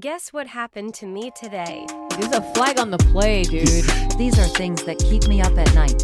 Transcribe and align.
Guess 0.00 0.32
what 0.32 0.46
happened 0.46 0.94
to 0.94 1.04
me 1.04 1.30
today? 1.38 1.86
There's 2.16 2.32
a 2.32 2.40
flag 2.54 2.80
on 2.80 2.90
the 2.90 2.96
play, 2.96 3.42
dude. 3.42 3.68
These 4.16 4.38
are 4.38 4.46
things 4.56 4.82
that 4.84 4.98
keep 4.98 5.28
me 5.28 5.42
up 5.42 5.52
at 5.58 5.74
night. 5.74 6.02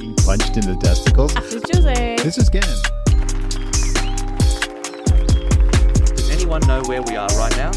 Being 0.00 0.14
punched 0.14 0.56
in 0.56 0.64
the 0.64 0.78
testicles. 0.80 1.34
This 1.34 1.52
is 1.52 1.62
Jose. 1.74 2.16
This 2.16 2.38
is 2.38 2.48
Gan. 2.48 2.62
Does 6.14 6.30
anyone 6.30 6.62
know 6.66 6.80
where 6.84 7.02
we 7.02 7.16
are 7.16 7.28
right 7.36 7.54
now? 7.58 7.70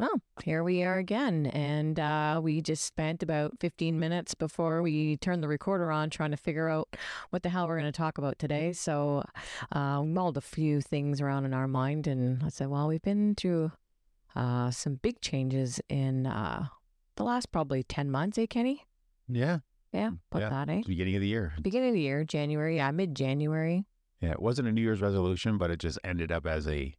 Well, 0.00 0.20
here 0.42 0.62
we 0.64 0.82
are 0.82 0.98
again. 0.98 1.46
And 1.46 1.98
uh, 1.98 2.40
we 2.42 2.60
just 2.60 2.84
spent 2.84 3.22
about 3.22 3.58
15 3.60 3.98
minutes 3.98 4.34
before 4.34 4.82
we 4.82 5.16
turned 5.16 5.42
the 5.42 5.48
recorder 5.48 5.90
on 5.90 6.10
trying 6.10 6.30
to 6.32 6.36
figure 6.36 6.68
out 6.68 6.94
what 7.30 7.42
the 7.42 7.48
hell 7.48 7.66
we're 7.68 7.78
going 7.78 7.90
to 7.90 7.96
talk 7.96 8.18
about 8.18 8.38
today. 8.38 8.72
So 8.72 9.24
uh, 9.72 10.00
we 10.02 10.08
mulled 10.08 10.36
a 10.36 10.40
few 10.42 10.80
things 10.80 11.20
around 11.20 11.44
in 11.44 11.54
our 11.54 11.68
mind. 11.68 12.06
And 12.06 12.42
I 12.42 12.48
said, 12.48 12.68
well, 12.68 12.88
we've 12.88 13.02
been 13.02 13.34
through 13.34 13.72
uh, 14.34 14.70
some 14.70 14.96
big 14.96 15.20
changes 15.20 15.80
in 15.88 16.26
uh, 16.26 16.66
the 17.16 17.24
last 17.24 17.52
probably 17.52 17.82
10 17.82 18.10
months, 18.10 18.38
eh, 18.38 18.46
Kenny? 18.48 18.84
Yeah. 19.28 19.58
Yeah, 19.92 20.10
put 20.30 20.40
Yeah. 20.40 20.48
that, 20.48 20.68
eh? 20.70 20.78
It's 20.78 20.88
beginning 20.88 21.16
of 21.16 21.20
the 21.20 21.28
year. 21.28 21.52
Beginning 21.60 21.90
of 21.90 21.94
the 21.94 22.00
year, 22.00 22.24
January, 22.24 22.76
yeah, 22.76 22.90
mid 22.90 23.14
January. 23.14 23.84
Yeah. 24.20 24.30
It 24.32 24.40
wasn't 24.40 24.68
a 24.68 24.72
New 24.72 24.80
Year's 24.80 25.02
resolution, 25.02 25.58
but 25.58 25.70
it 25.70 25.78
just 25.80 25.98
ended 26.02 26.32
up 26.32 26.46
as 26.46 26.66
a 26.66 26.94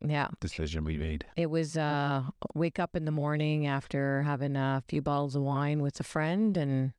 Yeah. 0.00 0.28
decision 0.40 0.84
we 0.84 0.96
made. 0.96 1.24
It 1.36 1.50
was 1.50 1.76
uh 1.76 2.22
wake 2.54 2.78
up 2.78 2.94
in 2.96 3.04
the 3.04 3.10
morning 3.10 3.66
after 3.66 4.22
having 4.22 4.56
a 4.56 4.82
few 4.88 5.02
bottles 5.02 5.34
of 5.34 5.42
wine 5.42 5.82
with 5.82 5.98
a 6.00 6.04
friend 6.04 6.56
and 6.56 6.92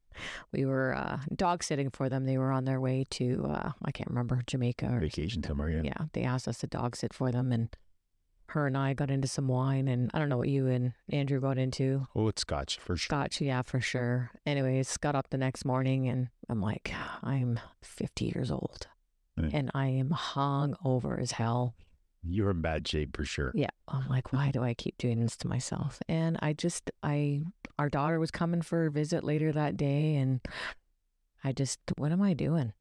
we 0.52 0.66
were 0.66 0.96
uh 0.96 1.20
dog 1.36 1.64
sitting 1.64 1.90
for 1.92 2.10
them. 2.10 2.26
They 2.26 2.38
were 2.38 2.52
on 2.52 2.66
their 2.66 2.82
way 2.82 3.06
to 3.12 3.46
uh 3.50 3.72
I 3.86 3.92
can't 3.92 4.10
remember 4.10 4.42
Jamaica 4.46 4.88
or 4.94 5.00
Vacation 5.00 5.42
somewhere. 5.44 5.70
Yeah. 5.70 5.82
yeah, 5.86 6.06
they 6.14 6.24
asked 6.24 6.48
us 6.48 6.60
to 6.60 6.68
dog 6.68 6.96
sit 6.96 7.14
for 7.14 7.32
them 7.32 7.52
and 7.52 7.70
her 8.48 8.66
and 8.66 8.76
I 8.76 8.96
got 8.96 9.12
into 9.12 9.28
some 9.28 9.48
wine 9.48 9.88
and 9.88 10.10
I 10.14 10.18
don't 10.20 10.28
know 10.28 10.38
what 10.40 10.50
you 10.50 10.66
and 10.68 10.94
Andrew 11.10 11.40
got 11.40 11.60
into. 11.60 12.08
Oh, 12.16 12.28
it's 12.30 12.42
scotch 12.42 12.80
for 12.80 12.98
sure. 12.98 13.06
Scotch, 13.06 13.42
yeah, 13.42 13.62
for 13.62 13.80
sure. 13.80 14.32
Anyways, 14.46 14.98
got 14.98 15.16
up 15.16 15.30
the 15.30 15.38
next 15.38 15.66
morning 15.66 16.08
and 16.10 16.30
I'm 16.50 16.60
like, 16.60 16.92
I'm 17.22 17.60
50 17.84 18.26
years 18.26 18.50
old 18.50 18.88
Yeah. 19.38 19.50
and 19.54 19.72
I 19.76 19.88
am 19.90 20.10
hung 20.10 20.76
over 20.84 21.20
as 21.20 21.34
hell. 21.34 21.76
You're 22.24 22.52
in 22.52 22.62
bad 22.62 22.88
shape 22.88 23.16
for 23.16 23.24
sure. 23.26 23.52
Yeah. 23.56 23.70
I'm 23.88 24.08
like, 24.10 24.34
why 24.34 24.52
do 24.52 24.64
I 24.64 24.74
keep 24.74 24.98
doing 24.98 25.22
this 25.22 25.38
to 25.38 25.48
myself? 25.48 26.00
And 26.10 26.38
I 26.42 26.54
just, 26.54 26.92
I, 27.02 27.42
our 27.78 27.90
daughter 27.90 28.20
was 28.20 28.32
coming 28.32 28.62
for 28.62 28.86
a 28.88 28.92
visit 28.92 29.24
later 29.24 29.52
that 29.54 29.78
day, 29.78 30.16
and 30.16 30.42
I 31.44 31.54
just, 31.54 31.80
what 31.98 32.12
am 32.12 32.22
I 32.22 32.34
doing? 32.34 32.74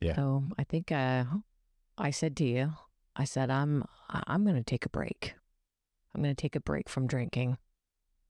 Yeah. 0.00 0.14
So 0.16 0.44
I 0.58 0.64
think 0.64 0.92
uh, 0.92 1.24
I 1.96 2.10
said 2.10 2.36
to 2.38 2.44
you, 2.44 2.72
I 3.16 3.24
said, 3.24 3.50
I'm, 3.50 3.84
I'm 4.10 4.44
going 4.44 4.56
to 4.56 4.62
take 4.62 4.84
a 4.86 4.90
break. 4.90 5.34
I'm 6.14 6.22
going 6.22 6.34
to 6.34 6.40
take 6.40 6.56
a 6.56 6.60
break 6.60 6.88
from 6.88 7.06
drinking. 7.06 7.56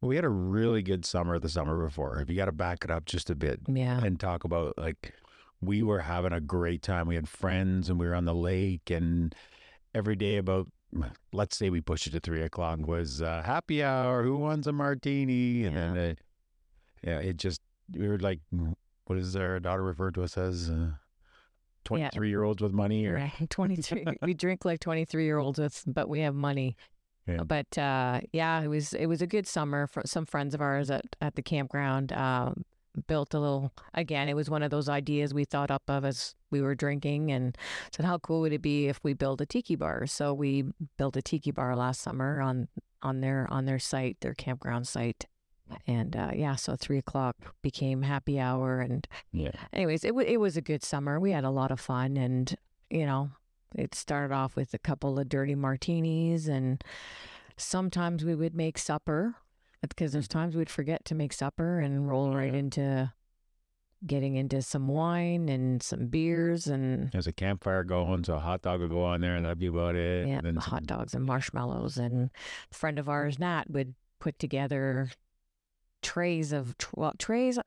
We 0.00 0.16
had 0.16 0.24
a 0.24 0.30
really 0.30 0.82
good 0.82 1.04
summer 1.04 1.38
the 1.38 1.48
summer 1.48 1.84
before. 1.84 2.20
If 2.20 2.30
you 2.30 2.36
got 2.36 2.46
to 2.46 2.52
back 2.52 2.84
it 2.84 2.90
up 2.90 3.04
just 3.04 3.28
a 3.30 3.34
bit 3.34 3.60
Yeah. 3.68 4.02
and 4.02 4.18
talk 4.18 4.44
about 4.44 4.78
like 4.78 5.12
we 5.60 5.82
were 5.82 6.00
having 6.00 6.32
a 6.32 6.40
great 6.40 6.82
time. 6.82 7.06
We 7.06 7.16
had 7.16 7.28
friends 7.28 7.90
and 7.90 7.98
we 8.00 8.06
were 8.06 8.14
on 8.14 8.24
the 8.24 8.34
lake 8.34 8.90
and 8.90 9.34
every 9.94 10.16
day 10.16 10.36
about 10.36 10.69
let's 11.33 11.56
say 11.56 11.70
we 11.70 11.80
push 11.80 12.06
it 12.06 12.10
to 12.10 12.20
three 12.20 12.42
o'clock 12.42 12.80
was 12.86 13.22
uh, 13.22 13.42
happy 13.44 13.83
hour. 13.83 14.22
Who 14.22 14.36
wants 14.36 14.66
a 14.66 14.72
martini? 14.72 15.64
And 15.64 15.77
then 15.77 15.97
uh, 15.97 16.14
yeah, 17.02 17.19
it 17.19 17.36
just 17.36 17.60
we 17.92 18.08
were 18.08 18.19
like, 18.19 18.41
what 19.06 19.19
is 19.19 19.34
our 19.36 19.60
daughter 19.60 19.82
referred 19.82 20.14
to 20.14 20.22
us 20.22 20.36
as? 20.36 20.70
Uh, 20.70 20.91
Twenty 21.82 22.08
three 22.12 22.28
year 22.28 22.42
olds 22.42 22.62
with 22.62 22.72
money, 22.72 23.06
or 23.06 23.14
Right. 23.14 23.32
23. 23.50 24.05
we 24.22 24.34
drink 24.34 24.66
like 24.66 24.80
23 24.80 25.24
year 25.24 25.38
olds 25.38 25.58
with, 25.58 25.82
but 25.86 26.10
we 26.10 26.20
have 26.20 26.34
money. 26.34 26.77
Yeah. 27.27 27.42
But 27.42 27.78
uh, 27.78 28.20
yeah, 28.32 28.60
it 28.60 28.69
was 28.69 28.92
it 28.92 29.06
was 29.06 29.22
a 29.22 29.27
good 29.27 29.47
summer 29.47 29.86
for 29.86 30.02
some 30.04 30.27
friends 30.27 30.54
of 30.54 30.60
ours 30.60 30.91
at, 30.91 31.16
at 31.22 31.36
the 31.36 31.42
campground. 31.42 32.12
Um, 32.12 32.64
built 33.06 33.34
a 33.34 33.41
little 33.41 33.72
again. 33.94 34.28
It 34.28 34.34
was 34.34 34.50
one 34.50 34.62
of 34.62 34.70
those 34.70 34.88
ideas 34.88 35.32
we 35.32 35.44
thought 35.44 35.70
up 35.70 35.82
of 35.88 36.04
as 36.04 36.34
we 36.50 36.60
were 36.60 36.75
drinking, 36.75 37.31
and 37.31 37.56
said, 37.92 38.06
"How 38.06 38.19
cool 38.19 38.41
would 38.42 38.53
it 38.53 38.62
be 38.62 38.88
if 38.88 39.00
we 39.03 39.12
build 39.12 39.41
a 39.41 39.47
tiki 39.47 39.76
bar?" 39.76 40.06
So 40.06 40.34
we 40.34 40.64
built 40.97 41.16
a 41.16 41.22
tiki 41.22 41.50
bar 41.50 41.76
last 41.76 42.00
summer 42.00 42.41
on 42.41 42.69
on 43.03 43.20
their 43.20 43.47
on 43.50 43.64
their 43.64 43.78
site, 43.78 44.19
their 44.20 44.34
campground 44.34 44.88
site. 44.88 45.26
And 45.87 46.16
uh, 46.16 46.32
yeah, 46.34 46.56
so 46.56 46.75
three 46.75 46.98
o'clock 46.98 47.37
became 47.62 48.03
happy 48.03 48.41
hour, 48.41 48.81
and 48.81 49.06
yeah, 49.32 49.53
anyways, 49.72 50.04
it 50.04 50.09
w- 50.09 50.28
it 50.28 50.38
was 50.38 50.56
a 50.56 50.62
good 50.62 50.82
summer. 50.82 51.20
We 51.20 51.31
had 51.31 51.44
a 51.44 51.50
lot 51.50 51.70
of 51.70 51.78
fun, 51.78 52.16
and 52.16 52.54
you 52.91 53.06
know, 53.06 53.31
it 53.76 53.94
started 53.94 54.34
off 54.34 54.56
with 54.56 54.75
a 54.75 54.78
couple 54.78 55.16
of 55.19 55.28
dirty 55.28 55.54
martinis, 55.54 56.48
and 56.48 56.82
sometimes 57.56 58.25
we 58.25 58.34
would 58.34 58.54
make 58.54 58.78
supper 58.78 59.37
because 59.88 60.12
there's 60.12 60.28
times 60.28 60.54
we'd 60.56 60.70
forget 60.70 61.04
to 61.06 61.14
make 61.14 61.32
supper 61.32 61.78
and 61.80 62.08
roll 62.08 62.34
right 62.34 62.54
into 62.54 63.12
getting 64.06 64.36
into 64.36 64.62
some 64.62 64.88
wine 64.88 65.48
and 65.48 65.82
some 65.82 66.06
beers 66.06 66.66
and 66.66 67.10
there's 67.12 67.26
a 67.26 67.32
campfire 67.32 67.84
going, 67.84 68.24
so 68.24 68.34
a 68.34 68.38
hot 68.40 68.62
dog 68.62 68.80
would 68.80 68.90
go 68.90 69.04
on 69.04 69.20
there, 69.20 69.36
and 69.36 69.44
that'd 69.44 69.58
be 69.58 69.66
about 69.66 69.94
it. 69.94 70.26
yeah, 70.26 70.36
and 70.38 70.46
then 70.46 70.56
hot 70.56 70.80
some- 70.80 70.86
dogs 70.86 71.14
and 71.14 71.24
marshmallows. 71.24 71.98
And 71.98 72.30
a 72.70 72.74
friend 72.74 72.98
of 72.98 73.08
ours, 73.08 73.38
Nat, 73.38 73.64
would 73.70 73.94
put 74.19 74.38
together 74.38 75.10
trays 76.02 76.52
of 76.52 76.76
tr- 76.78 76.94
well, 76.94 77.12
trays. 77.19 77.58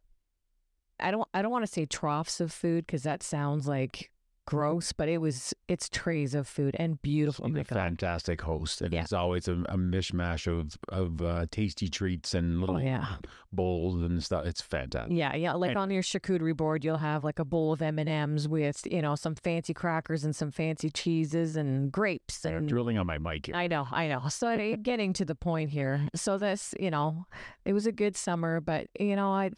I 0.99 1.11
don't 1.11 1.27
I 1.33 1.41
don't 1.41 1.51
want 1.51 1.65
to 1.65 1.71
say 1.71 1.85
troughs 1.85 2.39
of 2.39 2.51
food 2.51 2.85
because 2.87 3.03
that 3.03 3.21
sounds 3.23 3.67
like 3.67 4.09
gross, 4.45 4.91
but 4.91 5.07
it 5.09 5.19
was 5.19 5.53
it's 5.67 5.87
trays 5.89 6.33
of 6.35 6.47
food 6.47 6.75
and 6.79 7.01
beautiful. 7.01 7.45
Oh 7.45 7.47
He's 7.49 7.57
a 7.59 7.63
God. 7.63 7.75
fantastic 7.79 8.41
host, 8.41 8.81
and 8.81 8.93
Yeah. 8.93 9.01
it's 9.01 9.13
always 9.13 9.47
a, 9.47 9.53
a 9.69 9.77
mishmash 9.77 10.47
of 10.47 10.77
of 10.89 11.21
uh, 11.21 11.45
tasty 11.51 11.87
treats 11.87 12.33
and 12.33 12.59
little 12.59 12.75
Oh 12.75 12.79
yeah, 12.79 13.15
bowls 13.51 14.01
and 14.01 14.23
stuff. 14.23 14.45
It's 14.45 14.61
fantastic. 14.61 15.15
yeah, 15.17 15.35
yeah. 15.35 15.53
Like 15.53 15.69
And- 15.71 15.79
on 15.79 15.91
your 15.91 16.03
charcuterie 16.03 16.55
board, 16.55 16.83
you'll 16.83 16.97
have 16.97 17.23
like 17.23 17.39
a 17.39 17.45
bowl 17.45 17.71
of 17.73 17.81
M 17.81 17.99
and 17.99 18.09
M's 18.09 18.47
with 18.47 18.85
you 18.91 19.01
know 19.01 19.15
some 19.15 19.35
fancy 19.35 19.73
crackers 19.73 20.23
and 20.23 20.35
some 20.35 20.51
fancy 20.51 20.89
cheeses 20.89 21.55
and 21.55 21.91
grapes 21.91 22.43
and 22.45 22.67
drilling 22.67 22.97
on 22.97 23.07
my 23.07 23.17
mic 23.17 23.45
here. 23.47 23.55
I 23.55 23.67
know, 23.67 23.87
I 23.91 24.07
know. 24.07 24.27
So 24.29 24.75
getting 24.81 25.13
to 25.13 25.25
the 25.25 25.35
point 25.35 25.69
here. 25.69 26.07
So 26.15 26.37
this, 26.37 26.73
you 26.79 26.91
know, 26.91 27.25
it 27.65 27.73
was 27.73 27.85
a 27.85 27.91
good 27.91 28.15
summer, 28.17 28.59
but 28.59 28.87
you 28.99 29.15
know, 29.15 29.29
I, 29.31 29.51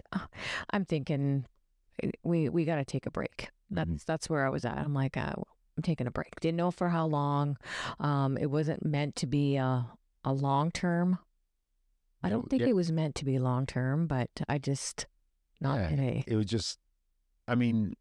I'm 0.69 0.85
thinking 0.85 1.45
eh, 2.03 2.11
we 2.23 2.49
we 2.49 2.65
got 2.65 2.75
to 2.75 2.85
take 2.85 3.05
a 3.05 3.11
break. 3.11 3.49
That's 3.69 3.89
Mhm. 3.89 4.05
that's 4.05 4.29
where 4.29 4.45
I 4.45 4.49
was 4.49 4.65
at. 4.65 4.77
I'm 4.77 4.93
like, 4.93 5.17
uh, 5.17 5.33
I'm 5.77 5.83
taking 5.83 6.07
a 6.07 6.11
break. 6.11 6.39
Didn't 6.39 6.57
know 6.57 6.71
for 6.71 6.89
how 6.89 7.05
long. 7.07 7.57
Um, 7.99 8.37
it 8.37 8.47
wasn't 8.51 8.85
meant 8.85 9.15
to 9.17 9.27
be 9.27 9.55
a 9.57 9.87
a 10.23 10.33
long 10.33 10.71
term. 10.71 11.19
I 12.23 12.29
don't 12.29 12.49
think 12.49 12.61
yeah. 12.61 12.69
it 12.69 12.75
was 12.75 12.91
meant 12.91 13.13
to 13.15 13.25
be 13.25 13.37
long 13.37 13.65
term, 13.67 14.07
but 14.07 14.29
I 14.49 14.57
just 14.57 15.05
not 15.61 15.75
Yeah, 15.75 15.89
today. 15.89 16.23
It 16.25 16.35
was 16.35 16.47
just, 16.47 16.79
I 17.47 17.53
mean, 17.55 17.95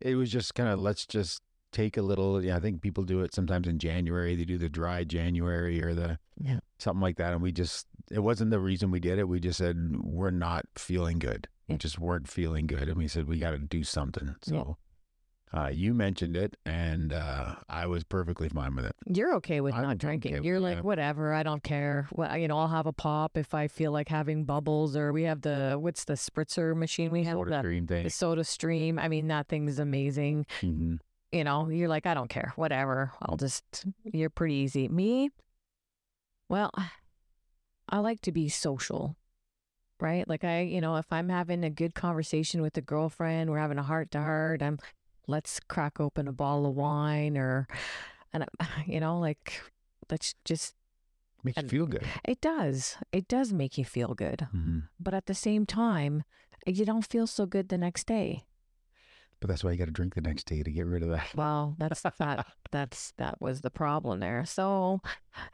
it 0.00 0.14
was 0.14 0.30
just 0.32 0.54
kind 0.54 0.70
of 0.70 0.80
let's 0.80 1.04
just 1.04 1.42
take 1.70 1.96
a 1.98 2.02
little. 2.02 2.42
Yeah, 2.42 2.56
I 2.56 2.60
think 2.60 2.80
people 2.80 3.04
do 3.04 3.20
it 3.20 3.34
sometimes 3.34 3.68
in 3.68 3.78
January. 3.78 4.34
They 4.36 4.46
do 4.46 4.56
the 4.56 4.70
dry 4.70 5.04
January 5.04 5.82
or 5.82 5.94
the 5.94 6.18
Yeah. 6.40 6.60
something 6.78 7.02
like 7.02 7.16
that, 7.18 7.32
and 7.34 7.42
we 7.42 7.52
just 7.52 7.86
it 8.10 8.20
wasn't 8.20 8.50
the 8.50 8.60
reason 8.60 8.90
we 8.90 9.00
did 9.00 9.18
it. 9.18 9.28
We 9.28 9.38
just 9.40 9.58
said 9.58 9.96
we're 9.98 10.30
not 10.30 10.64
feeling 10.76 11.18
good. 11.18 11.48
We 11.68 11.76
just 11.76 11.98
weren't 11.98 12.28
feeling 12.28 12.66
good, 12.66 12.88
and 12.88 12.96
we 12.96 13.06
said 13.08 13.28
we 13.28 13.38
got 13.38 13.50
to 13.50 13.58
do 13.58 13.84
something. 13.84 14.28
Yeah. 14.46 14.62
So. 14.62 14.76
Uh, 15.54 15.68
you 15.72 15.94
mentioned 15.94 16.36
it, 16.36 16.56
and 16.66 17.12
uh, 17.12 17.54
I 17.70 17.86
was 17.86 18.04
perfectly 18.04 18.48
fine 18.50 18.76
with 18.76 18.84
it. 18.84 18.94
You're 19.06 19.34
okay 19.36 19.60
with 19.62 19.74
I'm 19.74 19.82
not 19.82 19.98
drinking. 19.98 20.34
with 20.34 20.44
You're 20.44 20.60
like, 20.60 20.84
whatever, 20.84 21.32
I 21.32 21.42
don't 21.42 21.62
care. 21.62 22.06
Well, 22.12 22.36
you 22.36 22.48
know, 22.48 22.58
I'll 22.58 22.68
have 22.68 22.86
a 22.86 22.92
pop 22.92 23.36
if 23.38 23.54
I 23.54 23.66
feel 23.68 23.90
like 23.90 24.08
having 24.10 24.44
bubbles, 24.44 24.94
or 24.94 25.12
we 25.12 25.22
have 25.22 25.40
the 25.40 25.76
what's 25.80 26.04
the 26.04 26.14
spritzer 26.14 26.76
machine 26.76 27.10
we 27.10 27.24
have? 27.24 27.34
Sort 27.34 27.48
The, 27.48 27.58
of 27.60 27.62
thing. 27.88 28.04
the 28.04 28.10
Soda 28.10 28.44
Stream. 28.44 28.98
I 28.98 29.08
mean, 29.08 29.28
that 29.28 29.48
thing's 29.48 29.78
amazing. 29.78 30.44
hmm 30.60 30.96
You 31.32 31.44
know, 31.44 31.68
you're 31.70 31.88
like, 31.88 32.04
I 32.06 32.12
don't 32.14 32.28
care, 32.28 32.52
whatever. 32.56 33.12
I'll 33.22 33.36
just. 33.38 33.86
You're 34.04 34.30
pretty 34.30 34.54
easy. 34.56 34.86
Me, 34.88 35.30
well, 36.50 36.70
I 37.88 37.98
like 38.00 38.20
to 38.22 38.32
be 38.32 38.48
social. 38.48 39.16
Right? 40.00 40.28
Like 40.28 40.44
I, 40.44 40.60
you 40.60 40.80
know, 40.80 40.94
if 40.96 41.06
I'm 41.10 41.28
having 41.28 41.64
a 41.64 41.70
good 41.70 41.92
conversation 41.94 42.62
with 42.62 42.76
a 42.76 42.80
girlfriend, 42.80 43.50
we're 43.50 43.58
having 43.58 43.78
a 43.78 43.82
heart 43.82 44.12
to 44.12 44.20
heart, 44.20 44.62
I'm 44.62 44.78
let's 45.28 45.60
crack 45.60 46.00
open 46.00 46.26
a 46.26 46.32
bottle 46.32 46.66
of 46.66 46.74
wine 46.74 47.38
or 47.38 47.68
and 48.32 48.44
you 48.86 48.98
know, 48.98 49.18
like 49.20 49.62
let's 50.10 50.34
just 50.44 50.74
Makes 51.44 51.62
you 51.62 51.68
feel 51.68 51.86
good. 51.86 52.04
it 52.24 52.40
does. 52.40 52.96
It 53.12 53.28
does 53.28 53.52
make 53.52 53.78
you 53.78 53.84
feel 53.84 54.14
good. 54.14 54.48
hmm 54.50 54.80
But 54.98 55.14
at 55.14 55.26
the 55.26 55.34
same 55.34 55.66
time, 55.66 56.24
you 56.66 56.84
don't 56.84 57.06
feel 57.06 57.28
so 57.28 57.46
good 57.46 57.68
the 57.68 57.78
next 57.78 58.06
day. 58.08 58.44
But 59.40 59.46
that's 59.48 59.62
why 59.62 59.70
you 59.70 59.78
got 59.78 59.84
to 59.84 59.92
drink 59.92 60.14
the 60.16 60.20
next 60.20 60.46
day 60.46 60.64
to 60.64 60.70
get 60.70 60.84
rid 60.84 61.04
of 61.04 61.10
that. 61.10 61.28
Well, 61.36 61.76
that's 61.78 62.02
that 62.18 62.46
that's 62.72 63.12
that 63.18 63.40
was 63.40 63.60
the 63.60 63.70
problem 63.70 64.18
there. 64.18 64.44
So 64.44 65.00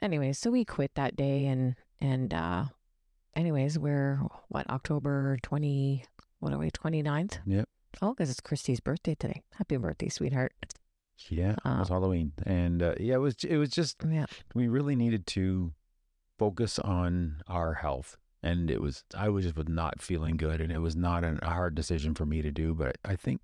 anyways, 0.01 0.39
so 0.39 0.51
we 0.51 0.65
quit 0.65 0.93
that 0.95 1.17
day 1.17 1.45
and 1.47 1.75
and 2.01 2.33
uh 2.33 2.65
anyways, 3.37 3.79
we're 3.79 4.21
what 4.49 4.69
October 4.71 5.37
20 5.43 6.03
what 6.41 6.53
are 6.55 6.59
we 6.59 6.71
29th? 6.71 7.39
Yep. 7.45 7.69
Oh, 8.03 8.15
cuz 8.15 8.31
it's 8.31 8.41
Christy's 8.41 8.81
birthday 8.81 9.15
today. 9.15 9.43
Happy 9.55 9.77
birthday, 9.77 10.09
sweetheart. 10.09 10.53
Yeah, 11.29 11.53
it 11.53 11.65
was 11.65 11.91
Uh, 11.91 11.95
Halloween, 11.95 12.33
and 12.45 12.83
uh, 12.83 12.95
yeah, 12.99 13.15
it 13.15 13.19
was. 13.19 13.37
It 13.45 13.57
was 13.57 13.71
just 13.71 14.03
Yeah. 14.09 14.27
we 14.55 14.67
really 14.69 14.97
needed 14.97 15.27
to 15.29 15.73
focus 16.39 16.79
on 16.81 17.43
our 17.47 17.75
health, 17.75 18.17
and 18.43 18.69
it 18.71 18.83
was. 18.83 19.05
I 19.15 19.29
was 19.29 19.45
just 19.45 19.57
was 19.57 19.69
not 19.69 20.03
feeling 20.03 20.37
good, 20.37 20.61
and 20.61 20.73
it 20.73 20.81
was 20.81 20.97
not 20.97 21.23
an, 21.25 21.39
a 21.43 21.51
hard 21.51 21.75
decision 21.77 22.15
for 22.15 22.27
me 22.27 22.43
to 22.43 22.51
do. 22.51 22.75
But 22.75 22.99
I 23.05 23.15
think, 23.15 23.41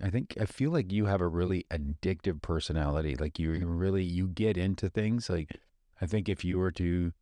I 0.00 0.08
think 0.08 0.36
I 0.40 0.46
feel 0.46 0.70
like 0.70 0.92
you 0.92 1.06
have 1.06 1.20
a 1.20 1.26
really 1.28 1.66
addictive 1.70 2.40
personality. 2.42 3.16
Like 3.16 3.40
you 3.40 3.50
really 3.66 4.04
you 4.04 4.28
get 4.28 4.56
into 4.56 4.88
things. 4.88 5.28
Like 5.28 5.58
I 6.00 6.06
think 6.06 6.28
if 6.28 6.44
you 6.44 6.58
were 6.58 6.72
to, 6.72 6.84
you 6.84 7.12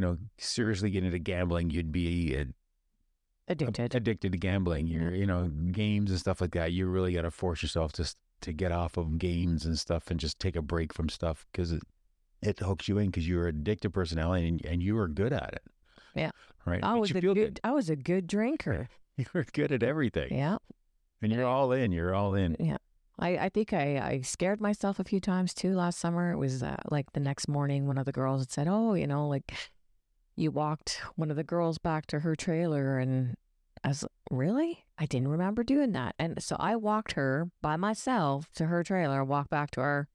know, 0.00 0.16
seriously 0.38 0.90
get 0.90 1.04
into 1.04 1.18
gambling, 1.18 1.68
you'd 1.70 1.92
be 1.92 2.34
a, 2.34 2.46
Addicted. 3.48 3.94
addicted 3.94 4.32
to 4.32 4.38
gambling. 4.38 4.86
You're, 4.86 5.14
you 5.14 5.26
know, 5.26 5.48
games 5.48 6.10
and 6.10 6.20
stuff 6.20 6.40
like 6.40 6.52
that. 6.52 6.72
You 6.72 6.86
really 6.86 7.14
got 7.14 7.22
to 7.22 7.30
force 7.30 7.62
yourself 7.62 7.92
to 7.92 8.14
to 8.40 8.52
get 8.52 8.70
off 8.70 8.96
of 8.96 9.18
games 9.18 9.64
and 9.64 9.76
stuff 9.76 10.12
and 10.12 10.20
just 10.20 10.38
take 10.38 10.54
a 10.54 10.62
break 10.62 10.92
from 10.92 11.08
stuff 11.08 11.44
because 11.50 11.72
it 11.72 11.82
it 12.40 12.60
hooks 12.60 12.86
you 12.86 12.98
in 12.98 13.06
because 13.06 13.26
you're 13.26 13.48
an 13.48 13.64
addictive 13.64 13.92
personality 13.92 14.46
and, 14.46 14.64
and 14.64 14.82
you 14.82 14.96
are 14.98 15.08
good 15.08 15.32
at 15.32 15.54
it. 15.54 15.62
Yeah. 16.14 16.30
Right. 16.64 16.84
I 16.84 16.94
was 16.94 17.10
a 17.10 17.20
feel 17.20 17.34
good, 17.34 17.58
I 17.64 17.72
was 17.72 17.90
a 17.90 17.96
good 17.96 18.26
drinker. 18.26 18.88
You 19.18 19.26
were 19.34 19.44
good 19.52 19.72
at 19.72 19.82
everything. 19.82 20.32
Yeah. 20.32 20.58
And 21.20 21.32
you're 21.32 21.44
all 21.44 21.72
in. 21.72 21.90
You're 21.90 22.14
all 22.14 22.36
in. 22.36 22.54
Yeah 22.60 22.76
I, 23.18 23.36
I 23.36 23.48
think 23.48 23.72
I, 23.72 23.98
I 23.98 24.20
scared 24.20 24.60
myself 24.60 25.00
a 25.00 25.04
few 25.04 25.20
times 25.20 25.52
too 25.52 25.74
last 25.74 25.98
summer. 25.98 26.32
It 26.32 26.36
was 26.36 26.62
uh, 26.62 26.76
like 26.90 27.12
the 27.12 27.20
next 27.20 27.48
morning, 27.48 27.86
one 27.86 27.98
of 27.98 28.06
the 28.06 28.12
girls 28.12 28.42
had 28.42 28.50
said, 28.50 28.68
Oh, 28.68 28.94
you 28.94 29.06
know, 29.06 29.26
like 29.26 29.52
you 30.38 30.50
walked 30.50 31.00
one 31.16 31.30
of 31.30 31.36
the 31.36 31.44
girls 31.44 31.78
back 31.78 32.06
to 32.06 32.20
her 32.20 32.36
trailer. 32.36 32.98
And 32.98 33.36
I 33.82 33.88
was 33.88 34.02
like, 34.02 34.12
Really? 34.30 34.84
I 34.98 35.06
didn't 35.06 35.28
remember 35.28 35.62
doing 35.64 35.92
that. 35.92 36.14
And 36.18 36.42
so 36.42 36.56
I 36.58 36.76
walked 36.76 37.12
her 37.12 37.50
by 37.62 37.76
myself 37.76 38.50
to 38.54 38.66
her 38.66 38.82
trailer, 38.84 39.24
walked 39.24 39.50
back 39.50 39.70
to 39.72 39.80
our, 39.80 40.08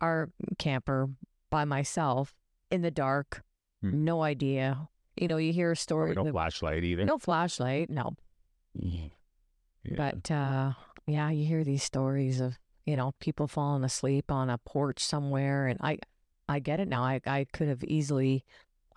our 0.00 0.30
camper 0.58 1.08
by 1.50 1.64
myself 1.64 2.34
in 2.70 2.82
the 2.82 2.90
dark. 2.90 3.42
Hmm. 3.82 4.04
No 4.04 4.22
idea. 4.22 4.88
You 5.16 5.28
know, 5.28 5.36
you 5.38 5.52
hear 5.52 5.72
a 5.72 5.76
story. 5.76 6.12
Probably 6.14 6.32
no 6.32 6.34
flashlight 6.34 6.84
either. 6.84 7.04
no 7.04 7.18
flashlight. 7.18 7.90
No. 7.90 8.14
Yeah. 8.74 9.08
But 9.96 10.30
uh, 10.30 10.72
yeah, 11.06 11.30
you 11.30 11.46
hear 11.46 11.64
these 11.64 11.82
stories 11.82 12.40
of 12.40 12.58
you 12.84 12.96
know 12.96 13.12
people 13.20 13.46
falling 13.48 13.84
asleep 13.84 14.30
on 14.30 14.50
a 14.50 14.58
porch 14.58 15.02
somewhere, 15.02 15.66
and 15.68 15.78
I, 15.80 15.98
I 16.48 16.58
get 16.58 16.80
it 16.80 16.88
now. 16.88 17.02
I 17.02 17.20
I 17.26 17.46
could 17.52 17.68
have 17.68 17.84
easily, 17.84 18.44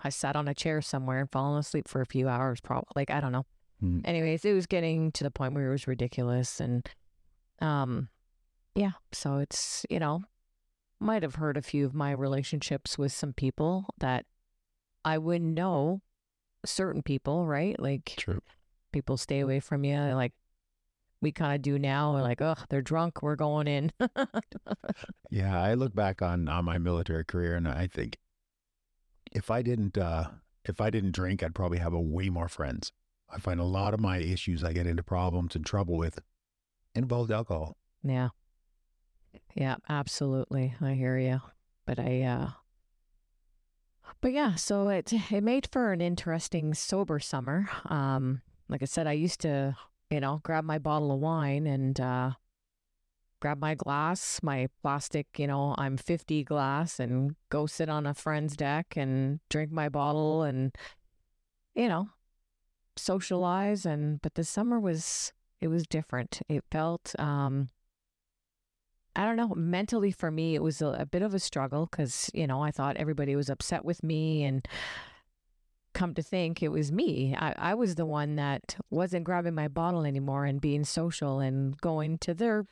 I 0.04 0.10
sat 0.10 0.36
on 0.36 0.48
a 0.48 0.54
chair 0.54 0.81
somewhere 0.81 1.19
and 1.19 1.31
fallen 1.31 1.60
asleep 1.60 1.88
for 1.88 2.01
a 2.01 2.06
few 2.06 2.28
hours. 2.28 2.62
Probably 2.62 2.88
like 2.96 3.12
I 3.12 3.19
don't 3.19 3.31
know. 3.31 3.46
Hmm. 3.80 4.00
Anyways, 4.04 4.46
it 4.46 4.54
was 4.54 4.66
getting 4.66 5.12
to 5.13 5.24
the 5.24 5.31
point 5.31 5.54
where 5.54 5.68
it 5.68 5.72
was 5.72 5.88
ridiculous, 5.88 6.60
and 6.60 6.88
um, 7.62 8.10
yeah. 8.75 8.92
So 9.12 9.38
it's 9.38 9.86
you 9.90 10.00
know, 10.00 10.24
might 11.00 11.24
have 11.24 11.36
hurt 11.36 11.57
a 11.57 11.62
few 11.62 11.86
of 11.86 11.94
my 11.94 12.12
relationships 12.12 12.98
with 12.98 13.12
some 13.12 13.34
people 13.34 13.86
that 14.00 14.25
I 15.06 15.18
wouldn't 15.18 15.54
know 15.54 16.01
certain 16.66 17.01
people, 17.01 17.46
right? 17.46 17.80
Like 17.80 18.13
True. 18.18 18.42
people 18.92 19.18
stay 19.18 19.40
away 19.40 19.60
from 19.60 19.84
you 19.84 19.98
like 19.98 20.34
we 21.22 21.31
kind 21.31 21.54
of 21.54 21.62
do 21.62 21.78
now 21.78 22.13
We're 22.13 22.22
like 22.22 22.42
oh 22.42 22.56
they're 22.69 22.81
drunk 22.81 23.22
we're 23.22 23.36
going 23.36 23.68
in 23.68 23.92
Yeah, 25.30 25.62
I 25.62 25.74
look 25.74 25.94
back 25.94 26.22
on 26.22 26.48
on 26.48 26.66
my 26.66 26.78
military 26.78 27.25
career 27.25 27.56
and 27.56 27.68
I 27.68 27.88
think 27.88 28.18
if 29.31 29.50
I 29.52 29.62
didn't 29.62 29.98
uh 29.98 30.30
if 30.66 30.81
I 30.81 30.90
didn't 30.90 31.12
drink, 31.14 31.42
I'd 31.42 31.56
probably 31.56 31.80
have 31.80 31.94
a 31.94 32.02
way 32.02 32.30
more 32.30 32.48
friends. 32.50 32.92
I 33.34 33.40
find 33.40 33.60
a 33.60 33.64
lot 33.64 33.94
of 33.94 34.00
my 34.00 34.18
issues 34.18 34.64
I 34.64 34.74
get 34.74 34.88
into 34.88 35.04
problems 35.04 35.56
and 35.56 35.66
trouble 35.66 35.98
with 35.98 36.20
involved 36.96 37.31
alcohol. 37.31 37.78
yeah 38.04 38.30
yeah 39.54 39.76
absolutely 39.88 40.74
i 40.81 40.94
hear 40.94 41.18
you 41.18 41.40
but 41.86 42.00
i 42.00 42.22
uh 42.24 42.50
but 44.22 44.31
yeah 44.31 44.56
so 44.56 44.90
it 44.90 45.14
it 45.32 45.44
made 45.44 45.68
for 45.72 45.92
an 45.92 46.02
interesting 46.02 46.74
sober 46.74 47.20
summer 47.20 47.70
um 47.86 48.42
like 48.68 48.82
i 48.82 48.86
said 48.86 49.06
i 49.08 49.12
used 49.12 49.40
to 49.42 49.75
you 50.10 50.20
know 50.20 50.40
grab 50.44 50.64
my 50.64 50.80
bottle 50.80 51.12
of 51.12 51.20
wine 51.20 51.68
and 51.68 52.00
uh 52.00 52.32
grab 53.39 53.59
my 53.59 53.75
glass 53.75 54.39
my 54.44 54.68
plastic 54.81 55.27
you 55.38 55.47
know 55.47 55.75
i'm 55.77 55.97
50 55.97 56.44
glass 56.44 57.00
and 57.00 57.36
go 57.50 57.65
sit 57.65 57.89
on 57.89 58.06
a 58.06 58.13
friend's 58.13 58.56
deck 58.56 58.95
and 58.95 59.39
drink 59.50 59.71
my 59.71 59.89
bottle 59.89 60.44
and 60.44 60.75
you 61.75 61.88
know 61.88 62.09
socialize 62.97 63.86
and 63.86 64.21
but 64.21 64.36
the 64.36 64.44
summer 64.44 64.80
was 64.80 65.31
it 65.62 65.68
was 65.68 65.88
different 65.88 66.41
it 66.50 66.63
felt 66.69 67.15
um 67.18 67.69
I 69.15 69.25
don't 69.25 69.36
know. 69.36 69.53
Mentally, 69.56 70.12
for 70.12 70.31
me, 70.31 70.56
it 70.56 70.63
was 70.63 70.81
a, 70.81 70.95
a 71.00 71.06
bit 71.06 71.21
of 71.21 71.33
a 71.33 71.39
struggle 71.39 71.88
because, 71.88 72.30
you 72.33 72.47
know, 72.47 72.63
I 72.63 72.71
thought 72.71 72.95
everybody 72.95 73.36
was 73.36 73.50
upset 73.50 73.83
with 73.83 74.01
me. 74.01 74.44
And 74.44 74.65
come 75.94 76.13
to 76.13 76.21
think, 76.21 76.62
it 76.62 76.69
was 76.69 76.91
me. 76.91 77.36
I, 77.38 77.53
I 77.57 77.74
was 77.74 77.95
the 77.95 78.06
one 78.06 78.36
that 78.36 78.77
wasn't 78.89 79.25
grabbing 79.25 79.56
my 79.56 79.68
bottle 79.68 80.06
anymore 80.06 80.45
and 80.45 80.62
being 80.62 80.86
social 80.86 81.39
and 81.39 81.75
going 81.81 82.18
to 82.19 82.33
their, 82.33 82.65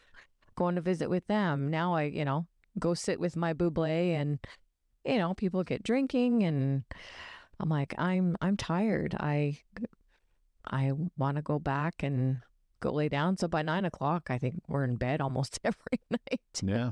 going 0.57 0.75
to 0.75 0.81
visit 0.81 1.09
with 1.09 1.25
them. 1.27 1.69
Now 1.69 1.93
I, 1.93 2.03
you 2.03 2.25
know, 2.25 2.47
go 2.77 2.93
sit 2.93 3.19
with 3.19 3.37
my 3.37 3.53
bubly 3.53 4.13
and, 4.13 4.39
you 5.05 5.17
know, 5.17 5.33
people 5.33 5.63
get 5.63 5.83
drinking 5.83 6.43
and 6.43 6.83
I'm 7.59 7.69
like, 7.69 7.95
I'm, 7.97 8.35
I'm 8.41 8.57
tired. 8.57 9.15
I, 9.17 9.59
I 10.65 10.91
want 11.15 11.37
to 11.37 11.41
go 11.41 11.59
back 11.59 12.03
and 12.03 12.39
go 12.81 12.91
lay 12.91 13.07
down. 13.07 13.37
So 13.37 13.47
by 13.47 13.61
nine 13.61 13.85
o'clock, 13.85 14.27
I 14.29 14.37
think 14.37 14.61
we're 14.67 14.83
in 14.83 14.97
bed 14.97 15.21
almost 15.21 15.59
every 15.63 16.01
night. 16.09 16.41
Yeah. 16.61 16.91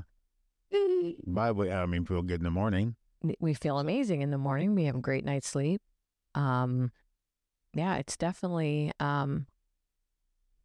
By 1.26 1.48
the 1.48 1.54
way, 1.54 1.72
I 1.72 1.84
mean 1.86 2.06
feel 2.06 2.22
good 2.22 2.40
in 2.40 2.44
the 2.44 2.50
morning. 2.50 2.96
we 3.40 3.54
feel 3.54 3.78
amazing 3.78 4.22
in 4.22 4.30
the 4.30 4.38
morning. 4.38 4.74
We 4.74 4.84
have 4.84 4.96
a 4.96 5.00
great 5.00 5.24
night's 5.24 5.48
sleep. 5.48 5.82
Um, 6.34 6.92
yeah, 7.74 7.96
it's 7.96 8.16
definitely 8.16 8.92
um, 9.00 9.46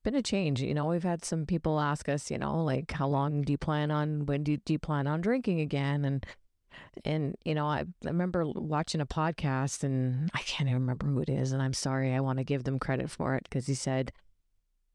been 0.04 0.16
a 0.16 0.22
change. 0.22 0.62
You 0.62 0.74
know, 0.74 0.86
we've 0.86 1.04
had 1.04 1.24
some 1.24 1.46
people 1.46 1.80
ask 1.80 2.10
us, 2.10 2.32
you 2.32 2.38
know, 2.38 2.64
like, 2.64 2.92
how 2.92 3.08
long 3.08 3.42
do 3.42 3.52
you 3.52 3.58
plan 3.58 3.92
on? 3.92 4.26
When 4.26 4.44
do 4.44 4.54
you, 4.54 4.58
do 4.58 4.74
you 4.74 4.80
plan 4.80 5.08
on 5.08 5.22
drinking 5.22 5.62
again? 5.62 6.06
And 6.06 6.26
and 7.06 7.36
you 7.46 7.54
know, 7.56 7.66
I, 7.66 7.80
I 7.80 8.08
remember 8.08 8.46
watching 8.46 9.02
a 9.02 9.06
podcast, 9.06 9.84
and 9.84 10.30
I 10.34 10.40
can't 10.40 10.70
even 10.70 10.82
remember 10.82 11.08
who 11.08 11.20
it 11.20 11.30
is. 11.30 11.52
And 11.52 11.62
I'm 11.62 11.74
sorry, 11.74 12.14
I 12.14 12.20
want 12.20 12.40
to 12.40 12.44
give 12.44 12.64
them 12.64 12.80
credit 12.80 13.10
for 13.10 13.36
it 13.36 13.44
because 13.44 13.68
he 13.68 13.74
said 13.74 14.12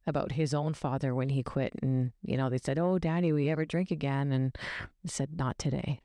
about 0.06 0.32
his 0.32 0.54
own 0.54 0.74
father 0.74 1.14
when 1.14 1.30
he 1.30 1.42
quit, 1.42 1.72
and 1.82 2.12
you 2.22 2.36
know, 2.36 2.48
they 2.48 2.58
said, 2.62 2.78
"Oh, 2.78 2.98
Daddy, 2.98 3.32
we 3.32 3.48
ever 3.48 3.64
drink 3.64 3.90
again?" 3.90 4.32
And 4.32 4.56
he 5.02 5.08
said, 5.08 5.36
"Not 5.36 5.58
today." 5.58 6.00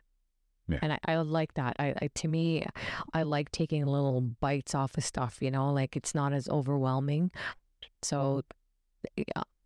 Yeah. 0.67 0.79
And 0.81 0.93
I, 0.93 0.99
I 1.05 1.15
like 1.17 1.53
that. 1.55 1.75
I, 1.79 1.93
I 2.01 2.09
to 2.15 2.27
me, 2.27 2.65
I 3.13 3.23
like 3.23 3.51
taking 3.51 3.85
little 3.85 4.21
bites 4.21 4.73
off 4.73 4.97
of 4.97 5.03
stuff. 5.03 5.37
You 5.41 5.51
know, 5.51 5.71
like 5.73 5.95
it's 5.95 6.15
not 6.15 6.33
as 6.33 6.47
overwhelming. 6.49 7.31
So, 8.01 8.43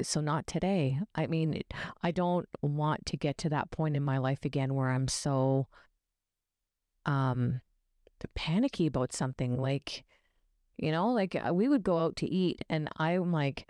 so 0.02 0.22
not 0.22 0.48
today. 0.48 1.00
I 1.14 1.28
mean, 1.28 1.62
I 2.04 2.12
don't 2.12 2.48
want 2.62 3.06
to 3.08 3.18
get 3.18 3.38
to 3.40 3.50
that 3.50 3.72
point 3.72 3.96
in 3.96 4.04
my 4.04 4.18
life 4.18 4.44
again 4.44 4.74
where 4.74 4.90
I'm 4.90 5.08
so 5.08 5.68
um 7.06 7.62
panicky 8.34 8.88
about 8.88 9.14
something 9.14 9.58
like 9.58 10.04
you 10.78 10.92
know 10.92 11.10
like 11.10 11.36
uh, 11.36 11.54
we 11.54 11.68
would 11.68 11.84
go 11.84 11.98
out 11.98 12.16
to 12.16 12.28
eat 12.28 12.60
and 12.70 12.90
i'm 12.98 13.32
like 13.32 13.68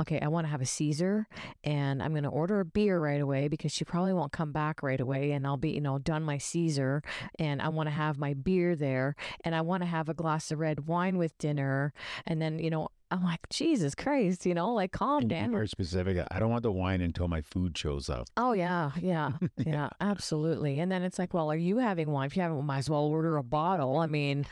okay 0.00 0.18
i 0.20 0.28
want 0.28 0.46
to 0.46 0.50
have 0.50 0.60
a 0.60 0.66
caesar 0.66 1.26
and 1.62 2.02
i'm 2.02 2.12
going 2.12 2.24
to 2.24 2.28
order 2.28 2.60
a 2.60 2.64
beer 2.64 2.98
right 2.98 3.20
away 3.20 3.48
because 3.48 3.70
she 3.70 3.84
probably 3.84 4.12
won't 4.12 4.32
come 4.32 4.52
back 4.52 4.82
right 4.82 5.00
away 5.00 5.32
and 5.32 5.46
i'll 5.46 5.56
be 5.56 5.70
you 5.70 5.80
know 5.80 5.98
done 5.98 6.22
my 6.22 6.38
caesar 6.38 7.02
and 7.38 7.62
i 7.62 7.68
want 7.68 7.86
to 7.86 7.94
have 7.94 8.18
my 8.18 8.34
beer 8.34 8.74
there 8.74 9.14
and 9.44 9.54
i 9.54 9.60
want 9.60 9.82
to 9.82 9.88
have 9.88 10.08
a 10.08 10.14
glass 10.14 10.50
of 10.50 10.58
red 10.58 10.88
wine 10.88 11.16
with 11.16 11.36
dinner 11.38 11.92
and 12.26 12.40
then 12.42 12.58
you 12.58 12.70
know 12.70 12.88
i'm 13.10 13.22
like 13.24 13.40
jesus 13.48 13.94
christ 13.94 14.44
you 14.44 14.54
know 14.54 14.72
like 14.74 14.92
calm 14.92 15.20
And 15.22 15.30
down 15.30 15.50
more 15.50 15.66
specific. 15.66 16.18
I 16.30 16.38
don't 16.38 16.50
want 16.50 16.62
the 16.62 16.72
wine 16.72 17.00
until 17.00 17.28
my 17.28 17.40
food 17.40 17.76
shows 17.76 18.08
up. 18.08 18.28
Oh 18.36 18.52
yeah, 18.52 18.90
yeah, 19.00 19.32
yeah, 19.56 19.88
absolutely. 20.00 20.78
And 20.80 20.90
then 20.92 21.02
it's 21.02 21.18
like, 21.18 21.32
well, 21.34 21.50
are 21.50 21.56
you 21.56 21.78
having 21.78 22.10
wine? 22.10 22.26
If 22.26 22.36
you 22.36 22.42
haven't, 22.42 22.64
might 22.64 22.78
as 22.78 22.90
well 22.90 23.02
order 23.02 23.36
a 23.36 23.42
bottle. 23.42 23.98
I 23.98 24.06
mean, 24.06 24.46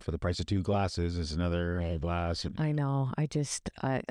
For 0.00 0.10
the 0.10 0.18
price 0.18 0.38
of 0.40 0.46
two 0.46 0.62
glasses, 0.62 1.18
it's 1.18 1.32
another 1.32 1.98
glass. 2.00 2.46
I 2.58 2.72
know. 2.72 3.12
I 3.18 3.26
just, 3.26 3.70
I, 3.82 4.02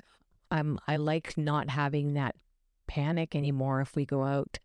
I'm, 0.52 0.80
I 0.88 0.98
like 0.98 1.38
not 1.38 1.70
having 1.70 2.14
that 2.14 2.36
panic 2.88 3.36
anymore. 3.36 3.82
If 3.82 3.96
we 3.96 4.06
go 4.06 4.24
out, 4.24 4.60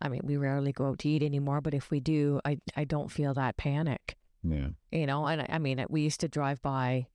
I 0.00 0.08
mean, 0.08 0.22
we 0.24 0.36
rarely 0.36 0.72
go 0.72 0.86
out 0.88 0.98
to 1.00 1.08
eat 1.08 1.22
anymore. 1.22 1.60
But 1.60 1.74
if 1.74 1.90
we 1.90 2.00
do, 2.00 2.40
I, 2.44 2.58
I 2.76 2.84
don't 2.84 3.10
feel 3.10 3.34
that 3.34 3.56
panic. 3.56 4.16
Yeah. 4.42 4.68
You 4.90 5.06
know, 5.06 5.26
and 5.26 5.42
I, 5.42 5.46
I 5.50 5.58
mean, 5.58 5.84
we 5.88 6.00
used 6.02 6.20
to 6.20 6.28
drive 6.28 6.60
by 6.62 7.06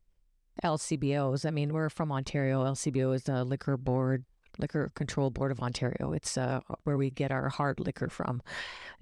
LCBOs. 0.64 1.46
I 1.46 1.52
mean, 1.52 1.74
we're 1.74 1.90
from 1.90 2.12
Ontario. 2.12 2.64
LCBO 2.64 3.14
is 3.16 3.24
the 3.24 3.44
liquor 3.44 3.78
board, 3.78 4.26
liquor 4.60 4.92
control 4.96 5.30
board 5.30 5.52
of 5.52 5.60
Ontario. 5.60 6.14
It's 6.14 6.38
uh, 6.38 6.62
where 6.84 6.98
we 6.98 7.10
get 7.10 7.32
our 7.32 7.50
hard 7.50 7.80
liquor 7.80 8.10
from. 8.10 8.42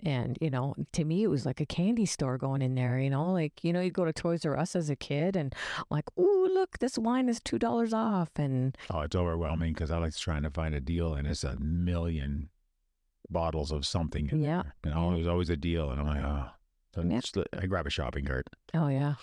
And, 0.04 0.38
you 0.42 0.50
know, 0.50 0.76
to 0.94 1.06
me, 1.06 1.24
it 1.24 1.28
was 1.28 1.46
like 1.46 1.62
a 1.62 1.66
candy 1.66 2.06
store 2.06 2.38
going 2.38 2.62
in 2.62 2.76
there, 2.76 3.00
you 3.00 3.10
know, 3.10 3.32
like, 3.32 3.64
you 3.64 3.72
know, 3.72 3.80
you'd 3.82 3.94
go 3.94 4.04
to 4.06 4.12
Toys 4.14 4.46
R 4.46 4.58
Us 4.58 4.76
as 4.76 4.90
a 4.90 4.96
kid 4.96 5.36
and 5.36 5.56
like, 5.90 6.06
oh, 6.18 6.50
look, 6.54 6.80
this 6.80 6.98
wine 6.98 7.30
is 7.30 7.40
$2 7.40 7.94
off. 7.94 8.32
And 8.36 8.78
Oh, 8.90 9.00
it's 9.02 9.16
overwhelming 9.16 9.74
because 9.74 9.92
I 9.92 9.98
like 9.98 10.16
trying 10.16 10.44
to 10.44 10.50
find 10.52 10.76
a 10.76 10.82
deal 10.82 11.14
and 11.14 11.26
it's 11.28 11.44
a 11.46 11.58
million 11.60 12.50
bottles 13.30 13.72
of 13.72 13.86
something. 13.86 14.30
in 14.30 14.42
Yeah. 14.42 14.64
there. 14.84 14.94
Know, 14.94 15.14
it 15.14 15.18
was 15.20 15.28
always 15.28 15.50
a 15.50 15.58
deal, 15.58 15.90
and 15.90 16.00
I'm 16.00 16.08
like, 16.08 16.24
oh. 16.24 16.50
So 16.94 17.02
Yeah. 17.02 17.22
I 17.60 17.66
grab 17.66 17.88
a 17.88 17.90
shopping 17.90 18.24
cart. 18.26 18.48
Oh 18.74 18.88
yeah, 18.88 19.16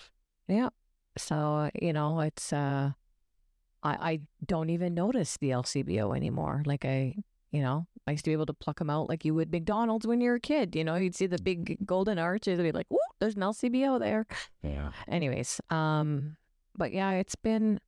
yeah. 0.47 0.69
So 1.17 1.69
you 1.79 1.93
know, 1.93 2.19
it's 2.21 2.51
uh, 2.53 2.91
I 3.83 3.91
I 3.91 4.19
don't 4.45 4.69
even 4.69 4.93
notice 4.93 5.37
the 5.37 5.49
LCBO 5.49 6.15
anymore. 6.15 6.63
Like 6.65 6.85
I, 6.85 7.15
you 7.51 7.61
know, 7.61 7.87
I 8.07 8.11
used 8.11 8.25
to 8.25 8.29
be 8.29 8.33
able 8.33 8.47
to 8.47 8.53
pluck 8.53 8.79
them 8.79 8.89
out 8.89 9.09
like 9.09 9.25
you 9.25 9.33
would 9.35 9.51
McDonald's 9.51 10.07
when 10.07 10.21
you're 10.21 10.35
a 10.35 10.39
kid. 10.39 10.75
You 10.75 10.83
know, 10.83 10.95
you'd 10.95 11.15
see 11.15 11.27
the 11.27 11.41
big 11.41 11.85
golden 11.85 12.19
arches 12.19 12.59
and 12.59 12.67
be 12.67 12.71
like, 12.71 12.87
"Whoa, 12.89 12.97
there's 13.19 13.35
an 13.35 13.41
LCBO 13.41 13.99
there." 13.99 14.25
Yeah. 14.63 14.91
Anyways, 15.07 15.61
um, 15.69 16.37
but 16.75 16.93
yeah, 16.93 17.11
it's 17.11 17.35
been, 17.35 17.79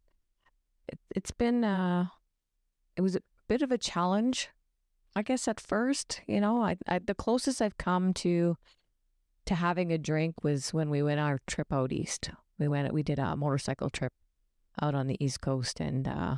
it, 0.88 1.00
it's 1.16 1.32
been, 1.32 1.64
uh, 1.64 2.08
it 2.96 3.02
was 3.02 3.16
a 3.16 3.22
bit 3.48 3.62
of 3.62 3.72
a 3.72 3.78
challenge, 3.78 4.50
I 5.16 5.22
guess. 5.22 5.48
At 5.48 5.60
first, 5.60 6.22
you 6.28 6.40
know, 6.40 6.62
I, 6.62 6.78
I 6.88 7.00
the 7.00 7.16
closest 7.16 7.62
I've 7.62 7.78
come 7.78 8.14
to, 8.16 8.58
to 9.46 9.56
having 9.56 9.92
a 9.92 9.98
drink 9.98 10.44
was 10.44 10.74
when 10.74 10.90
we 10.90 11.02
went 11.02 11.20
our 11.20 11.40
trip 11.48 11.72
out 11.74 11.92
east. 11.92 12.30
We 12.60 12.68
went, 12.68 12.94
we 12.94 13.04
did 13.04 13.20
a 13.20 13.36
motorcycle 13.36 13.90
trip 13.90 14.14
out 14.82 14.96
on 14.96 15.08
the 15.08 15.18
east 15.24 15.42
coast, 15.42 15.80
and 15.80 16.08
uh, 16.08 16.36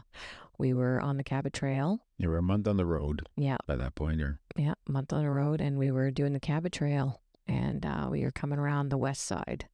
we 0.58 0.74
were 0.74 1.00
on 1.02 1.18
the 1.18 1.24
Cabot 1.24 1.54
Trail. 1.54 2.00
You 2.18 2.30
were 2.30 2.38
a 2.38 2.44
month 2.44 2.68
on 2.68 2.78
the 2.78 2.86
road 2.86 3.28
Yeah, 3.36 3.58
by 3.68 3.76
that 3.76 3.96
point. 3.96 4.22
Or 4.22 4.40
yeah, 4.56 4.74
month 4.88 5.14
on 5.14 5.24
the 5.24 5.30
road, 5.30 5.62
and 5.62 5.78
we 5.78 5.92
were 5.92 6.12
doing 6.12 6.34
the 6.34 6.40
Cabot 6.40 6.72
Trail, 6.74 7.22
and 7.48 7.86
uh, 7.86 8.08
we 8.10 8.24
were 8.24 8.32
coming 8.32 8.60
around 8.60 8.90
the 8.90 8.98
west 8.98 9.24
side, 9.26 9.68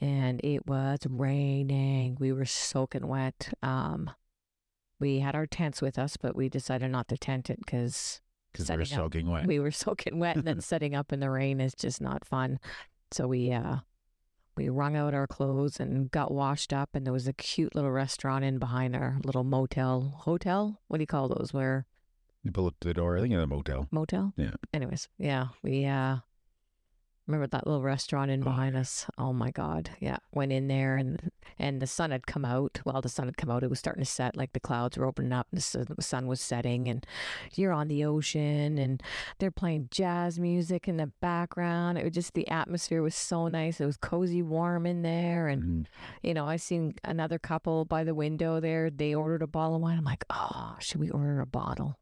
and 0.00 0.40
it 0.44 0.66
was 0.66 1.00
raining. 1.08 2.16
We 2.20 2.32
were 2.32 2.44
soaking 2.44 3.06
wet. 3.06 3.52
Um, 3.62 4.10
we 5.00 5.20
had 5.20 5.34
our 5.34 5.46
tents 5.46 5.82
with 5.82 5.98
us, 5.98 6.16
but 6.16 6.36
we 6.36 6.48
decided 6.48 6.90
not 6.90 7.08
to 7.08 7.16
tent 7.18 7.50
it 7.50 7.58
because 7.58 8.20
because 8.52 8.68
they 8.68 8.76
were 8.76 8.84
Setting 8.84 8.98
up. 8.98 9.04
soaking 9.06 9.30
wet. 9.30 9.46
we 9.46 9.58
were 9.58 9.70
soaking 9.72 10.18
wet, 10.18 10.36
and 10.36 10.44
then 10.46 10.60
setting 10.62 10.94
up 10.94 11.12
in 11.12 11.20
the 11.20 11.30
rain 11.30 11.60
is 11.60 11.74
just 11.74 12.00
not 12.00 12.24
fun. 12.24 12.60
So 13.10 13.26
we 13.26 13.50
uh, 13.52 13.78
we 14.56 14.68
wrung 14.68 14.96
out 14.96 15.14
our 15.14 15.26
clothes 15.26 15.80
and 15.80 16.10
got 16.10 16.30
washed 16.32 16.72
up, 16.72 16.90
and 16.94 17.04
there 17.04 17.12
was 17.12 17.26
a 17.26 17.32
cute 17.32 17.74
little 17.74 17.90
restaurant 17.90 18.44
in 18.44 18.58
behind 18.58 18.94
our 18.94 19.18
little 19.24 19.44
motel 19.44 20.14
hotel. 20.20 20.80
What 20.88 20.98
do 20.98 21.02
you 21.02 21.06
call 21.06 21.28
those? 21.28 21.52
Where 21.52 21.86
You 22.42 22.52
pull 22.52 22.66
up 22.66 22.74
to 22.80 22.88
the 22.88 22.94
door. 22.94 23.16
I 23.16 23.20
think 23.20 23.32
in 23.34 23.40
a 23.40 23.46
motel. 23.46 23.88
motel. 23.90 24.32
Yeah. 24.36 24.52
Anyways, 24.72 25.08
yeah, 25.18 25.48
we 25.62 25.84
uh 25.86 26.18
remember 27.26 27.46
that 27.46 27.66
little 27.66 27.82
restaurant 27.82 28.30
in 28.30 28.40
behind 28.42 28.76
us. 28.76 29.06
Oh 29.16 29.32
my 29.32 29.50
god. 29.50 29.90
Yeah. 29.98 30.18
Went 30.32 30.52
in 30.52 30.68
there 30.68 30.96
and 30.96 31.30
and 31.58 31.80
the 31.80 31.86
sun 31.86 32.10
had 32.10 32.26
come 32.26 32.44
out. 32.44 32.80
Well, 32.84 33.00
the 33.00 33.08
sun 33.08 33.26
had 33.26 33.36
come 33.36 33.50
out. 33.50 33.62
It 33.62 33.70
was 33.70 33.78
starting 33.78 34.02
to 34.04 34.10
set, 34.10 34.36
like 34.36 34.52
the 34.52 34.60
clouds 34.60 34.98
were 34.98 35.06
opening 35.06 35.32
up 35.32 35.46
and 35.52 35.60
the 35.60 36.02
sun, 36.02 36.26
was 36.26 36.40
setting 36.40 36.88
and 36.88 37.06
you're 37.54 37.72
on 37.72 37.88
the 37.88 38.04
ocean 38.04 38.76
and 38.76 39.02
they're 39.38 39.50
playing 39.50 39.88
jazz 39.90 40.38
music 40.38 40.86
in 40.88 40.96
the 40.98 41.12
background. 41.20 41.96
It 41.96 42.04
was 42.04 42.12
just 42.12 42.34
the 42.34 42.48
atmosphere 42.48 43.00
was 43.02 43.14
so 43.14 43.48
nice. 43.48 43.80
It 43.80 43.86
was 43.86 43.96
cozy, 43.96 44.42
warm 44.42 44.84
in 44.86 45.02
there 45.02 45.48
and 45.48 45.62
Mhm. 45.62 45.86
you 46.22 46.34
know, 46.34 46.46
I 46.46 46.56
seen 46.56 46.94
another 47.04 47.38
couple 47.38 47.84
by 47.84 48.04
the 48.04 48.14
window 48.14 48.60
there. 48.60 48.90
They 48.90 49.14
ordered 49.14 49.42
a 49.42 49.46
bottle 49.46 49.76
of 49.76 49.82
wine. 49.82 49.96
I'm 49.98 50.04
like, 50.04 50.24
oh, 50.30 50.76
should 50.80 51.00
we 51.00 51.10
order 51.10 51.40
a 51.40 51.46
bottle? 51.46 51.98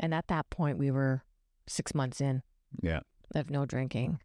And 0.00 0.14
at 0.14 0.28
that 0.28 0.48
point, 0.48 0.78
we 0.78 0.90
were 0.90 1.22
six 1.66 1.94
months 1.94 2.20
in 2.20 2.42
Yeah. 2.80 3.00
of 3.34 3.50
no 3.50 3.66
drinking. 3.66 4.20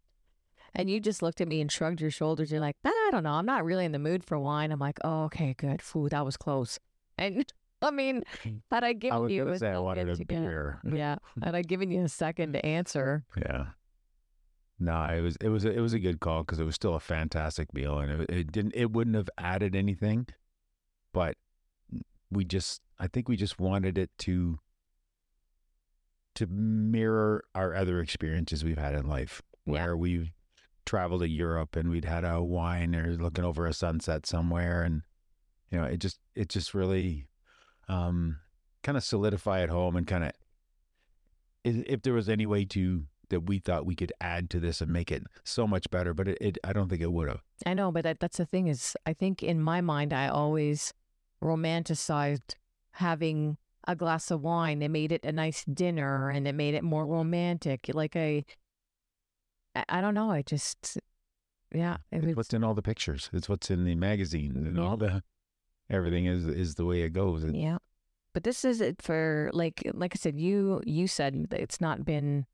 And 0.75 0.89
you 0.89 0.99
just 0.99 1.21
looked 1.21 1.41
at 1.41 1.47
me 1.47 1.61
and 1.61 1.71
shrugged 1.71 2.01
your 2.01 2.11
shoulders. 2.11 2.51
You're 2.51 2.59
like, 2.61 2.75
I 2.85 3.09
don't 3.11 3.23
know. 3.23 3.31
I'm 3.31 3.45
not 3.45 3.65
really 3.65 3.85
in 3.85 3.91
the 3.93 3.99
mood 3.99 4.23
for 4.23 4.37
wine. 4.37 4.71
I'm 4.71 4.79
like, 4.79 4.99
oh, 5.03 5.23
okay, 5.25 5.55
good. 5.57 5.81
Food, 5.81 6.11
that 6.11 6.25
was 6.25 6.37
close. 6.37 6.79
And 7.17 7.45
I 7.81 7.91
mean, 7.91 8.23
had 8.71 8.83
I 8.83 8.89
I 8.89 8.93
given 8.93 9.21
was 9.21 9.31
you 9.31 9.47
a 9.47 9.57
say 9.59 9.69
I 9.71 9.79
wanted 9.79 10.09
a 10.09 10.15
second 10.15 10.27
to 10.27 10.33
get- 10.33 10.41
beer. 10.41 10.79
Yeah. 10.91 11.15
Had 11.43 11.55
I 11.55 11.61
given 11.61 11.91
you 11.91 12.03
a 12.03 12.09
second 12.09 12.53
to 12.53 12.65
answer, 12.65 13.23
Yeah. 13.37 13.67
No, 14.79 15.03
it 15.05 15.21
was 15.21 15.35
it 15.41 15.49
was 15.49 15.65
a, 15.65 15.71
it 15.71 15.79
was 15.79 15.93
a 15.93 15.99
good 15.99 16.19
call 16.19 16.43
because 16.43 16.59
it 16.59 16.63
was 16.63 16.75
still 16.75 16.93
a 16.93 16.99
fantastic 16.99 17.73
meal 17.73 17.97
and 17.97 18.21
it, 18.21 18.29
it 18.29 18.51
didn't 18.51 18.73
it 18.75 18.91
wouldn't 18.91 19.15
have 19.15 19.27
added 19.39 19.75
anything, 19.75 20.27
but 21.13 21.35
we 22.29 22.45
just 22.45 22.81
I 22.99 23.07
think 23.07 23.27
we 23.27 23.37
just 23.37 23.59
wanted 23.59 23.97
it 23.97 24.11
to 24.19 24.59
to 26.35 26.45
mirror 26.47 27.43
our 27.55 27.73
other 27.73 27.99
experiences 28.01 28.63
we've 28.63 28.77
had 28.77 28.93
in 28.93 29.07
life 29.07 29.41
Yeah. 29.65 29.71
where 29.73 29.97
we've 29.97 30.31
traveled 30.87 31.21
to 31.21 31.29
Europe 31.29 31.75
and 31.75 31.89
we'd 31.89 32.05
had 32.05 32.23
a 32.23 32.41
wine 32.41 32.95
or 32.95 33.15
looking 33.17 33.45
over 33.45 33.67
a 33.67 33.73
sunset 33.73 34.25
somewhere 34.25 34.81
and 34.81 35.03
you 35.69 35.77
know 35.77 35.83
it 35.83 35.97
just 35.97 36.19
it 36.33 36.49
just 36.49 36.73
really 36.73 37.27
um 37.87 38.37
kind 38.81 38.97
of 38.97 39.03
solidify 39.03 39.61
at 39.61 39.69
home 39.69 39.95
and 39.95 40.07
kind 40.07 40.23
of 40.23 40.31
if 41.63 42.01
there 42.01 42.13
was 42.13 42.29
any 42.29 42.45
way 42.45 42.63
to 42.63 43.03
that 43.29 43.41
we 43.41 43.59
thought 43.59 43.85
we 43.85 43.95
could 43.95 44.13
add 44.21 44.49
to 44.51 44.59
this 44.59 44.81
and 44.81 44.91
make 44.91 45.11
it 45.11 45.23
so 45.43 45.67
much 45.67 45.89
better, 45.89 46.13
but 46.13 46.27
it, 46.27 46.37
it 46.39 46.57
I 46.63 46.73
don't 46.73 46.89
think 46.89 47.01
it 47.01 47.11
would 47.11 47.27
have. 47.27 47.41
I 47.65 47.73
know, 47.73 47.91
but 47.91 48.03
that, 48.03 48.19
that's 48.19 48.37
the 48.37 48.45
thing 48.45 48.67
is, 48.67 48.95
I 49.05 49.13
think 49.13 49.43
in 49.43 49.61
my 49.61 49.81
mind, 49.81 50.13
I 50.13 50.27
always 50.27 50.93
romanticized 51.43 52.55
having 52.91 53.57
a 53.87 53.95
glass 53.95 54.31
of 54.31 54.41
wine. 54.41 54.81
It 54.81 54.91
made 54.91 55.11
it 55.11 55.25
a 55.25 55.31
nice 55.31 55.63
dinner, 55.65 56.29
and 56.29 56.47
it 56.47 56.55
made 56.55 56.73
it 56.73 56.83
more 56.83 57.05
romantic. 57.05 57.89
Like 57.93 58.15
I, 58.15 58.45
I, 59.89 60.01
don't 60.01 60.13
know. 60.13 60.31
I 60.31 60.41
just, 60.41 60.97
yeah, 61.73 61.97
it 62.11 62.17
It's 62.17 62.25
was, 62.27 62.35
what's 62.35 62.53
in 62.53 62.63
all 62.63 62.73
the 62.73 62.81
pictures. 62.81 63.29
It's 63.33 63.49
what's 63.49 63.69
in 63.71 63.83
the 63.85 63.95
magazines 63.95 64.65
and 64.65 64.79
all 64.79 64.97
the 64.97 65.23
everything 65.89 66.25
is 66.25 66.45
is 66.45 66.75
the 66.75 66.85
way 66.85 67.01
it 67.01 67.09
goes. 67.09 67.43
Yeah. 67.45 67.77
But 68.33 68.43
this 68.43 68.63
is 68.65 68.81
it 68.81 69.01
for 69.01 69.49
like, 69.53 69.81
like 69.93 70.13
I 70.15 70.17
said, 70.19 70.39
you 70.39 70.81
you 70.85 71.07
said 71.07 71.47
it's 71.51 71.81
not 71.81 72.05
been 72.05 72.45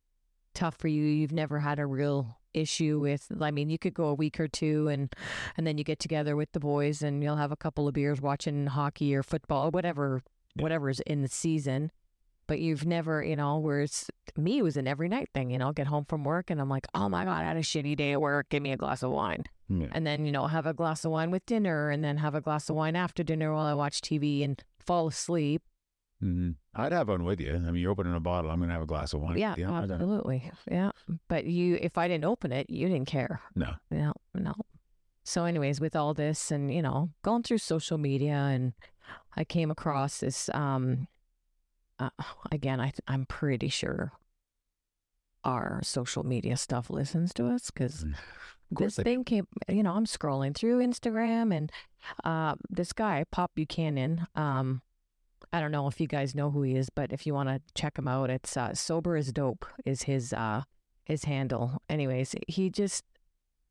tough 0.53 0.75
for 0.77 0.87
you. 0.87 1.03
You've 1.03 1.31
never 1.33 1.59
had 1.59 1.79
a 1.79 1.85
real 1.85 2.37
issue 2.53 2.99
with. 2.99 3.31
I 3.41 3.51
mean, 3.51 3.69
you 3.69 3.77
could 3.79 3.93
go 3.93 4.05
a 4.05 4.13
week 4.13 4.39
or 4.39 4.47
two, 4.47 4.87
and 4.87 5.13
and 5.57 5.65
then 5.67 5.77
you 5.77 5.83
get 5.83 5.99
together 5.99 6.35
with 6.35 6.51
the 6.53 6.59
boys, 6.59 7.01
and 7.01 7.23
you'll 7.23 7.35
have 7.37 7.51
a 7.51 7.57
couple 7.57 7.87
of 7.87 7.93
beers 7.95 8.21
watching 8.21 8.67
hockey 8.67 9.13
or 9.15 9.23
football, 9.23 9.67
or 9.67 9.69
whatever, 9.71 10.21
Yeah. 10.55 10.63
whatever's 10.63 10.99
in 11.01 11.21
the 11.21 11.27
season. 11.27 11.91
But 12.45 12.59
you've 12.59 12.85
never, 12.85 13.23
you 13.23 13.35
know, 13.37 13.57
whereas 13.59 14.09
me, 14.35 14.57
it 14.57 14.63
was 14.63 14.75
an 14.75 14.87
every 14.87 15.07
night 15.07 15.29
thing. 15.33 15.49
You 15.49 15.57
know, 15.57 15.71
get 15.71 15.87
home 15.87 16.05
from 16.05 16.23
work, 16.23 16.49
and 16.49 16.59
I'm 16.59 16.69
like, 16.69 16.85
oh 16.93 17.07
my 17.09 17.23
god, 17.25 17.41
I 17.41 17.47
had 17.47 17.57
a 17.57 17.61
shitty 17.61 17.95
day 17.95 18.11
at 18.11 18.21
work. 18.21 18.49
Give 18.49 18.61
me 18.61 18.71
a 18.73 18.77
glass 18.77 19.01
of 19.03 19.11
wine, 19.11 19.43
Yeah. 19.69 19.87
and 19.93 20.05
then 20.05 20.25
you 20.25 20.31
know, 20.31 20.47
have 20.47 20.65
a 20.65 20.73
glass 20.73 21.05
of 21.05 21.11
wine 21.11 21.31
with 21.31 21.45
dinner, 21.45 21.89
and 21.89 22.03
then 22.03 22.17
have 22.17 22.35
a 22.35 22.41
glass 22.41 22.69
of 22.69 22.75
wine 22.75 22.95
after 22.95 23.23
dinner 23.23 23.53
while 23.53 23.65
I 23.65 23.73
watch 23.73 24.01
TV 24.01 24.43
and 24.43 24.61
fall 24.79 25.07
asleep. 25.07 25.61
Mhm. 26.21 26.55
I'd 26.73 26.91
have 26.93 27.09
one 27.09 27.23
with 27.25 27.39
you. 27.41 27.53
I 27.55 27.59
mean, 27.59 27.75
you're 27.81 27.91
opening 27.91 28.13
a 28.15 28.19
bottle. 28.19 28.49
I'm 28.51 28.59
gonna 28.59 28.73
have 28.73 28.81
a 28.81 28.85
glass 28.85 29.13
of 29.13 29.21
wine. 29.21 29.37
Yeah, 29.37 29.51
with 29.51 29.59
you. 29.59 29.65
I 29.67 29.81
don't- 29.81 29.91
absolutely. 29.91 30.51
Yeah. 30.69 30.91
But 31.27 31.45
you, 31.45 31.77
if 31.81 31.97
I 31.97 32.07
didn't 32.07 32.25
open 32.25 32.51
it, 32.51 32.69
you 32.69 32.87
didn't 32.87 33.07
care. 33.07 33.41
No. 33.55 33.73
No, 33.91 34.13
no. 34.33 34.53
So, 35.25 35.45
anyways, 35.45 35.79
with 35.79 35.95
all 35.95 36.13
this 36.13 36.51
and, 36.51 36.73
you 36.73 36.81
know, 36.81 37.09
going 37.23 37.43
through 37.43 37.57
social 37.59 37.97
media 37.97 38.33
and 38.35 38.73
I 39.37 39.43
came 39.45 39.69
across 39.71 40.19
this, 40.19 40.49
um, 40.53 41.07
uh, 41.99 42.09
again, 42.51 42.79
I, 42.79 42.85
th- 42.85 43.01
I'm 43.07 43.25
pretty 43.25 43.69
sure 43.69 44.13
our 45.43 45.81
social 45.83 46.23
media 46.23 46.55
stuff 46.55 46.89
listens 46.89 47.33
to 47.33 47.47
us 47.47 47.69
because 47.69 48.05
Mm. 48.05 48.15
This 48.79 48.95
they 48.95 49.03
thing 49.03 49.23
came, 49.23 49.47
you 49.67 49.83
know, 49.83 49.93
I'm 49.93 50.05
scrolling 50.05 50.55
through 50.55 50.79
Instagram 50.79 51.55
and 51.55 51.71
uh, 52.23 52.55
this 52.69 52.93
guy, 52.93 53.25
Pop 53.31 53.51
Buchanan, 53.55 54.27
um, 54.35 54.81
I 55.51 55.59
don't 55.59 55.71
know 55.71 55.87
if 55.87 56.01
you 56.01 56.07
guys 56.07 56.33
know 56.33 56.49
who 56.49 56.63
he 56.63 56.75
is, 56.75 56.89
but 56.89 57.13
if 57.13 57.27
you 57.27 57.33
want 57.33 57.49
to 57.49 57.61
check 57.75 57.97
him 57.97 58.07
out, 58.07 58.29
it's 58.29 58.57
uh, 58.57 58.73
Sober 58.73 59.15
as 59.15 59.31
Dope 59.31 59.65
is 59.85 60.03
his 60.03 60.33
uh, 60.33 60.63
his 61.03 61.25
handle. 61.25 61.81
Anyways, 61.89 62.33
he 62.47 62.71
just 62.71 63.03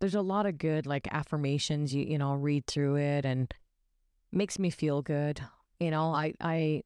there's 0.01 0.15
a 0.15 0.21
lot 0.21 0.47
of 0.47 0.59
good 0.59 0.87
like 0.87 1.09
affirmations. 1.11 1.93
You 1.93 2.05
you 2.05 2.19
know 2.19 2.35
read 2.35 2.67
through 2.69 2.97
it 2.97 3.25
and 3.25 3.53
makes 4.31 4.61
me 4.61 4.71
feel 4.71 5.03
good. 5.03 5.41
You 5.81 5.91
know, 5.91 6.15
I 6.15 6.35
I 6.41 6.83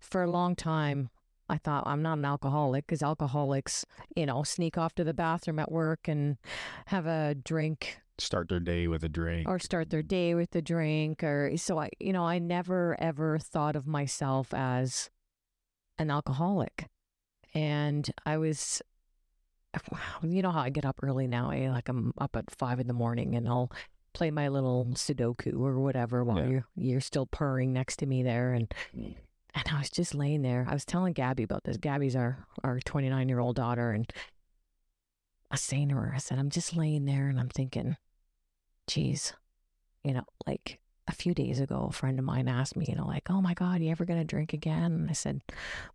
for 0.00 0.22
a 0.22 0.30
long 0.30 0.54
time 0.56 1.10
I 1.48 1.58
thought 1.58 1.84
I'm 1.86 2.02
not 2.02 2.18
an 2.18 2.24
alcoholic 2.24 2.86
because 2.86 3.02
alcoholics 3.02 3.84
you 4.16 4.26
know 4.26 4.42
sneak 4.42 4.76
off 4.78 4.94
to 4.96 5.04
the 5.04 5.14
bathroom 5.14 5.58
at 5.58 5.70
work 5.70 6.08
and 6.08 6.36
have 6.86 7.06
a 7.06 7.34
drink 7.34 7.98
Start 8.18 8.48
their 8.48 8.60
day 8.60 8.88
with 8.88 9.04
a 9.04 9.10
drink. 9.10 9.46
or 9.46 9.58
start 9.58 9.90
their 9.90 10.02
day 10.02 10.34
with 10.34 10.54
a 10.56 10.62
drink 10.62 11.22
or 11.22 11.56
so 11.56 11.78
I 11.78 11.90
you 12.00 12.12
know 12.12 12.24
I 12.24 12.38
never 12.38 12.96
ever 13.00 13.38
thought 13.38 13.76
of 13.76 13.86
myself 13.86 14.52
as 14.54 15.10
an 15.98 16.10
alcoholic 16.10 16.86
and 17.54 18.10
I 18.24 18.38
was 18.38 18.82
you 20.22 20.42
know 20.42 20.50
how 20.50 20.60
I 20.60 20.70
get 20.70 20.84
up 20.86 21.00
early 21.02 21.26
now 21.26 21.50
eh? 21.50 21.70
like 21.70 21.88
I'm 21.88 22.12
up 22.18 22.36
at 22.36 22.50
five 22.50 22.80
in 22.80 22.86
the 22.86 22.92
morning 22.94 23.34
and 23.34 23.46
I'll 23.48 23.70
play 24.14 24.30
my 24.30 24.48
little 24.48 24.86
Sudoku 24.94 25.60
or 25.60 25.78
whatever 25.78 26.24
while 26.24 26.38
Yeah. 26.38 26.46
you're 26.48 26.66
you're 26.74 27.00
still 27.00 27.26
purring 27.26 27.72
next 27.74 27.96
to 27.98 28.06
me 28.06 28.22
there 28.22 28.52
and 28.54 28.72
and 29.56 29.64
I 29.74 29.78
was 29.80 29.90
just 29.90 30.14
laying 30.14 30.42
there 30.42 30.64
I 30.68 30.74
was 30.74 30.84
telling 30.84 31.12
Gabby 31.12 31.42
about 31.42 31.64
this 31.64 31.76
Gabby's 31.76 32.14
our 32.14 32.46
our 32.62 32.78
29 32.78 33.28
year 33.28 33.40
old 33.40 33.56
daughter 33.56 33.90
and 33.90 34.10
I 35.50 35.54
was 35.54 35.62
saying 35.62 35.88
to 35.88 35.96
her 35.96 36.12
I 36.14 36.18
said 36.18 36.38
I'm 36.38 36.50
just 36.50 36.76
laying 36.76 37.06
there 37.06 37.28
and 37.28 37.40
I'm 37.40 37.48
thinking 37.48 37.96
geez, 38.86 39.32
you 40.04 40.14
know, 40.14 40.24
like 40.46 40.78
a 41.08 41.12
few 41.12 41.34
days 41.34 41.60
ago, 41.60 41.86
a 41.88 41.92
friend 41.92 42.18
of 42.18 42.24
mine 42.24 42.48
asked 42.48 42.76
me, 42.76 42.86
you 42.88 42.96
know, 42.96 43.06
like, 43.06 43.30
oh 43.30 43.40
my 43.40 43.54
God, 43.54 43.80
you 43.80 43.90
ever 43.90 44.04
going 44.04 44.18
to 44.18 44.24
drink 44.24 44.52
again? 44.52 44.92
And 44.92 45.10
I 45.10 45.12
said, 45.12 45.40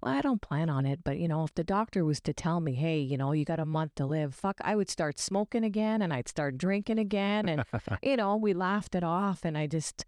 well, 0.02 0.14
I 0.14 0.22
don't 0.22 0.42
plan 0.42 0.70
on 0.70 0.86
it. 0.86 1.04
But, 1.04 1.20
you 1.20 1.28
know, 1.28 1.44
if 1.44 1.54
the 1.54 1.66
doctor 1.66 2.06
was 2.06 2.22
to 2.22 2.34
tell 2.34 2.62
me, 2.62 2.76
hey, 2.76 3.00
you 3.00 3.18
know, 3.18 3.34
you 3.34 3.44
got 3.44 3.60
a 3.60 3.66
month 3.66 3.96
to 3.96 4.06
live, 4.06 4.34
fuck, 4.34 4.58
I 4.62 4.76
would 4.76 4.90
start 4.90 5.20
smoking 5.20 5.66
again 5.66 6.02
and 6.02 6.14
I'd 6.14 6.30
start 6.30 6.58
drinking 6.58 6.98
again. 6.98 7.50
And, 7.50 7.66
you 8.02 8.16
know, 8.16 8.38
we 8.38 8.54
laughed 8.54 8.96
it 8.96 9.04
off. 9.04 9.44
And 9.44 9.58
I 9.58 9.68
just, 9.68 10.06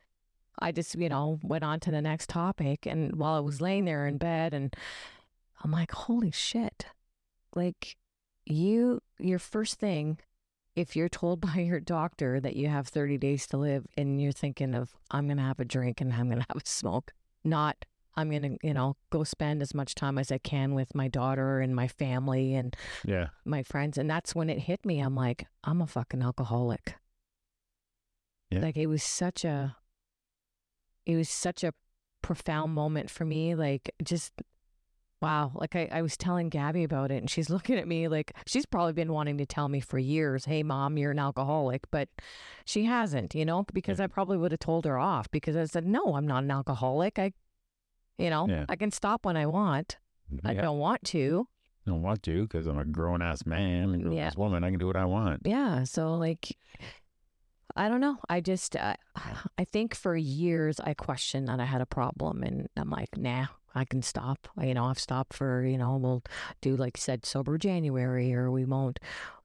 I 0.63 0.72
just, 0.72 0.96
you 0.96 1.10
know, 1.10 1.39
went 1.43 1.63
on 1.63 1.79
to 1.82 1.91
the 1.91 2.01
next 2.01 2.29
topic. 2.29 2.86
And 2.86 3.15
while 3.17 3.36
I 3.36 3.39
was 3.39 3.60
laying 3.62 3.86
there 3.86 4.08
in 4.08 4.17
bed, 4.17 4.53
and 4.53 4.74
I'm 5.63 5.72
like, 5.72 5.91
holy 5.91 6.32
shit. 6.32 6.86
Like, 7.55 7.98
you, 8.46 9.01
your 9.20 9.39
first 9.39 9.79
thing 9.79 10.17
if 10.75 10.96
you're 10.96 11.10
told 11.10 11.39
by 11.53 11.60
your 11.60 11.79
doctor 11.79 12.39
that 12.39 12.55
you 12.55 12.67
have 12.67 12.88
30 12.88 13.17
days 13.17 13.46
to 13.48 13.58
live 13.58 13.86
and 13.96 14.20
you're 14.22 14.32
thinking 14.32 14.74
of 14.74 14.96
i'm 15.12 15.27
going 15.27 15.38
to 15.38 15.43
have 15.43 15.60
a 15.60 15.65
drink 15.65 16.01
and 16.01 16.12
i'm 16.13 16.27
going 16.27 16.39
to 16.41 16.46
have 16.50 16.62
a 16.62 16.65
smoke 16.65 17.13
not 17.43 17.86
i'm 18.15 18.29
going 18.32 18.41
to 18.41 18.58
you 18.67 18.74
know 18.74 18.96
go 19.12 19.24
spend 19.24 19.62
as 19.62 19.74
much 19.74 19.93
time 19.96 20.17
as 20.17 20.32
i 20.32 20.38
can 20.39 20.74
with 20.74 20.93
my 20.96 21.08
daughter 21.08 21.60
and 21.60 21.75
my 21.75 21.88
family 21.88 22.55
and 22.55 22.75
Yeah. 23.05 23.27
my 23.46 23.62
friends 23.63 23.98
and 23.98 24.10
that's 24.10 24.34
when 24.36 24.50
it 24.50 24.60
hit 24.60 24.84
me 24.84 25.00
i'm 25.00 25.15
like 25.15 25.46
i'm 25.63 25.79
a 25.82 25.88
fucking 25.88 26.22
alcoholic 26.24 26.96
Yeah. 28.50 28.60
like 28.62 28.75
it 28.77 28.88
was 28.88 29.03
such 29.03 29.46
a 29.46 29.75
it 31.05 31.15
was 31.15 31.29
such 31.29 31.63
a 31.63 31.74
profound 32.22 32.74
moment 32.74 33.10
for 33.10 33.25
me 33.25 33.53
like 33.55 33.91
just 34.03 34.31
wow 35.22 35.51
like 35.55 35.75
I, 35.75 35.88
I 35.91 36.01
was 36.01 36.15
telling 36.17 36.50
gabby 36.50 36.83
about 36.83 37.12
it 37.12 37.17
and 37.17 37.29
she's 37.29 37.50
looking 37.55 37.77
at 37.77 37.88
me 37.88 38.07
like 38.07 38.31
she's 38.45 38.65
probably 38.65 38.93
been 38.93 39.12
wanting 39.12 39.38
to 39.39 39.45
tell 39.45 39.67
me 39.69 39.79
for 39.79 39.98
years 40.00 40.45
hey 40.45 40.63
mom 40.63 40.98
you're 40.98 41.12
an 41.12 41.19
alcoholic 41.19 41.81
but 41.91 42.10
she 42.65 42.86
hasn't 42.86 43.36
you 43.36 43.45
know 43.45 43.65
because 43.74 44.00
i 44.00 44.07
probably 44.07 44.38
would 44.38 44.51
have 44.51 44.60
told 44.60 44.86
her 44.86 44.98
off 44.98 45.29
because 45.31 45.55
i 45.55 45.65
said 45.65 45.86
no 45.86 46.15
i'm 46.15 46.27
not 46.27 46.43
an 46.43 46.51
alcoholic 46.51 47.19
i 47.19 47.31
you 48.17 48.29
know 48.29 48.48
Yeah. 48.48 48.65
i 48.69 48.75
can 48.75 48.91
stop 48.91 49.25
when 49.25 49.36
i 49.38 49.45
want 49.45 49.98
i 50.45 50.53
don't 50.53 50.79
want 50.79 51.03
to 51.05 51.48
I 51.86 51.89
don't 51.91 52.01
want 52.01 52.24
to 52.24 52.43
because 52.43 52.65
I'm 52.65 52.77
a 52.77 52.86
grown 52.86 53.22
ass 53.22 53.45
man, 53.45 53.93
a 53.93 53.98
grown 53.98 54.13
Yeah. 54.13 54.27
ass 54.27 54.38
woman. 54.38 54.63
I 54.63 54.69
can 54.69 54.79
do 54.79 54.88
what 54.88 54.95
I 54.95 55.03
want. 55.03 55.41
yeah 55.43 55.83
so 55.83 56.13
like 56.15 56.55
i 57.75 57.89
don't 57.89 58.01
know. 58.01 58.18
I 58.30 58.42
just 58.42 58.75
uh, 58.75 58.96
i 59.58 59.63
think 59.63 59.96
for 59.96 60.15
years 60.15 60.80
i 60.80 60.94
questioned 60.94 61.48
that 61.48 61.60
i 61.60 61.65
had 61.65 61.82
a 61.82 61.86
problem 61.86 62.44
and 62.44 62.70
i'm 62.77 62.89
like 62.89 63.18
nah 63.18 63.48
i 63.75 63.86
can 63.86 64.01
stop. 64.01 64.48
You 64.62 64.74
know 64.74 64.86
i've 64.86 65.00
stopped 65.00 65.34
for 65.34 65.63
you 65.63 65.77
know 65.77 65.98
we'll 65.98 66.24
do 66.62 66.75
like 66.75 66.98
said 66.98 67.25
sober 67.25 67.58
january 67.58 68.34
or 68.34 68.51
we 68.51 68.65
won't 68.65 69.00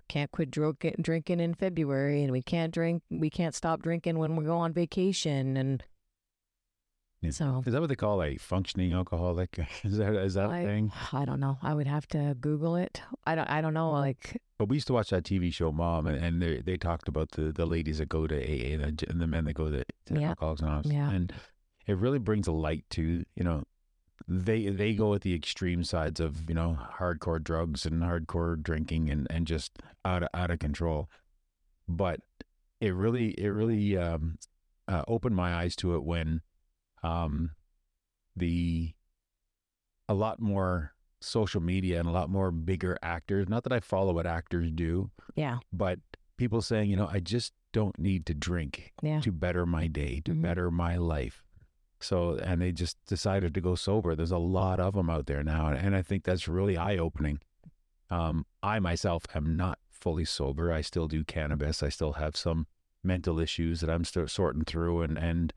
can't 0.08 0.30
quit 0.30 0.50
drinking 0.50 0.94
drinking 1.00 1.40
in 1.40 1.54
february 1.54 2.22
and 2.22 2.32
we 2.32 2.40
can't 2.42 2.72
drink 2.72 3.02
we 3.10 3.28
can't 3.28 3.54
stop 3.54 3.82
drinking 3.82 4.18
when 4.18 4.36
we 4.36 4.44
go 4.44 4.56
on 4.56 4.72
vacation 4.72 5.56
and 5.56 5.84
Yeah. 7.20 7.30
so 7.30 7.62
Is 7.66 7.72
that 7.72 7.80
what 7.80 7.88
they 7.88 7.96
call 7.96 8.22
a 8.22 8.36
functioning 8.36 8.92
alcoholic? 8.92 9.58
Is 9.84 9.98
that 9.98 10.14
is 10.14 10.34
that 10.34 10.50
a 10.50 10.52
I, 10.52 10.64
thing? 10.64 10.92
I 11.12 11.24
don't 11.24 11.40
know 11.40 11.58
i 11.62 11.74
would 11.74 11.86
have 11.86 12.06
to 12.08 12.36
google 12.40 12.76
it 12.76 13.02
i 13.26 13.34
don't 13.34 13.48
i 13.50 13.60
don't 13.60 13.74
know 13.74 13.90
like 13.90 14.40
But 14.58 14.68
we 14.68 14.76
used 14.76 14.86
to 14.88 14.92
watch 14.92 15.10
that 15.10 15.24
TV 15.24 15.52
show 15.52 15.72
Mom, 15.72 16.06
and, 16.06 16.16
and 16.24 16.42
they 16.42 16.60
they 16.60 16.76
talked 16.76 17.08
about 17.08 17.32
the, 17.32 17.52
the 17.52 17.66
ladies 17.66 17.98
that 17.98 18.08
go 18.08 18.26
to 18.26 18.36
AA 18.36 18.74
and 18.74 18.98
the, 18.98 19.10
and 19.10 19.20
the 19.20 19.26
men 19.26 19.44
that 19.46 19.54
go 19.54 19.70
to, 19.70 19.84
to 20.06 20.20
Yeah. 20.20 20.30
Alcoholics 20.30 20.62
Anonymous. 20.62 20.92
Yeah. 20.92 21.10
And 21.10 21.32
it 21.86 21.96
really 21.96 22.18
brings 22.18 22.46
a 22.46 22.52
light 22.52 22.84
to 22.90 23.24
you 23.34 23.44
know 23.44 23.64
they 24.26 24.68
they 24.68 24.94
go 24.94 25.14
at 25.14 25.22
the 25.22 25.34
extreme 25.34 25.82
sides 25.84 26.20
of 26.20 26.48
you 26.48 26.54
know 26.54 26.76
hardcore 26.98 27.42
drugs 27.42 27.86
and 27.86 28.02
hardcore 28.02 28.60
drinking 28.62 29.10
and, 29.10 29.26
and 29.30 29.46
just 29.46 29.72
out 30.04 30.22
of, 30.22 30.28
out 30.34 30.50
of 30.50 30.58
control. 30.58 31.08
But 31.88 32.20
it 32.80 32.94
really 32.94 33.30
it 33.40 33.48
really 33.48 33.96
um, 33.96 34.38
uh, 34.86 35.02
opened 35.08 35.34
my 35.34 35.54
eyes 35.54 35.74
to 35.76 35.94
it 35.94 36.04
when 36.04 36.42
um, 37.02 37.50
the 38.36 38.92
a 40.08 40.14
lot 40.14 40.40
more 40.40 40.92
social 41.20 41.60
media 41.60 41.98
and 41.98 42.08
a 42.08 42.12
lot 42.12 42.30
more 42.30 42.50
bigger 42.50 42.96
actors. 43.02 43.48
Not 43.48 43.64
that 43.64 43.72
I 43.72 43.80
follow 43.80 44.12
what 44.12 44.26
actors 44.26 44.70
do, 44.72 45.10
yeah 45.34 45.58
but 45.72 45.98
people 46.36 46.62
saying, 46.62 46.88
you 46.88 46.96
know, 46.96 47.08
I 47.10 47.18
just 47.20 47.52
don't 47.72 47.98
need 47.98 48.24
to 48.26 48.34
drink 48.34 48.92
Yeah. 49.02 49.20
to 49.20 49.32
better 49.32 49.66
my 49.66 49.88
day, 49.88 50.20
to 50.24 50.32
Mhm. 50.32 50.42
better 50.42 50.70
my 50.70 50.96
life. 50.96 51.42
So, 52.00 52.36
and 52.38 52.62
they 52.62 52.70
just 52.70 52.96
decided 53.06 53.52
to 53.54 53.60
go 53.60 53.74
sober. 53.74 54.14
There's 54.14 54.30
a 54.30 54.38
lot 54.38 54.78
of 54.78 54.94
them 54.94 55.10
out 55.10 55.26
there 55.26 55.42
now. 55.42 55.68
And 55.68 55.96
I 55.96 56.02
think 56.02 56.22
that's 56.22 56.46
really 56.46 56.76
eye 56.76 56.96
opening. 56.96 57.40
Um, 58.08 58.46
I 58.62 58.78
myself 58.78 59.24
am 59.34 59.56
not 59.56 59.80
fully 59.90 60.24
sober. 60.24 60.72
I 60.72 60.80
still 60.80 61.08
do 61.08 61.24
cannabis. 61.24 61.82
I 61.82 61.88
still 61.88 62.12
have 62.14 62.36
some 62.36 62.68
mental 63.02 63.40
issues 63.40 63.80
that 63.80 63.90
I'm 63.90 64.04
still 64.04 64.28
sorting 64.28 64.62
through 64.64 65.02
and, 65.02 65.18
and, 65.18 65.52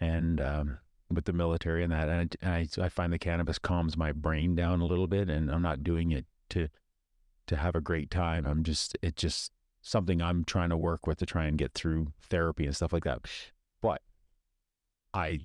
and, 0.00 0.40
um, 0.40 0.78
with 1.10 1.24
the 1.24 1.32
military 1.32 1.82
and 1.82 1.92
that. 1.92 2.08
And 2.08 2.36
I, 2.42 2.48
I, 2.48 2.84
I 2.84 2.88
find 2.88 3.12
the 3.12 3.18
cannabis 3.18 3.58
calms 3.58 3.96
my 3.96 4.12
brain 4.12 4.54
down 4.54 4.80
a 4.80 4.86
little 4.86 5.06
bit 5.06 5.28
and 5.28 5.50
I'm 5.50 5.62
not 5.62 5.84
doing 5.84 6.10
it 6.12 6.26
to, 6.50 6.68
to 7.46 7.56
have 7.56 7.74
a 7.74 7.80
great 7.80 8.10
time. 8.10 8.46
I'm 8.46 8.62
just, 8.62 8.96
it 9.02 9.16
just 9.16 9.52
something 9.82 10.22
I'm 10.22 10.44
trying 10.44 10.70
to 10.70 10.76
work 10.76 11.06
with 11.06 11.18
to 11.18 11.26
try 11.26 11.46
and 11.46 11.58
get 11.58 11.74
through 11.74 12.12
therapy 12.22 12.66
and 12.66 12.76
stuff 12.76 12.92
like 12.92 13.04
that. 13.04 13.20
But 13.82 14.02
I, 15.12 15.40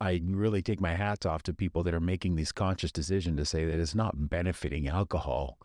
I 0.00 0.20
really 0.24 0.62
take 0.62 0.80
my 0.80 0.94
hats 0.94 1.26
off 1.26 1.42
to 1.44 1.52
people 1.52 1.82
that 1.84 1.94
are 1.94 2.00
making 2.00 2.36
this 2.36 2.52
conscious 2.52 2.90
decision 2.90 3.36
to 3.36 3.44
say 3.44 3.64
that 3.66 3.78
it's 3.78 3.94
not 3.94 4.30
benefiting 4.30 4.88
alcohol, 4.88 5.58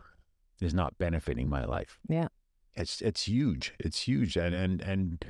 is 0.61 0.73
not 0.73 0.97
benefiting 0.97 1.49
my 1.49 1.65
life. 1.65 1.99
Yeah. 2.07 2.27
It's 2.73 3.01
it's 3.01 3.27
huge. 3.27 3.73
It's 3.79 4.01
huge, 4.01 4.35
and 4.35 4.53
and 4.53 4.81
and 4.81 5.25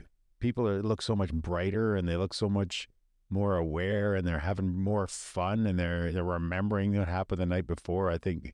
people 0.46 0.68
are 0.68 0.84
look 0.84 1.02
so 1.02 1.16
much 1.16 1.34
brighter, 1.34 1.96
and 1.96 2.08
they 2.08 2.16
look 2.16 2.34
so 2.34 2.48
much 2.48 2.88
more 3.32 3.58
aware, 3.58 4.14
and 4.14 4.28
they're 4.28 4.40
having 4.40 4.80
more 4.80 5.08
fun, 5.08 5.66
and 5.66 5.80
they're 5.80 6.12
they're 6.12 6.24
remembering 6.24 6.96
what 6.96 7.08
happened 7.08 7.42
the 7.42 7.48
night 7.48 7.66
before. 7.66 8.12
I 8.12 8.20
think 8.20 8.54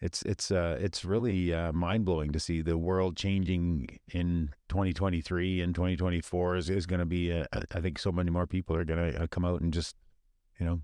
it's 0.00 0.20
it's 0.22 0.50
uh 0.50 0.76
it's 0.78 1.02
really 1.02 1.54
uh, 1.54 1.72
mind 1.72 2.04
blowing 2.04 2.30
to 2.32 2.40
see 2.40 2.60
the 2.60 2.76
world 2.76 3.16
changing 3.16 3.98
in 4.12 4.50
2023 4.68 5.62
and 5.62 5.74
2024 5.74 6.56
is 6.56 6.68
is 6.68 6.86
going 6.86 7.00
to 7.00 7.06
be. 7.06 7.32
Uh, 7.32 7.44
I 7.74 7.80
think 7.80 7.98
so 7.98 8.12
many 8.12 8.30
more 8.30 8.46
people 8.46 8.76
are 8.76 8.84
going 8.84 9.12
to 9.12 9.22
uh, 9.22 9.26
come 9.26 9.46
out 9.46 9.62
and 9.62 9.72
just 9.72 9.96
you 10.58 10.66
know 10.66 10.80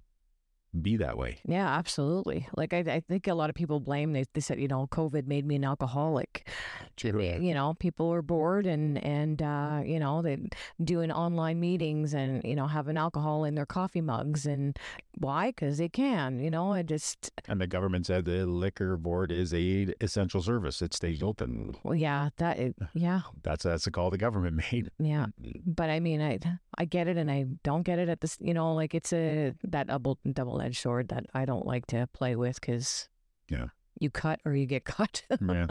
be 0.83 0.96
that 0.98 1.16
way. 1.16 1.38
Yeah, 1.46 1.66
absolutely. 1.68 2.46
Like 2.57 2.72
I, 2.72 2.79
I 2.79 3.00
think 3.00 3.26
a 3.26 3.35
lot 3.35 3.48
of 3.50 3.57
people 3.57 3.81
blame 3.81 4.12
they, 4.12 4.24
they 4.35 4.40
said 4.40 4.61
you 4.61 4.68
know 4.68 4.87
COVID 4.90 5.26
made 5.26 5.46
me 5.46 5.57
an 5.57 5.64
alcoholic. 5.64 6.48
True. 6.96 7.22
You 7.22 7.55
know, 7.55 7.74
people 7.79 8.09
were 8.09 8.22
bored 8.22 8.66
and 8.66 9.02
and 9.05 9.40
uh, 9.42 9.81
you 9.85 9.98
know 9.98 10.22
they 10.22 10.38
doing 10.83 11.11
online 11.12 11.61
meetings 11.61 12.14
and 12.14 12.42
you 12.44 12.55
know 12.55 12.66
having 12.66 12.96
alcohol 12.96 13.44
in 13.44 13.55
their 13.55 13.66
coffee 13.66 14.00
mugs 14.00 14.46
and 14.46 14.79
why? 15.18 15.48
Because 15.48 15.79
they 15.79 15.88
can. 15.88 16.38
You 16.40 16.50
know, 16.50 16.72
I 16.72 16.83
just 16.83 17.31
And 17.48 17.61
the 17.61 17.66
government 17.66 18.07
said 18.07 18.24
the 18.26 18.44
liquor 18.46 18.96
board 18.96 19.33
is 19.33 19.55
a 19.55 19.94
essential 20.00 20.42
service. 20.42 20.83
It 20.83 20.92
stays 20.94 21.22
open. 21.22 21.74
well, 21.85 21.94
yeah, 21.94 22.29
that 22.37 22.59
yeah, 22.94 23.22
That's 23.42 23.64
that's 23.64 23.85
the 23.85 23.90
call 23.90 24.11
the 24.11 24.18
government 24.18 24.57
made. 24.72 24.90
yeah. 24.98 25.26
But 25.64 25.90
I 25.90 26.00
mean, 26.00 26.20
I 26.20 26.38
I 26.78 26.84
get 26.84 27.08
it 27.08 27.16
and 27.16 27.30
I 27.30 27.46
don't 27.64 27.82
get 27.82 27.98
it 27.98 28.08
at 28.08 28.20
this. 28.20 28.36
You 28.40 28.52
know, 28.54 28.74
like 28.74 28.94
it's 28.94 29.12
a 29.12 29.54
that 29.64 29.86
double 29.86 30.18
double 30.30 30.60
edged 30.60 30.78
sword 30.82 31.08
that 31.08 31.26
I 31.34 31.44
don't 31.44 31.66
like 31.66 31.86
to 31.88 32.06
play 32.12 32.36
with 32.36 32.60
because 32.60 33.08
Yeah. 33.48 33.68
you 33.98 34.10
cut 34.10 34.40
or 34.44 34.54
you 34.54 34.66
get 34.66 34.84
cut. 34.96 35.22
Yeah. 35.40 35.66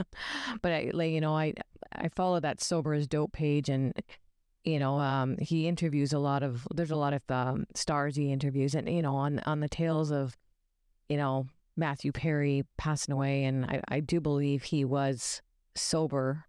but 0.62 0.72
I 0.72 0.90
like 0.94 1.12
you 1.12 1.22
know 1.22 1.36
I 1.36 1.54
I 1.92 2.10
follow 2.10 2.40
that 2.40 2.62
sober 2.62 2.94
as 2.94 3.08
dope 3.08 3.34
page 3.34 3.70
and 3.70 3.94
you 4.64 4.80
know 4.80 4.98
um 5.00 5.38
he 5.38 5.68
interviews 5.68 6.12
a 6.12 6.18
lot 6.20 6.42
of 6.42 6.68
there's 6.74 6.90
a 6.92 6.96
lot 6.96 7.14
of 7.14 7.22
um 7.30 7.68
stars 7.76 8.16
he 8.16 8.32
interviews 8.32 8.74
and 8.74 8.90
you 8.90 9.02
know 9.04 9.16
on 9.16 9.40
on 9.46 9.60
the 9.60 9.70
tales 9.70 10.10
of 10.12 10.36
you 11.08 11.18
know 11.18 11.46
Matthew 11.78 12.12
Perry 12.12 12.64
passing 12.78 13.14
away 13.14 13.44
and 13.44 13.64
I 13.66 13.82
I 13.90 14.00
do 14.00 14.20
believe 14.20 14.64
he 14.64 14.84
was 14.86 15.44
sober 15.76 16.46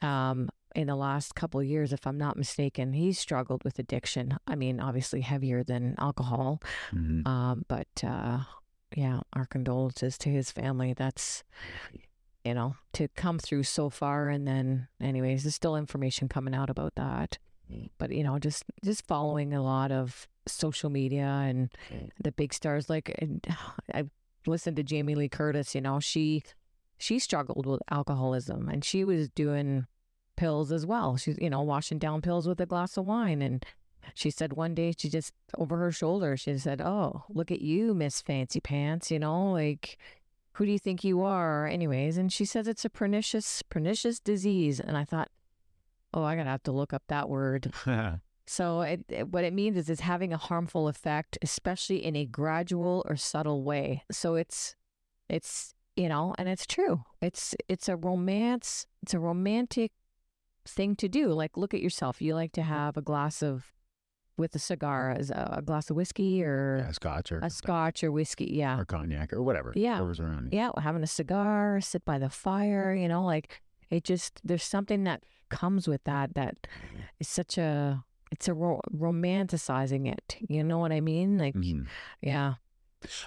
um 0.00 0.48
in 0.74 0.86
the 0.88 0.96
last 0.96 1.34
couple 1.34 1.60
of 1.60 1.66
years 1.66 1.92
if 1.92 2.06
I'm 2.06 2.18
not 2.18 2.36
mistaken 2.36 2.92
he 2.92 3.12
struggled 3.12 3.62
with 3.64 3.78
addiction 3.78 4.36
I 4.46 4.54
mean 4.56 4.80
obviously 4.80 5.20
heavier 5.20 5.62
than 5.62 5.94
alcohol 5.98 6.60
Mhm. 6.92 7.26
um, 7.26 7.64
but 7.68 7.88
uh, 8.04 8.40
yeah, 8.96 9.20
our 9.32 9.44
condolences 9.46 10.16
to 10.18 10.28
his 10.28 10.52
family. 10.52 10.92
That's 10.94 11.42
you 12.44 12.54
know 12.54 12.76
to 12.92 13.08
come 13.08 13.38
through 13.38 13.64
so 13.64 13.90
far, 13.90 14.28
and 14.28 14.46
then 14.46 14.86
anyways, 15.00 15.42
there's 15.42 15.54
still 15.56 15.74
information 15.76 16.28
coming 16.28 16.54
out 16.54 16.70
about 16.70 16.94
that. 16.96 17.38
But 17.98 18.12
you 18.12 18.22
know, 18.22 18.38
just 18.38 18.62
just 18.84 19.06
following 19.06 19.52
a 19.52 19.62
lot 19.62 19.90
of 19.90 20.28
social 20.46 20.90
media 20.90 21.24
and 21.26 21.70
the 22.22 22.30
big 22.30 22.52
stars. 22.54 22.88
Like 22.88 23.14
I 23.94 24.04
listened 24.46 24.76
to 24.76 24.82
Jamie 24.84 25.14
Lee 25.16 25.28
Curtis. 25.28 25.74
You 25.74 25.80
know, 25.80 25.98
she 25.98 26.42
she 26.98 27.18
struggled 27.18 27.66
with 27.66 27.80
alcoholism, 27.90 28.68
and 28.68 28.84
she 28.84 29.02
was 29.02 29.28
doing 29.28 29.86
pills 30.36 30.70
as 30.72 30.84
well. 30.86 31.16
She's 31.16 31.38
you 31.40 31.50
know 31.50 31.62
washing 31.62 31.98
down 31.98 32.22
pills 32.22 32.46
with 32.48 32.60
a 32.60 32.66
glass 32.66 32.96
of 32.96 33.06
wine 33.06 33.42
and 33.42 33.64
she 34.14 34.30
said 34.30 34.52
one 34.52 34.74
day 34.74 34.92
she 34.96 35.08
just 35.08 35.32
over 35.56 35.78
her 35.78 35.90
shoulder 35.90 36.36
she 36.36 36.58
said 36.58 36.78
oh 36.82 37.24
look 37.30 37.50
at 37.50 37.62
you 37.62 37.94
miss 37.94 38.20
fancy 38.20 38.60
pants 38.60 39.10
you 39.10 39.18
know 39.18 39.52
like 39.52 39.96
who 40.52 40.66
do 40.66 40.72
you 40.72 40.78
think 40.78 41.02
you 41.02 41.22
are 41.22 41.66
anyways 41.66 42.18
and 42.18 42.30
she 42.30 42.44
says 42.44 42.68
it's 42.68 42.84
a 42.84 42.90
pernicious 42.90 43.62
pernicious 43.62 44.20
disease 44.20 44.78
and 44.78 44.98
i 44.98 45.04
thought 45.04 45.30
oh 46.12 46.22
i 46.22 46.36
gotta 46.36 46.50
have 46.50 46.62
to 46.62 46.70
look 46.70 46.92
up 46.92 47.02
that 47.08 47.30
word 47.30 47.72
So 48.46 48.82
it, 48.82 49.06
it- 49.08 49.28
what 49.28 49.42
it 49.42 49.54
means 49.54 49.78
is 49.78 49.88
it's 49.88 50.02
having 50.02 50.34
a 50.34 50.36
harmful 50.36 50.86
effect, 50.86 51.38
especially 51.40 52.04
in 52.04 52.14
a 52.14 52.26
gradual 52.26 53.02
or 53.08 53.16
subtle 53.16 53.62
way. 53.62 54.04
So 54.12 54.34
it's 54.34 54.76
it's 55.30 55.72
you 55.96 56.10
know, 56.10 56.34
and 56.36 56.46
it's 56.46 56.66
true. 56.66 57.04
It's 57.22 57.54
it's 57.68 57.88
a 57.88 57.96
romance. 57.96 58.86
It's 59.02 59.14
a 59.14 59.18
romantic 59.18 59.92
thing 60.66 60.96
to 60.96 61.08
do. 61.08 61.28
Like 61.28 61.56
look 61.56 61.74
at 61.74 61.80
yourself. 61.80 62.20
You 62.22 62.34
like 62.34 62.52
to 62.52 62.62
have 62.62 62.96
a 62.96 63.02
glass 63.02 63.42
of 63.42 63.72
with 64.36 64.52
a 64.56 64.58
cigar, 64.58 65.12
as 65.12 65.30
a, 65.30 65.58
a 65.58 65.62
glass 65.62 65.90
of 65.90 65.96
whiskey 65.96 66.42
or 66.42 66.78
Yeah, 66.84 66.90
scotch 66.92 67.30
or 67.30 67.38
a 67.40 67.50
scotch 67.50 68.02
or 68.02 68.10
whiskey. 68.10 68.50
Yeah. 68.52 68.78
or 68.80 68.84
cognac 68.84 69.32
or 69.32 69.42
whatever. 69.42 69.72
Yeah. 69.76 69.92
whatever's 69.92 70.18
around 70.20 70.52
you. 70.52 70.58
yeah, 70.58 70.70
having 70.80 71.04
a 71.04 71.06
cigar, 71.06 71.80
sit 71.80 72.04
by 72.04 72.18
the 72.18 72.28
fire, 72.30 72.92
you 72.94 73.06
know, 73.08 73.24
like 73.24 73.62
it 73.90 74.02
just 74.04 74.40
there's 74.42 74.64
something 74.64 75.04
that 75.04 75.22
comes 75.50 75.86
with 75.86 76.02
that 76.04 76.34
that 76.34 76.66
is 77.20 77.28
such 77.28 77.58
a 77.58 78.02
it's 78.32 78.48
a 78.48 78.54
ro- 78.54 78.80
romanticizing 78.92 80.10
it. 80.10 80.36
You 80.48 80.64
know 80.64 80.78
what 80.78 80.90
I 80.92 81.00
mean? 81.00 81.38
Like 81.38 81.54
Mhm. 81.54 81.86
yeah. 82.20 82.54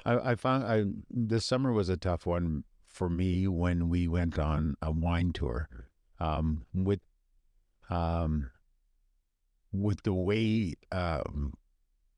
I, 0.06 0.32
I 0.32 0.36
found 0.36 0.64
I 0.66 0.86
this 1.10 1.46
summer 1.46 1.72
was 1.72 1.88
a 1.88 1.96
tough 1.98 2.26
one 2.26 2.64
for 2.88 3.10
me 3.10 3.48
when 3.48 3.90
we 3.90 4.08
went 4.08 4.38
on 4.40 4.76
a 4.82 4.92
wine 4.92 5.32
tour. 5.32 5.70
Um, 6.20 6.66
with 6.74 7.00
um, 7.90 8.52
with 9.72 10.04
the 10.04 10.14
way 10.14 10.74
um, 10.92 11.54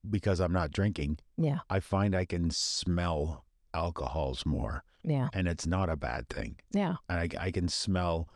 because 0.09 0.39
I'm 0.39 0.53
not 0.53 0.71
drinking, 0.71 1.19
Yeah. 1.37 1.59
I 1.69 1.79
find 1.79 2.15
I 2.15 2.25
can 2.25 2.51
smell 2.51 3.45
alcohols 3.73 4.45
more, 4.45 4.83
Yeah. 5.03 5.29
and 5.33 5.47
it's 5.47 5.67
not 5.67 5.89
a 5.89 5.95
bad 5.97 6.29
thing. 6.29 6.57
Yeah. 6.71 6.95
And 7.09 7.19
I, 7.19 7.45
I 7.45 7.51
can 7.51 7.67
smell 7.67 8.29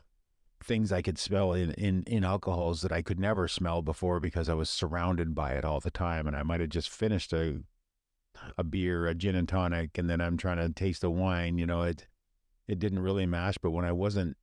things 0.64 0.92
I 0.94 1.02
could 1.02 1.18
smell 1.18 1.52
in, 1.52 1.72
in 1.74 2.04
in 2.08 2.24
alcohols 2.24 2.82
that 2.84 2.92
I 2.92 3.02
could 3.02 3.20
never 3.20 3.50
smell 3.50 3.82
before 3.82 4.22
because 4.22 4.48
I 4.48 4.54
was 4.54 4.70
surrounded 4.70 5.36
by 5.36 5.52
it 5.54 5.66
all 5.66 5.80
the 5.82 5.92
time, 5.92 6.26
and 6.28 6.36
I 6.36 6.44
might 6.44 6.62
have 6.62 6.70
just 6.70 6.90
finished 6.90 7.34
a 7.34 7.64
a 8.58 8.64
beer, 8.64 9.06
a 9.08 9.14
gin 9.14 9.36
and 9.36 9.48
tonic, 9.48 9.98
and 9.98 10.10
then 10.10 10.20
I'm 10.22 10.38
trying 10.38 10.58
to 10.58 10.70
taste 10.74 11.02
the 11.02 11.12
wine. 11.12 11.58
You 11.58 11.66
know, 11.66 11.82
it 11.84 12.08
it 12.68 12.80
didn't 12.80 13.00
really 13.00 13.26
mash, 13.26 13.56
but 13.62 13.72
when 13.72 13.86
I 13.86 13.92
wasn't 13.92 14.38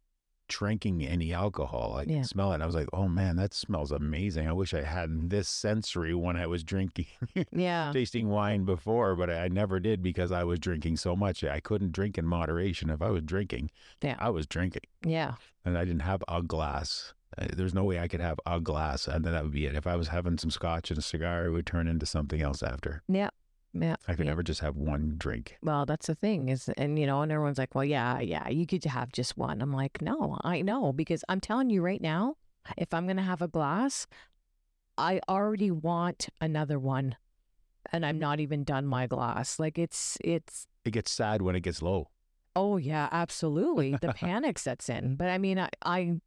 drinking 0.50 1.02
any 1.06 1.32
alcohol, 1.32 1.94
I 1.96 2.02
Yeah. 2.02 2.18
could 2.18 2.26
smell 2.26 2.50
it. 2.50 2.54
And 2.56 2.62
I 2.62 2.66
was 2.66 2.74
like, 2.74 2.88
oh 2.92 3.08
man, 3.08 3.36
that 3.36 3.54
smells 3.54 3.90
amazing. 3.92 4.46
I 4.48 4.52
wish 4.52 4.74
I 4.74 4.82
had 4.82 5.30
this 5.30 5.48
sensory 5.48 6.14
when 6.14 6.36
I 6.36 6.46
was 6.46 6.62
drinking 6.64 7.06
Yeah. 7.52 7.90
tasting 7.92 8.28
wine 8.28 8.64
before, 8.64 9.16
but 9.16 9.30
I 9.30 9.48
never 9.48 9.80
did 9.80 10.02
because 10.02 10.30
I 10.32 10.44
was 10.44 10.58
drinking 10.58 10.96
so 10.98 11.16
much. 11.16 11.42
I 11.44 11.60
couldn't 11.60 11.92
drink 11.92 12.18
in 12.18 12.26
moderation. 12.26 12.90
If 12.90 13.00
I 13.00 13.10
was 13.10 13.22
drinking, 13.22 13.70
Yeah. 14.02 14.16
I 14.18 14.30
was 14.30 14.46
drinking, 14.46 14.82
Yeah. 15.04 15.34
and 15.64 15.78
I 15.78 15.84
didn't 15.84 16.02
have 16.02 16.22
a 16.28 16.42
glass. 16.42 17.14
Uh, 17.38 17.46
There's 17.56 17.74
no 17.74 17.84
way 17.84 18.00
I 18.00 18.08
could 18.08 18.20
have 18.20 18.40
a 18.44 18.58
glass, 18.60 19.06
and 19.06 19.24
then 19.24 19.32
that 19.32 19.44
would 19.44 19.52
be 19.52 19.64
it. 19.66 19.76
If 19.76 19.86
I 19.86 19.94
was 19.94 20.08
having 20.08 20.36
some 20.36 20.50
scotch 20.50 20.90
and 20.90 20.98
a 20.98 21.02
cigar, 21.02 21.46
it 21.46 21.50
would 21.52 21.64
turn 21.66 21.86
into 21.86 22.04
something 22.04 22.42
else 22.42 22.60
after. 22.62 23.02
Yeah. 23.08 23.30
Yeah. 23.72 23.96
I 24.08 24.14
could 24.14 24.26
yeah. 24.26 24.32
never 24.32 24.42
just 24.42 24.60
have 24.60 24.76
one 24.76 25.14
drink. 25.16 25.56
Well, 25.62 25.86
that's 25.86 26.08
the 26.08 26.14
thing 26.14 26.48
is, 26.48 26.68
and 26.76 26.98
you 26.98 27.06
know, 27.06 27.22
and 27.22 27.30
everyone's 27.30 27.58
like, 27.58 27.74
well, 27.74 27.84
yeah, 27.84 28.18
yeah, 28.20 28.48
you 28.48 28.66
could 28.66 28.84
have 28.84 29.12
just 29.12 29.36
one. 29.36 29.62
I'm 29.62 29.72
like, 29.72 30.02
no, 30.02 30.38
I 30.42 30.62
know 30.62 30.92
because 30.92 31.24
I'm 31.28 31.40
telling 31.40 31.70
you 31.70 31.82
right 31.82 32.00
now, 32.00 32.36
if 32.76 32.92
I'm 32.92 33.06
going 33.06 33.16
to 33.16 33.22
have 33.22 33.42
a 33.42 33.48
glass, 33.48 34.06
I 34.98 35.20
already 35.28 35.70
want 35.70 36.28
another 36.40 36.78
one 36.78 37.16
and 37.92 38.04
I'm 38.04 38.18
not 38.18 38.40
even 38.40 38.64
done 38.64 38.86
my 38.86 39.06
glass. 39.06 39.58
Like 39.58 39.78
it's, 39.78 40.18
it's, 40.22 40.66
It 40.84 40.90
gets 40.90 41.10
sad 41.10 41.42
when 41.42 41.56
it 41.56 41.60
gets 41.60 41.80
low. 41.82 42.10
oh 42.56 42.76
yeah, 42.76 43.08
absolutely. 43.12 43.96
The 44.00 44.12
panic 44.14 44.58
sets 44.58 44.88
in. 44.88 45.16
But 45.16 45.28
I 45.28 45.38
mean, 45.38 45.58
I, 45.58 45.70
I 45.82 46.20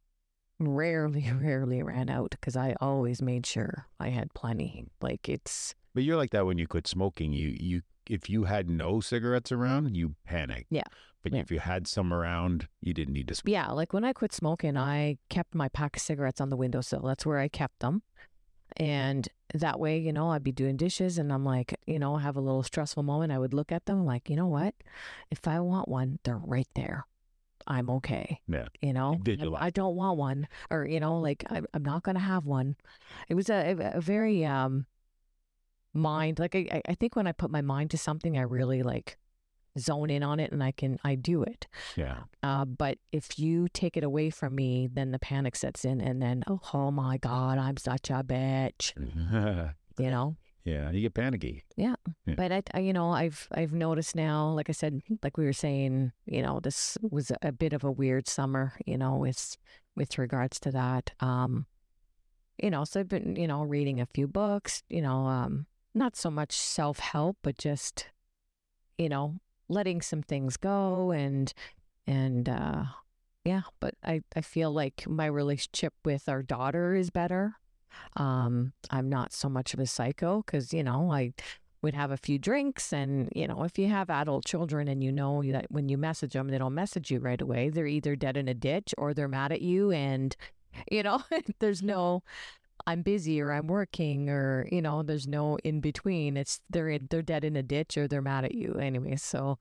rarely, 0.58 1.30
rarely 1.40 1.82
ran 1.82 2.10
out 2.10 2.30
because 2.32 2.56
I 2.56 2.74
always 2.80 3.22
made 3.22 3.46
sure 3.46 3.86
I 4.00 4.08
had 4.08 4.34
plenty. 4.34 4.86
Like 5.00 5.28
it's, 5.28 5.74
But 5.94 6.02
you're 6.02 6.16
like 6.16 6.30
that 6.30 6.46
when 6.46 6.58
you 6.58 6.66
quit 6.66 6.86
smoking. 6.86 7.32
You 7.32 7.56
you 7.58 7.82
if 8.08 8.28
you 8.28 8.44
had 8.44 8.68
no 8.68 9.00
cigarettes 9.00 9.50
around, 9.52 9.96
you 9.96 10.14
panic. 10.26 10.66
Yeah. 10.70 10.82
But 11.22 11.32
Yeah. 11.32 11.40
if 11.40 11.50
you 11.50 11.58
had 11.60 11.86
some 11.86 12.12
around, 12.12 12.68
you 12.82 12.92
didn't 12.92 13.14
need 13.14 13.28
to 13.28 13.34
smoke. 13.34 13.50
Yeah, 13.50 13.70
like 13.70 13.94
when 13.94 14.04
I 14.04 14.12
quit 14.12 14.32
smoking, 14.34 14.76
I 14.76 15.16
kept 15.30 15.54
my 15.54 15.68
pack 15.70 15.96
of 15.96 16.02
cigarettes 16.02 16.40
on 16.40 16.50
the 16.50 16.56
windowsill. 16.56 17.00
That's 17.02 17.24
where 17.24 17.38
I 17.38 17.48
kept 17.48 17.80
them. 17.80 18.02
And 18.76 19.28
that 19.54 19.78
way, 19.78 19.98
you 19.98 20.12
know, 20.12 20.30
I'd 20.30 20.42
be 20.42 20.52
doing 20.52 20.76
dishes 20.76 21.16
and 21.16 21.32
I'm 21.32 21.44
like, 21.44 21.74
you 21.86 21.98
know, 21.98 22.16
have 22.16 22.36
a 22.36 22.40
little 22.40 22.62
stressful 22.62 23.02
moment. 23.04 23.32
I 23.32 23.38
would 23.38 23.54
look 23.54 23.70
at 23.72 23.86
them 23.86 24.04
like, 24.04 24.28
you 24.28 24.36
know 24.36 24.48
what? 24.48 24.74
If 25.30 25.46
I 25.46 25.60
want 25.60 25.88
one, 25.88 26.18
they're 26.24 26.36
right 26.38 26.68
there. 26.74 27.06
I'm 27.66 27.88
okay. 27.88 28.40
Yeah. 28.48 28.66
You 28.82 28.92
know, 28.92 29.18
I- 29.56 29.66
I 29.66 29.70
don't 29.70 29.96
want 29.96 30.18
one 30.18 30.48
or, 30.70 30.86
you 30.86 31.00
know, 31.00 31.18
like 31.18 31.44
I'm, 31.48 31.64
I'm 31.72 31.84
not 31.84 32.02
going 32.02 32.16
to 32.16 32.20
have 32.20 32.44
one. 32.44 32.76
It 33.28 33.34
was 33.34 33.48
a, 33.48 33.92
a 33.94 34.00
very, 34.00 34.44
um, 34.44 34.86
mind, 35.94 36.38
like 36.38 36.54
I, 36.54 36.82
I- 36.88 36.94
think 36.94 37.16
when 37.16 37.26
I 37.26 37.32
put 37.32 37.50
my 37.50 37.62
mind 37.62 37.90
to 37.92 37.98
something, 37.98 38.36
I 38.36 38.42
really 38.42 38.82
like 38.82 39.16
zone 39.78 40.08
in 40.10 40.22
on 40.22 40.38
it 40.38 40.52
and 40.52 40.62
I 40.62 40.70
can, 40.70 40.98
I 41.04 41.14
do 41.16 41.42
it. 41.42 41.66
Yeah. 41.96 42.18
Uh, 42.42 42.64
but 42.64 42.98
if 43.12 43.38
you 43.38 43.66
take 43.72 43.96
it 43.96 44.04
away 44.04 44.30
from 44.30 44.54
me, 44.54 44.88
then 44.92 45.10
the 45.10 45.18
panic 45.18 45.56
sets 45.56 45.84
in, 45.84 46.00
and 46.00 46.20
then 46.22 46.44
oh, 46.46 46.60
oh 46.72 46.90
my 46.90 47.18
god, 47.18 47.58
I'm 47.58 47.76
such 47.76 48.10
a 48.10 48.22
bitch, 48.22 48.92
you 49.98 50.10
know. 50.10 50.36
yeah. 50.64 50.90
You 50.90 51.00
get 51.02 51.14
panicky. 51.14 51.64
Yeah. 51.76 51.96
But 52.26 52.52
I, 52.52 52.62
I, 52.72 52.80
you 52.80 52.92
know, 52.92 53.10
I've 53.10 53.48
I've 53.52 53.72
noticed 53.72 54.14
now, 54.16 54.48
like 54.50 54.68
I 54.68 54.72
said, 54.72 55.00
like 55.22 55.36
we 55.36 55.44
were 55.44 55.52
saying, 55.52 56.12
you 56.26 56.42
know, 56.42 56.60
this 56.60 56.96
was 57.02 57.30
a 57.42 57.50
bit 57.52 57.72
of 57.72 57.82
a 57.84 57.90
weird 57.90 58.28
summer, 58.28 58.72
you 58.86 58.96
know, 58.96 59.16
with 59.16 59.56
with 59.96 60.18
regards 60.18 60.58
to 60.60 60.70
that. 60.72 61.10
Um, 61.20 61.66
you 62.62 62.70
know, 62.70 62.84
so 62.84 63.00
I've 63.00 63.08
been, 63.08 63.34
you 63.36 63.48
know, 63.48 63.62
reading 63.64 64.00
a 64.00 64.06
few 64.06 64.28
books, 64.28 64.82
you 64.88 65.02
know, 65.02 65.26
um, 65.26 65.66
not 65.94 66.16
so 66.16 66.30
much 66.30 66.52
self 66.52 66.98
help, 66.98 67.36
but 67.42 67.58
just, 67.58 68.06
you 68.98 69.08
know, 69.08 69.36
letting 69.68 70.02
some 70.02 70.22
things 70.22 70.56
go 70.56 71.10
and 71.10 71.52
and 72.06 72.48
uh 72.48 72.84
yeah, 73.44 73.62
but 73.78 73.94
I 74.02 74.22
I 74.34 74.40
feel 74.40 74.72
like 74.72 75.04
my 75.06 75.26
relationship 75.26 75.92
with 76.04 76.28
our 76.28 76.42
daughter 76.42 76.94
is 76.94 77.10
better. 77.10 77.56
Um, 78.16 78.72
I'm 78.90 79.08
not 79.08 79.32
so 79.32 79.48
much 79.48 79.74
of 79.74 79.80
a 79.80 79.86
psycho 79.86 80.42
because 80.44 80.72
you 80.72 80.82
know 80.82 81.12
I 81.12 81.34
would 81.82 81.94
have 81.94 82.10
a 82.10 82.16
few 82.16 82.38
drinks, 82.38 82.92
and 82.92 83.28
you 83.34 83.46
know 83.46 83.62
if 83.64 83.78
you 83.78 83.88
have 83.88 84.08
adult 84.08 84.46
children 84.46 84.88
and 84.88 85.04
you 85.04 85.12
know 85.12 85.42
that 85.52 85.66
when 85.70 85.88
you 85.90 85.98
message 85.98 86.32
them, 86.32 86.48
they 86.48 86.58
don't 86.58 86.74
message 86.74 87.10
you 87.10 87.18
right 87.18 87.40
away. 87.40 87.68
They're 87.68 87.86
either 87.86 88.16
dead 88.16 88.36
in 88.38 88.48
a 88.48 88.54
ditch 88.54 88.94
or 88.96 89.12
they're 89.12 89.28
mad 89.28 89.52
at 89.52 89.60
you, 89.60 89.90
and 89.90 90.34
you 90.90 91.02
know 91.02 91.22
there's 91.60 91.82
no 91.82 92.22
I'm 92.86 93.02
busy 93.02 93.40
or 93.40 93.52
I'm 93.52 93.66
working 93.66 94.28
or 94.28 94.68
you 94.70 94.82
know 94.82 95.02
there's 95.02 95.26
no 95.26 95.58
in 95.64 95.80
between. 95.80 96.36
It's 96.36 96.60
they're 96.70 96.98
they're 96.98 97.22
dead 97.22 97.44
in 97.44 97.56
a 97.56 97.62
ditch 97.62 97.96
or 97.96 98.06
they're 98.06 98.22
mad 98.22 98.44
at 98.44 98.54
you 98.54 98.74
anyway. 98.74 99.16
So 99.16 99.58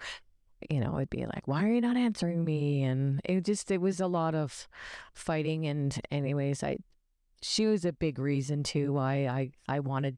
you 0.70 0.80
know 0.80 0.98
it'd 0.98 1.10
be 1.10 1.26
like 1.26 1.48
why 1.48 1.64
are 1.66 1.72
you 1.72 1.82
not 1.82 1.98
answering 1.98 2.44
me 2.44 2.84
and 2.84 3.20
it 3.26 3.44
just 3.44 3.72
it 3.72 3.82
was 3.82 4.00
a 4.00 4.08
lot 4.08 4.36
of 4.36 4.68
fighting 5.14 5.66
and 5.66 6.00
anyways 6.12 6.64
I 6.64 6.78
she 7.42 7.66
was 7.66 7.86
a 7.86 7.94
big 7.94 8.20
reason 8.20 8.64
too 8.64 8.94
why 8.94 9.28
I 9.28 9.52
I 9.68 9.80
wanted 9.80 10.18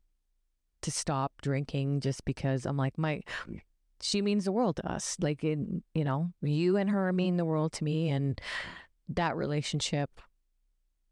to 0.83 0.91
stop 0.91 1.41
drinking 1.41 2.01
just 2.01 2.25
because 2.25 2.65
I'm 2.65 2.77
like 2.77 2.97
my 2.97 3.21
she 4.01 4.21
means 4.21 4.45
the 4.45 4.51
world 4.51 4.75
to 4.77 4.87
us 4.91 5.17
like 5.19 5.43
in 5.43 5.83
you 5.93 6.03
know 6.03 6.31
you 6.41 6.77
and 6.77 6.89
her 6.89 7.11
mean 7.11 7.37
the 7.37 7.45
world 7.45 7.73
to 7.73 7.83
me 7.83 8.09
and 8.09 8.39
that 9.09 9.35
relationship 9.35 10.21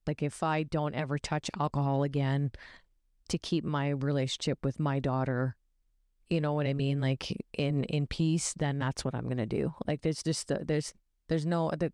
like 0.07 0.21
if 0.23 0.43
I 0.43 0.63
don't 0.63 0.95
ever 0.95 1.17
touch 1.17 1.49
alcohol 1.59 2.03
again 2.03 2.51
to 3.29 3.37
keep 3.37 3.63
my 3.63 3.89
relationship 3.89 4.59
with 4.63 4.79
my 4.79 4.99
daughter 4.99 5.55
you 6.29 6.41
know 6.41 6.53
what 6.53 6.65
I 6.67 6.73
mean 6.73 6.99
like 7.01 7.35
in 7.53 7.83
in 7.85 8.07
peace 8.07 8.53
then 8.57 8.79
that's 8.79 9.03
what 9.05 9.13
I'm 9.15 9.25
going 9.25 9.37
to 9.37 9.45
do 9.45 9.73
like 9.87 10.01
there's 10.01 10.23
just 10.23 10.47
the, 10.47 10.59
there's 10.65 10.93
there's 11.29 11.45
no 11.45 11.71
the, 11.77 11.91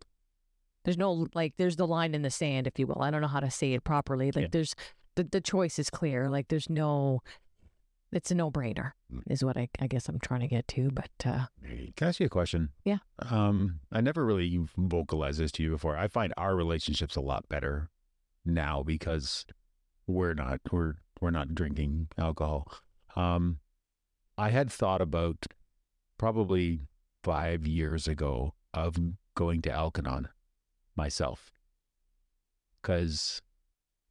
there's 0.84 0.98
no 0.98 1.26
like 1.34 1.54
there's 1.56 1.76
the 1.76 1.86
line 1.86 2.14
in 2.14 2.22
the 2.22 2.30
sand 2.30 2.66
if 2.66 2.78
you 2.78 2.86
will 2.86 3.02
I 3.02 3.10
don't 3.10 3.20
know 3.20 3.28
how 3.28 3.40
to 3.40 3.50
say 3.50 3.72
it 3.74 3.84
properly 3.84 4.32
like 4.32 4.42
Yeah. 4.44 4.48
there's 4.50 4.74
the 5.16 5.24
the 5.24 5.40
choice 5.40 5.78
is 5.78 5.90
clear 5.90 6.28
like 6.28 6.48
there's 6.48 6.70
no 6.70 7.20
it's 8.12 8.30
a 8.30 8.34
no-brainer 8.34 8.92
Mm. 9.12 9.22
is 9.28 9.44
what 9.44 9.56
I, 9.56 9.68
I 9.80 9.88
guess 9.88 10.08
I'm 10.08 10.20
trying 10.20 10.40
to 10.40 10.46
get 10.48 10.68
to 10.68 10.90
but 10.92 11.10
uh 11.24 11.46
Can 11.96 12.06
I 12.06 12.06
ask 12.08 12.20
you 12.20 12.26
a 12.26 12.28
question? 12.28 12.68
Yeah. 12.84 12.98
Um, 13.18 13.80
I 13.92 14.00
never 14.00 14.24
really 14.24 14.60
vocalized 14.76 15.40
this 15.40 15.50
to 15.52 15.64
you 15.64 15.70
before. 15.70 15.96
I 15.96 16.06
find 16.06 16.32
our 16.36 16.54
relationships 16.54 17.16
a 17.16 17.20
lot 17.20 17.48
better 17.48 17.90
now 18.44 18.82
because 18.82 19.46
we're 20.06 20.34
not 20.34 20.60
we're 20.70 20.94
we're 21.20 21.30
not 21.30 21.54
drinking 21.54 22.08
alcohol. 22.18 22.72
Um, 23.16 23.58
I 24.38 24.50
had 24.50 24.70
thought 24.70 25.00
about 25.00 25.46
probably 26.18 26.80
five 27.22 27.66
years 27.66 28.08
ago 28.08 28.54
of 28.72 28.96
going 29.34 29.62
to 29.62 29.70
Al-Anon 29.70 30.28
myself 30.96 31.52
because 32.80 33.42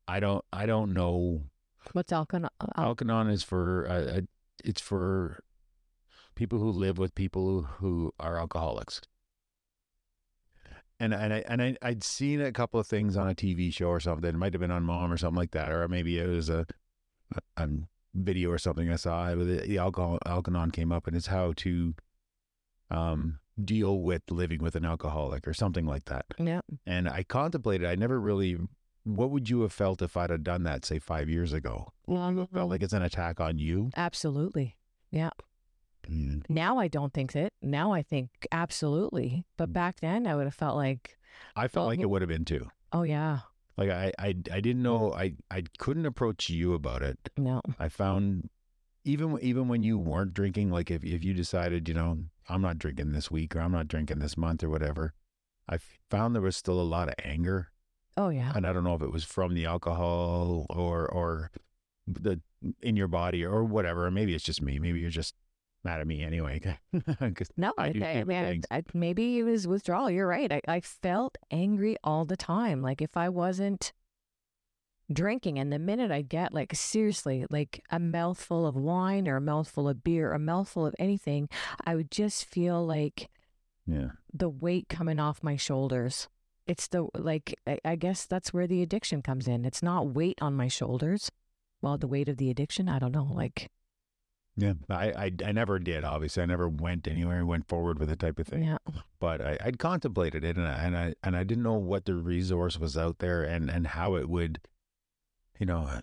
I 0.08 0.20
don't 0.20 0.44
I 0.52 0.65
don't 0.65 0.94
know 0.94 1.44
what's 1.94 2.12
alcohol 2.12 2.50
al- 2.62 2.74
Al-Anon 2.86 3.30
is 3.30 3.44
for 3.44 3.88
uh, 3.88 4.18
uh, 4.18 4.22
it's 4.63 4.82
for 4.82 5.44
people 6.36 6.60
who 6.60 6.72
live 6.72 6.98
with 6.98 7.15
people 7.15 7.63
who 7.80 8.13
are 8.20 8.39
alcoholics. 8.39 9.02
And 11.00 11.14
and 11.14 11.34
I 11.34 11.44
and 11.48 11.62
I 11.62 11.78
I'd 11.82 12.04
seen 12.04 12.42
a 12.42 12.52
couple 12.52 12.80
of 12.80 12.88
things 12.88 13.16
on 13.16 13.30
a 13.30 13.36
TV 13.36 13.74
show 13.74 13.88
or 13.88 14.00
something. 14.00 14.30
It 14.30 14.36
might 14.36 14.54
have 14.54 14.62
been 14.62 14.72
on 14.72 14.84
Mom 14.84 15.12
or 15.12 15.18
something 15.18 15.38
like 15.38 15.52
that, 15.52 15.72
or 15.72 15.88
maybe 15.88 16.20
it 16.20 16.28
was 16.28 16.50
a 16.50 16.66
a, 17.36 17.64
a 17.64 17.68
video 18.14 18.50
or 18.50 18.58
something 18.58 18.92
I 18.92 18.96
saw. 18.96 19.30
The, 19.34 19.44
the 19.44 19.78
alcohol 19.78 20.20
Al-Anon 20.26 20.72
came 20.72 20.92
up, 20.92 21.08
and 21.08 21.16
it's 21.16 21.28
how 21.28 21.54
to 21.58 21.96
um, 22.92 23.40
deal 23.64 24.02
with 24.02 24.24
living 24.30 24.62
with 24.62 24.76
an 24.76 24.86
alcoholic 24.86 25.48
or 25.48 25.54
something 25.54 25.86
like 25.86 26.06
that. 26.06 26.26
Yeah. 26.38 26.62
And 26.86 27.08
I 27.08 27.24
contemplated. 27.24 27.88
I 27.88 27.96
never 27.96 28.20
really. 28.20 28.58
What 29.06 29.32
would 29.32 29.50
you 29.50 29.62
have 29.62 29.72
felt 29.72 30.02
if 30.02 30.18
I'd 30.18 30.30
have 30.30 30.44
done 30.44 30.64
that, 30.64 30.86
say, 30.86 31.00
five 31.00 31.30
years 31.30 31.54
ago? 31.54 31.94
Well, 32.06 32.22
I 32.22 32.46
felt 32.54 32.70
like 32.70 32.84
it's 32.84 32.94
an 32.94 33.02
attack 33.02 33.40
on 33.40 33.58
you. 33.58 33.90
Absolutely. 33.96 34.76
Yeah. 35.10 35.30
Mm. 36.10 36.43
Now 36.50 36.78
I 36.80 36.88
don't 36.88 37.13
think 37.13 37.36
it. 37.36 37.54
Now 37.62 37.91
I 37.93 38.02
think 38.02 38.30
absolutely. 38.52 39.45
But 39.58 39.72
back 39.74 40.00
then 40.00 40.26
I 40.28 40.36
would 40.36 40.45
have 40.45 40.56
felt 40.56 40.76
like, 40.76 41.17
I 41.56 41.67
felt 41.67 41.84
Well, 41.84 41.88
like 41.88 42.00
it 42.00 42.10
would 42.10 42.22
have 42.22 42.30
been 42.30 42.45
too. 42.45 42.67
oh 42.91 43.04
yeah, 43.04 43.39
Like 43.78 43.89
I, 43.89 44.12
I, 44.17 44.28
I 44.52 44.60
didn't 44.62 44.82
know. 44.84 45.13
I, 45.13 45.36
I 45.52 45.63
couldn't 45.78 46.06
approach 46.06 46.50
you 46.50 46.74
about 46.74 47.02
it. 47.04 47.17
no, 47.38 47.62
I 47.78 47.89
found 47.89 48.50
even 49.06 49.38
even 49.41 49.67
when 49.67 49.82
you 49.84 49.98
weren't 49.98 50.34
drinking, 50.34 50.72
like 50.72 50.91
if 50.91 51.04
if 51.04 51.24
you 51.24 51.34
decided, 51.34 51.88
you 51.88 51.93
know, 51.93 52.17
I'm 52.50 52.62
not 52.62 52.78
drinking 52.80 53.12
this 53.13 53.30
week 53.32 53.56
or 53.56 53.62
I'm 53.62 53.72
not 53.72 53.88
drinking 53.88 54.19
this 54.19 54.36
month 54.38 54.63
or 54.63 54.69
whatever, 54.69 55.13
I 55.69 55.78
found 56.10 56.36
there 56.36 56.41
was 56.41 56.58
still 56.58 56.80
a 56.82 56.84
lot 56.84 57.08
of 57.08 57.15
anger, 57.24 57.69
oh 58.17 58.30
yeah, 58.30 58.52
and 58.56 58.65
I 58.67 58.74
don't 58.74 58.84
know 58.84 58.95
if 58.95 59.02
it 59.02 59.12
was 59.13 59.24
from 59.24 59.54
the 59.54 59.65
alcohol 59.65 60.65
or 60.69 61.08
or 61.08 61.52
the 62.06 62.41
in 62.82 62.98
your 62.98 63.08
body 63.08 63.45
or 63.45 63.63
whatever. 63.63 64.10
Maybe 64.12 64.36
it's 64.36 64.43
just 64.43 64.62
me. 64.62 64.80
Maybe 64.80 65.00
you're 65.00 65.10
just 65.10 65.34
mad 65.84 66.02
at 66.02 66.08
me 66.08 66.24
anyway. 66.24 66.62
no. 67.58 67.74
I 67.78 67.88
I, 67.88 67.88
I, 67.88 68.24
mean. 68.24 68.62
I, 68.72 68.84
maybe 68.94 69.39
it 69.39 69.44
was 69.44 69.68
withdrawal. 69.68 70.10
You're 70.10 70.28
right. 70.28 70.52
I, 70.52 70.62
I 70.68 70.80
felt 70.82 71.38
angry 71.52 71.96
all 72.04 72.26
the 72.26 72.38
time. 72.38 72.82
Like 72.82 73.02
if 73.02 73.15
I 73.15 73.30
wasn't 73.30 73.94
drinking, 75.12 75.58
and 75.58 75.72
the 75.72 75.80
minute 75.80 76.12
I 76.12 76.22
get 76.22 76.54
like 76.54 76.76
seriously 76.76 77.46
like 77.50 77.84
a 77.89 78.00
mouthful 78.00 78.68
of 78.68 78.76
wine 78.76 79.28
or 79.28 79.38
a 79.38 79.42
mouthful 79.42 79.88
of 79.88 80.04
beer, 80.04 80.34
a 80.34 80.39
mouthful 80.39 80.86
of 80.86 80.96
anything, 81.00 81.50
I 81.86 81.96
would 81.96 82.12
just 82.12 82.46
feel 82.46 82.86
like 82.86 83.30
yeah, 83.88 84.10
the 84.34 84.50
weight 84.50 84.89
coming 84.89 85.20
off 85.20 85.44
my 85.44 85.56
shoulders. 85.56 86.28
It's 86.68 86.88
the 86.88 87.08
like 87.15 87.56
I, 87.65 87.80
I 87.84 87.96
guess 87.96 88.26
that's 88.26 88.54
where 88.54 88.68
the 88.68 88.82
addiction 88.82 89.22
comes 89.22 89.48
in. 89.48 89.65
It's 89.65 89.82
not 89.82 90.13
weight 90.13 90.38
on 90.42 90.54
my 90.54 90.68
shoulders. 90.68 91.32
Well, 91.82 91.98
the 91.98 92.08
weight 92.08 92.28
of 92.28 92.38
the 92.38 92.50
addiction, 92.50 92.89
I 92.89 93.00
don't 93.00 93.13
know. 93.13 93.30
Like 93.32 93.72
yeah. 94.62 94.74
I, 94.89 95.12
I 95.26 95.32
I 95.45 95.52
never 95.52 95.80
did. 95.80 96.04
Obviously, 96.04 96.43
I 96.43 96.45
never 96.45 96.67
went 96.69 97.08
anywhere. 97.08 97.39
And 97.39 97.48
went 97.48 97.67
forward 97.67 98.00
with 98.00 98.10
the 98.10 98.15
type 98.15 98.39
of 98.39 98.48
thing. 98.48 98.63
yeah, 98.63 98.78
but 99.19 99.41
I, 99.41 99.58
I'd 99.63 99.80
contemplated 99.80 100.43
it 100.43 100.58
and 100.58 100.67
I, 100.67 100.84
and 100.84 100.98
I 100.98 101.13
and 101.24 101.36
I 101.36 101.43
didn't 101.43 101.63
know 101.63 101.74
what 101.74 102.06
the 102.06 102.15
resource 102.15 102.78
was 102.80 102.98
out 102.98 103.19
there 103.19 103.43
and 103.43 103.69
and 103.69 103.88
how 103.88 104.15
it 104.15 104.30
would, 104.30 104.60
you 105.60 105.65
know, 105.65 105.88
uh, 105.89 106.02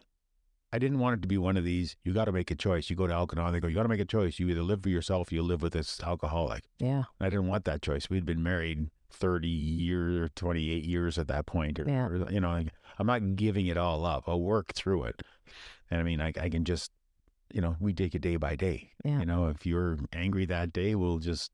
I 0.73 0.79
didn't 0.79 0.99
want 0.99 1.19
it 1.19 1.23
to 1.23 1.29
be 1.29 1.39
one 1.39 1.57
of 1.57 1.65
these. 1.65 1.97
You 2.05 2.13
got 2.13 2.25
to 2.27 2.33
make 2.33 2.51
a 2.51 2.55
choice. 2.55 2.91
You 2.91 2.97
go 2.97 3.07
to 3.07 3.15
Al-Anon, 3.15 3.53
they 3.53 3.61
go, 3.61 3.69
you 3.69 3.75
got 3.75 3.85
to 3.85 3.89
make 3.89 4.01
a 4.01 4.05
choice. 4.05 4.39
You 4.39 4.49
either 4.49 4.63
live 4.63 4.83
for 4.83 4.89
yourself, 4.91 5.31
or 5.31 5.35
you 5.37 5.43
live 5.43 5.63
with 5.63 5.73
this 5.73 6.01
alcoholic. 6.03 6.65
yeah, 6.79 7.05
I 7.21 7.31
didn't 7.31 7.47
want 7.49 7.65
that 7.67 7.83
choice. 7.83 8.11
We'd 8.11 8.27
been 8.27 8.43
married 8.43 8.91
thirty 9.11 9.49
years 9.49 10.17
or 10.21 10.29
twenty 10.31 10.71
eight 10.71 10.85
years 10.85 11.17
at 11.19 11.29
that 11.29 11.47
point. 11.47 11.79
Or, 11.79 11.85
Yeah. 11.87 12.07
or, 12.07 12.31
you 12.31 12.41
know, 12.41 12.51
like, 12.51 12.69
I'm 12.99 13.07
not 13.07 13.37
giving 13.37 13.67
it 13.67 13.77
all 13.79 14.05
up. 14.05 14.25
I'll 14.27 14.41
work 14.41 14.75
through 14.75 15.05
it, 15.05 15.23
and 15.91 16.01
I 16.01 16.03
mean, 16.03 16.21
I, 16.21 16.33
I 16.41 16.49
can 16.51 16.65
just, 16.65 16.91
you 17.53 17.61
know, 17.61 17.77
we 17.81 17.93
take 17.93 18.15
it 18.15 18.21
day 18.21 18.37
by 18.37 18.57
day. 18.57 18.91
Yeah. 19.05 19.21
You 19.21 19.27
know, 19.27 19.49
if 19.49 19.65
you're 19.67 19.99
angry 20.13 20.47
that 20.47 20.73
day, 20.73 20.95
we'll 20.95 21.19
just 21.19 21.51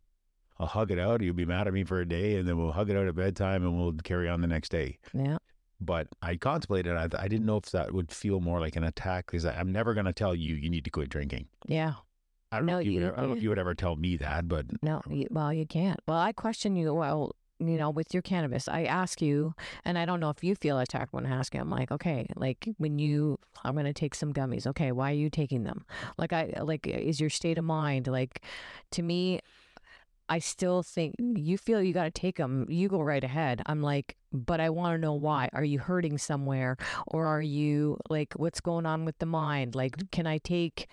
I'll 0.58 0.66
hug 0.66 0.90
it 0.90 0.98
out. 0.98 1.22
You'll 1.22 1.34
be 1.34 1.44
mad 1.46 1.66
at 1.66 1.72
me 1.72 1.84
for 1.84 2.00
a 2.00 2.06
day, 2.08 2.36
and 2.36 2.46
then 2.48 2.56
we'll 2.58 2.72
hug 2.72 2.90
it 2.90 2.96
out 2.96 3.06
at 3.06 3.14
bedtime, 3.14 3.62
and 3.64 3.76
we'll 3.78 3.92
carry 4.04 4.28
on 4.28 4.40
the 4.40 4.46
next 4.46 4.68
day. 4.70 4.98
yeah. 5.12 5.38
But 5.80 6.06
I 6.22 6.36
contemplated. 6.36 6.94
I, 6.96 7.08
I 7.18 7.26
didn't 7.26 7.44
know 7.44 7.56
if 7.56 7.64
that 7.72 7.92
would 7.92 8.12
feel 8.12 8.38
more 8.40 8.60
like 8.60 8.76
an 8.76 8.84
attack 8.84 9.26
because 9.26 9.44
I'm 9.44 9.72
never 9.72 9.94
going 9.94 10.06
to 10.06 10.12
tell 10.12 10.32
you 10.32 10.54
you 10.54 10.70
need 10.70 10.84
to 10.84 10.90
quit 10.90 11.08
drinking. 11.08 11.48
Yeah. 11.66 11.94
I 12.52 12.58
don't 12.58 12.66
know. 12.66 12.74
No, 12.74 12.78
If 12.78 12.86
you, 12.86 12.92
you- 12.92 13.06
I 13.08 13.16
don't 13.16 13.30
know 13.30 13.36
if 13.36 13.42
you 13.42 13.48
would 13.48 13.58
ever 13.58 13.74
tell 13.74 13.96
me 13.96 14.16
that, 14.18 14.46
but 14.46 14.66
No, 14.80 15.00
you, 15.10 15.26
well, 15.30 15.52
you 15.52 15.66
can't. 15.66 15.98
Well, 16.06 16.18
I 16.18 16.32
question 16.32 16.76
you. 16.76 16.94
Well, 16.94 17.34
you 17.68 17.78
know, 17.78 17.90
with 17.90 18.12
your 18.14 18.22
cannabis, 18.22 18.68
I 18.68 18.84
ask 18.84 19.20
you, 19.20 19.54
and 19.84 19.98
I 19.98 20.04
don't 20.04 20.20
know 20.20 20.30
if 20.30 20.42
you 20.42 20.54
feel 20.54 20.78
attacked 20.78 21.12
when 21.12 21.26
I 21.26 21.30
ask 21.30 21.54
you. 21.54 21.60
I'm 21.60 21.70
like, 21.70 21.90
okay, 21.90 22.26
like 22.36 22.68
when 22.78 22.98
you, 22.98 23.38
I'm 23.64 23.74
gonna 23.74 23.92
take 23.92 24.14
some 24.14 24.32
gummies. 24.32 24.66
Okay, 24.66 24.92
why 24.92 25.10
are 25.10 25.14
you 25.14 25.30
taking 25.30 25.64
them? 25.64 25.84
Like, 26.18 26.32
I 26.32 26.52
like, 26.62 26.86
is 26.86 27.20
your 27.20 27.30
state 27.30 27.58
of 27.58 27.64
mind 27.64 28.06
like? 28.06 28.42
To 28.92 29.02
me, 29.02 29.40
I 30.28 30.38
still 30.38 30.82
think 30.82 31.14
you 31.18 31.58
feel 31.58 31.82
you 31.82 31.92
got 31.92 32.04
to 32.04 32.10
take 32.10 32.36
them. 32.36 32.66
You 32.68 32.88
go 32.88 33.00
right 33.00 33.24
ahead. 33.24 33.62
I'm 33.66 33.82
like, 33.82 34.16
but 34.32 34.60
I 34.60 34.70
want 34.70 34.94
to 34.94 34.98
know 34.98 35.14
why. 35.14 35.48
Are 35.52 35.64
you 35.64 35.78
hurting 35.78 36.18
somewhere, 36.18 36.76
or 37.06 37.26
are 37.26 37.42
you 37.42 37.98
like, 38.08 38.34
what's 38.36 38.60
going 38.60 38.86
on 38.86 39.04
with 39.04 39.18
the 39.18 39.26
mind? 39.26 39.74
Like, 39.74 40.10
can 40.10 40.26
I 40.26 40.38
take? 40.38 40.88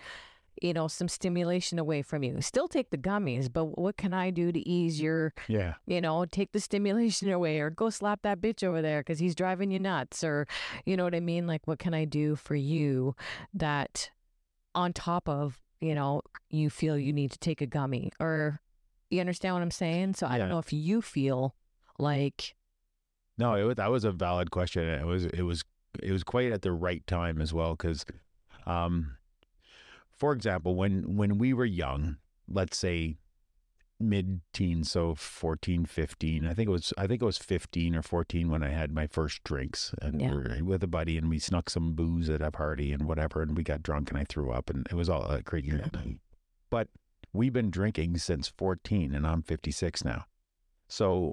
You 0.60 0.72
know, 0.72 0.88
some 0.88 1.08
stimulation 1.08 1.78
away 1.78 2.02
from 2.02 2.22
you. 2.22 2.40
Still 2.40 2.68
take 2.68 2.90
the 2.90 2.98
gummies, 2.98 3.50
but 3.52 3.78
what 3.78 3.96
can 3.96 4.12
I 4.12 4.30
do 4.30 4.52
to 4.52 4.68
ease 4.68 5.00
your, 5.00 5.32
yeah, 5.48 5.74
you 5.86 6.00
know, 6.00 6.24
take 6.26 6.52
the 6.52 6.60
stimulation 6.60 7.30
away 7.32 7.60
or 7.60 7.70
go 7.70 7.90
slap 7.90 8.22
that 8.22 8.40
bitch 8.40 8.62
over 8.62 8.82
there 8.82 9.00
because 9.00 9.18
he's 9.18 9.34
driving 9.34 9.70
you 9.70 9.78
nuts 9.78 10.22
or, 10.22 10.46
you 10.84 10.96
know 10.96 11.04
what 11.04 11.14
I 11.14 11.20
mean? 11.20 11.46
Like, 11.46 11.66
what 11.66 11.78
can 11.78 11.94
I 11.94 12.04
do 12.04 12.36
for 12.36 12.54
you 12.54 13.14
that 13.54 14.10
on 14.74 14.92
top 14.92 15.28
of, 15.28 15.60
you 15.80 15.94
know, 15.94 16.22
you 16.50 16.70
feel 16.70 16.98
you 16.98 17.12
need 17.12 17.32
to 17.32 17.38
take 17.38 17.60
a 17.60 17.66
gummy 17.66 18.12
or 18.20 18.60
you 19.10 19.20
understand 19.20 19.54
what 19.54 19.62
I'm 19.62 19.70
saying? 19.70 20.14
So 20.14 20.26
I 20.26 20.38
don't 20.38 20.48
know 20.48 20.58
if 20.58 20.72
you 20.72 21.02
feel 21.02 21.54
like, 21.98 22.54
no, 23.38 23.54
it 23.54 23.62
was, 23.62 23.76
that 23.76 23.90
was 23.90 24.04
a 24.04 24.12
valid 24.12 24.50
question. 24.50 24.86
It 24.86 25.06
was 25.06 25.24
it 25.24 25.42
was 25.42 25.64
it 26.02 26.12
was 26.12 26.22
quite 26.22 26.52
at 26.52 26.62
the 26.62 26.72
right 26.72 27.04
time 27.06 27.40
as 27.40 27.52
well 27.52 27.74
because, 27.74 28.04
um, 28.66 29.16
for 30.20 30.32
example, 30.32 30.76
when 30.76 31.16
when 31.16 31.38
we 31.38 31.52
were 31.54 31.64
young, 31.64 32.18
let's 32.46 32.76
say 32.76 33.16
mid 33.98 34.40
teens, 34.54 34.90
so 34.90 35.14
14, 35.14 35.84
15. 35.84 36.46
I 36.46 36.54
think 36.54 36.68
it 36.68 36.72
was 36.72 36.92
I 36.96 37.06
think 37.06 37.20
it 37.22 37.24
was 37.26 37.38
15 37.38 37.94
or 37.96 38.02
14 38.02 38.50
when 38.50 38.62
I 38.62 38.68
had 38.70 38.92
my 38.92 39.06
first 39.06 39.42
drinks 39.44 39.94
and 40.00 40.20
Yeah. 40.20 40.30
we 40.30 40.36
were 40.36 40.64
with 40.64 40.82
a 40.82 40.86
buddy 40.86 41.18
and 41.18 41.28
we 41.28 41.38
snuck 41.38 41.68
some 41.68 41.92
booze 41.94 42.30
at 42.30 42.40
a 42.40 42.50
party 42.50 42.92
and 42.92 43.06
whatever 43.06 43.42
and 43.42 43.56
we 43.56 43.62
got 43.62 43.82
drunk 43.82 44.10
and 44.10 44.18
I 44.18 44.24
threw 44.24 44.52
up 44.52 44.70
and 44.70 44.86
it 44.90 44.94
was 44.94 45.08
all 45.10 45.24
a 45.24 45.42
crazy 45.42 45.72
But 46.70 46.88
we've 47.32 47.52
been 47.52 47.70
drinking 47.70 48.16
since 48.18 48.48
14 48.48 49.14
and 49.14 49.26
I'm 49.26 49.42
56 49.42 50.04
now. 50.04 50.24
So 50.88 51.32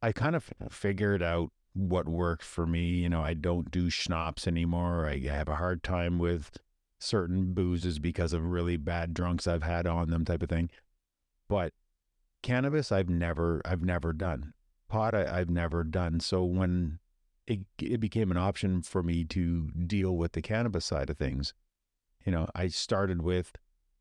I 0.00 0.12
kind 0.12 0.36
of 0.36 0.52
figured 0.70 1.22
out 1.22 1.50
what 1.72 2.06
worked 2.08 2.44
for 2.44 2.66
me. 2.66 2.84
You 3.02 3.08
know, 3.08 3.22
I 3.22 3.34
don't 3.34 3.70
do 3.72 3.90
schnapps 3.90 4.46
anymore. 4.46 5.08
I 5.08 5.18
have 5.26 5.48
a 5.48 5.56
hard 5.56 5.82
time 5.82 6.18
with 6.20 6.56
certain 7.04 7.52
boozes 7.52 7.98
because 7.98 8.32
of 8.32 8.44
really 8.44 8.76
bad 8.76 9.14
drunks 9.14 9.46
I've 9.46 9.62
had 9.62 9.86
on 9.86 10.10
them 10.10 10.24
type 10.24 10.42
of 10.42 10.48
thing. 10.48 10.70
But 11.48 11.72
cannabis 12.42 12.90
I've 12.90 13.08
never 13.08 13.60
I've 13.64 13.82
never 13.82 14.12
done. 14.12 14.54
Pot 14.88 15.14
I, 15.14 15.40
I've 15.40 15.50
never 15.50 15.84
done. 15.84 16.20
So 16.20 16.44
when 16.44 16.98
it 17.46 17.60
it 17.78 18.00
became 18.00 18.30
an 18.30 18.36
option 18.36 18.82
for 18.82 19.02
me 19.02 19.24
to 19.24 19.68
deal 19.68 20.16
with 20.16 20.32
the 20.32 20.42
cannabis 20.42 20.84
side 20.84 21.10
of 21.10 21.18
things, 21.18 21.54
you 22.24 22.32
know, 22.32 22.48
I 22.54 22.68
started 22.68 23.22
with 23.22 23.52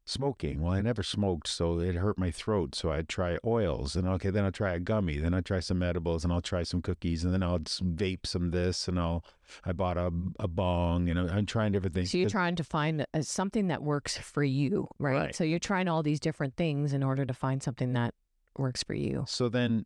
smoking. 0.06 0.62
Well, 0.62 0.74
I 0.74 0.82
never 0.82 1.04
smoked, 1.04 1.48
so 1.48 1.80
it 1.80 1.96
hurt 1.96 2.18
my 2.18 2.32
throat. 2.32 2.76
So 2.76 2.92
I'd 2.92 3.08
try 3.08 3.38
oils, 3.46 3.96
and 3.96 4.08
okay, 4.08 4.30
then 4.30 4.44
I'll 4.44 4.52
try 4.52 4.74
a 4.74 4.80
gummy, 4.80 5.18
then 5.18 5.34
I'll 5.34 5.42
try 5.42 5.60
some 5.60 5.82
edibles, 5.82 6.24
and 6.24 6.34
I'll 6.34 6.42
try 6.42 6.64
some 6.64 6.82
cookies, 6.82 7.24
and 7.24 7.34
then 7.34 7.44
I'll 7.44 7.60
vape 7.60 8.26
some 8.26 8.52
this, 8.52 8.88
and 8.88 9.00
I'll 9.00 9.24
I 9.64 9.72
bought 9.72 9.98
a 9.98 10.12
a 10.40 10.48
bong, 10.48 11.10
and 11.10 11.20
I'm 11.20 11.46
trying 11.46 11.72
different 11.72 11.96
things. 11.96 12.12
so 12.12 12.18
you're 12.18 12.30
trying 12.30 12.56
to 12.56 12.64
find 12.64 13.06
uh, 13.14 13.22
something 13.22 13.68
that 13.68 13.82
works 13.82 14.18
for 14.18 14.44
you, 14.44 14.88
right? 15.00 15.14
Right. 15.14 15.36
So 15.36 15.44
you're 15.44 15.60
trying 15.60 15.88
all 15.88 16.04
these 16.04 16.20
different 16.20 16.56
things 16.56 16.94
in 16.94 17.04
order 17.04 17.26
to 17.26 17.34
find 17.34 17.64
something 17.64 17.94
that 17.94 18.14
works 18.58 18.84
for 18.84 18.94
you. 18.94 19.26
So 19.28 19.50
then, 19.50 19.86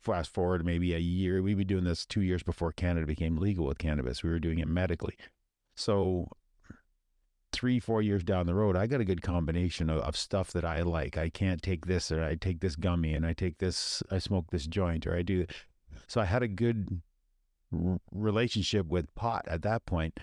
fast 0.00 0.32
forward 0.32 0.64
maybe 0.64 0.94
a 0.94 0.98
year, 0.98 1.42
we've 1.42 1.58
been 1.58 1.66
doing 1.66 1.84
this 1.84 2.06
two 2.06 2.22
years 2.22 2.42
before 2.42 2.72
Canada 2.72 3.06
became 3.06 3.36
legal 3.36 3.66
with 3.66 3.78
cannabis. 3.78 4.22
We 4.22 4.30
were 4.30 4.40
doing 4.40 4.58
it 4.58 4.68
medically. 4.68 5.16
So, 5.74 6.28
three, 7.62 7.78
four 7.78 8.02
years 8.02 8.24
down 8.24 8.44
the 8.46 8.56
road, 8.56 8.74
I 8.74 8.88
got 8.88 9.00
a 9.00 9.04
good 9.04 9.22
combination 9.22 9.88
of, 9.88 9.98
of 10.00 10.16
stuff 10.16 10.50
that 10.50 10.64
I 10.64 10.82
like. 10.82 11.16
I 11.16 11.28
can't 11.28 11.62
take 11.62 11.86
this, 11.86 12.10
or 12.10 12.24
I 12.24 12.34
take 12.34 12.58
this 12.58 12.74
gummy, 12.74 13.14
and 13.14 13.24
I 13.24 13.34
take 13.34 13.58
this, 13.58 14.02
I 14.10 14.18
smoke 14.18 14.46
this 14.50 14.66
joint, 14.66 15.06
or 15.06 15.14
I 15.16 15.22
do. 15.22 15.46
So, 16.08 16.20
I 16.20 16.24
had 16.24 16.42
a 16.42 16.48
good 16.48 17.00
r- 17.72 18.00
relationship 18.10 18.88
with 18.88 19.14
pot 19.14 19.46
at 19.46 19.62
that 19.62 19.86
point 19.86 20.18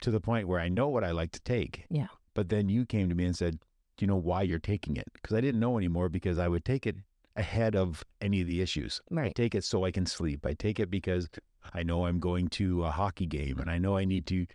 to 0.00 0.10
the 0.10 0.20
point 0.20 0.48
where 0.48 0.58
I 0.58 0.70
know 0.70 0.88
what 0.88 1.04
I 1.04 1.10
like 1.10 1.32
to 1.32 1.40
take. 1.42 1.84
Yeah. 1.90 2.06
But 2.32 2.48
then 2.48 2.70
you 2.70 2.86
came 2.86 3.10
to 3.10 3.14
me 3.14 3.26
and 3.26 3.36
said, 3.36 3.58
Do 3.98 4.04
you 4.04 4.06
know 4.06 4.16
why 4.16 4.40
you're 4.40 4.58
taking 4.58 4.96
it? 4.96 5.08
Because 5.12 5.36
I 5.36 5.42
didn't 5.42 5.60
know 5.60 5.76
anymore 5.76 6.08
because 6.08 6.38
I 6.38 6.48
would 6.48 6.64
take 6.64 6.86
it 6.86 6.96
ahead 7.36 7.76
of 7.76 8.02
any 8.22 8.40
of 8.40 8.46
the 8.46 8.62
issues. 8.62 9.02
Right. 9.10 9.26
I 9.26 9.32
take 9.32 9.54
it 9.54 9.64
so 9.64 9.84
I 9.84 9.90
can 9.90 10.06
sleep. 10.06 10.46
I 10.46 10.54
take 10.54 10.80
it 10.80 10.90
because 10.90 11.28
I 11.74 11.82
know 11.82 12.06
I'm 12.06 12.20
going 12.20 12.48
to 12.48 12.84
a 12.84 12.90
hockey 12.90 13.26
game 13.26 13.58
and 13.58 13.70
I 13.70 13.76
know 13.76 13.98
I 13.98 14.06
need 14.06 14.24
to 14.28 14.46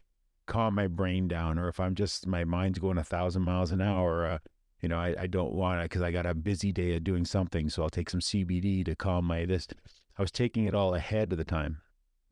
calm 0.45 0.75
my 0.75 0.87
brain 0.87 1.27
down. 1.27 1.57
Or 1.59 1.67
if 1.67 1.79
I'm 1.79 1.95
just, 1.95 2.27
my 2.27 2.43
mind's 2.43 2.79
going 2.79 2.97
a 2.97 3.03
thousand 3.03 3.43
miles 3.43 3.71
an 3.71 3.81
hour, 3.81 4.25
uh, 4.25 4.37
you 4.81 4.89
know, 4.89 4.97
I, 4.97 5.15
I 5.21 5.27
don't 5.27 5.53
want 5.53 5.79
to 5.79 5.85
because 5.85 6.01
I 6.01 6.11
got 6.11 6.25
a 6.25 6.33
busy 6.33 6.71
day 6.71 6.95
of 6.95 7.03
doing 7.03 7.25
something. 7.25 7.69
So 7.69 7.83
I'll 7.83 7.89
take 7.89 8.09
some 8.09 8.19
CBD 8.19 8.85
to 8.85 8.95
calm 8.95 9.25
my 9.25 9.45
this. 9.45 9.67
I 10.17 10.21
was 10.21 10.31
taking 10.31 10.65
it 10.65 10.75
all 10.75 10.95
ahead 10.95 11.31
of 11.31 11.37
the 11.37 11.43
time 11.43 11.81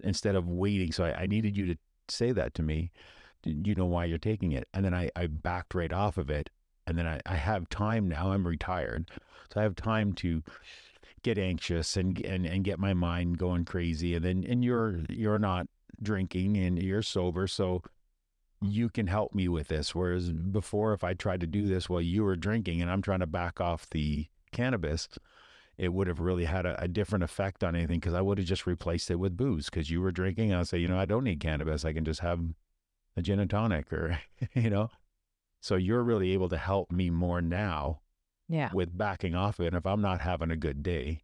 instead 0.04 0.36
of 0.36 0.47
waiting. 0.47 0.91
So 0.91 1.06
I, 1.06 1.21
I 1.21 1.26
needed 1.26 1.58
you 1.58 1.65
to 1.67 1.78
say 2.10 2.32
that 2.32 2.54
to 2.56 2.63
me 2.63 2.91
you 3.45 3.76
know 3.76 3.86
why 3.86 4.06
you're 4.06 4.17
taking 4.17 4.52
it. 4.52 4.67
And 4.73 4.84
then 4.86 4.93
I, 4.93 5.10
I 5.15 5.28
backed 5.28 5.76
right 5.76 5.91
off 5.91 6.17
of 6.17 6.30
it. 6.30 6.49
And 6.86 6.97
then 6.97 7.08
I, 7.08 7.19
I 7.26 7.36
have 7.36 7.69
time 7.69 8.08
now. 8.10 8.32
I'm 8.32 8.45
retired. 8.45 9.10
So 9.54 9.60
I 9.60 9.63
have 9.63 9.76
time 9.76 10.13
to 10.13 10.43
get 11.23 11.38
anxious 11.38 11.95
and, 11.95 12.19
and, 12.26 12.45
and 12.45 12.63
get 12.63 12.80
my 12.80 12.93
mind 12.93 13.38
going 13.38 13.65
crazy. 13.65 14.15
And 14.15 14.26
then, 14.26 14.45
and 14.47 14.63
you're, 14.63 15.02
you're 15.10 15.39
not 15.39 15.67
drinking 16.02 16.58
and 16.58 16.82
you're 16.82 17.02
sober. 17.02 17.47
So 17.47 17.82
you 18.63 18.89
can 18.89 19.08
help 19.08 19.34
me 19.36 19.47
with 19.47 19.67
this. 19.67 19.93
Whereas 19.93 20.32
before, 20.32 20.93
if 20.93 21.04
I 21.04 21.13
tried 21.13 21.41
to 21.41 21.47
do 21.47 21.67
this 21.67 21.89
while 21.89 22.02
you 22.02 22.23
were 22.23 22.36
drinking 22.36 22.82
and 22.82 22.89
I'm 22.89 23.02
trying 23.02 23.19
to 23.19 23.28
back 23.28 23.60
off 23.62 23.89
the 23.89 24.28
cannabis, 24.52 25.10
it 25.78 25.93
would 25.93 26.08
have 26.08 26.19
really 26.19 26.45
had 26.45 26.65
a, 26.65 26.82
a 26.82 26.88
different 26.88 27.23
effect 27.23 27.63
on 27.63 27.76
anything 27.76 27.99
because 27.99 28.13
I 28.13 28.21
would 28.21 28.38
have 28.38 28.47
just 28.47 28.67
replaced 28.67 29.10
it 29.12 29.15
with 29.15 29.38
booze 29.38 29.65
because 29.65 29.89
you 29.89 30.02
were 30.02 30.12
drinking. 30.12 30.54
I'll 30.54 30.65
say, 30.65 30.78
you 30.78 30.88
know, 30.88 30.99
I 30.99 31.06
don't 31.06 31.23
need 31.23 31.39
cannabis. 31.39 31.84
I 31.86 31.93
can 31.93 32.06
just 32.06 32.19
have 32.21 32.39
a 33.17 33.21
gin 33.21 33.39
and 33.39 33.49
tonic 33.49 33.91
or, 33.93 34.19
you 34.54 34.69
know. 34.69 34.89
So 35.62 35.76
you're 35.76 36.04
really 36.04 36.32
able 36.32 36.49
to 36.49 36.58
help 36.58 36.91
me 36.91 37.10
more 37.10 37.41
now 37.41 38.02
Yeah. 38.49 38.69
with 38.73 38.97
backing 38.97 39.34
off 39.36 39.60
it. 39.60 39.67
And 39.67 39.76
if 39.78 39.86
I'm 39.86 40.02
not 40.02 40.21
having 40.21 40.52
a 40.52 40.58
good 40.58 40.84
day, 40.84 41.23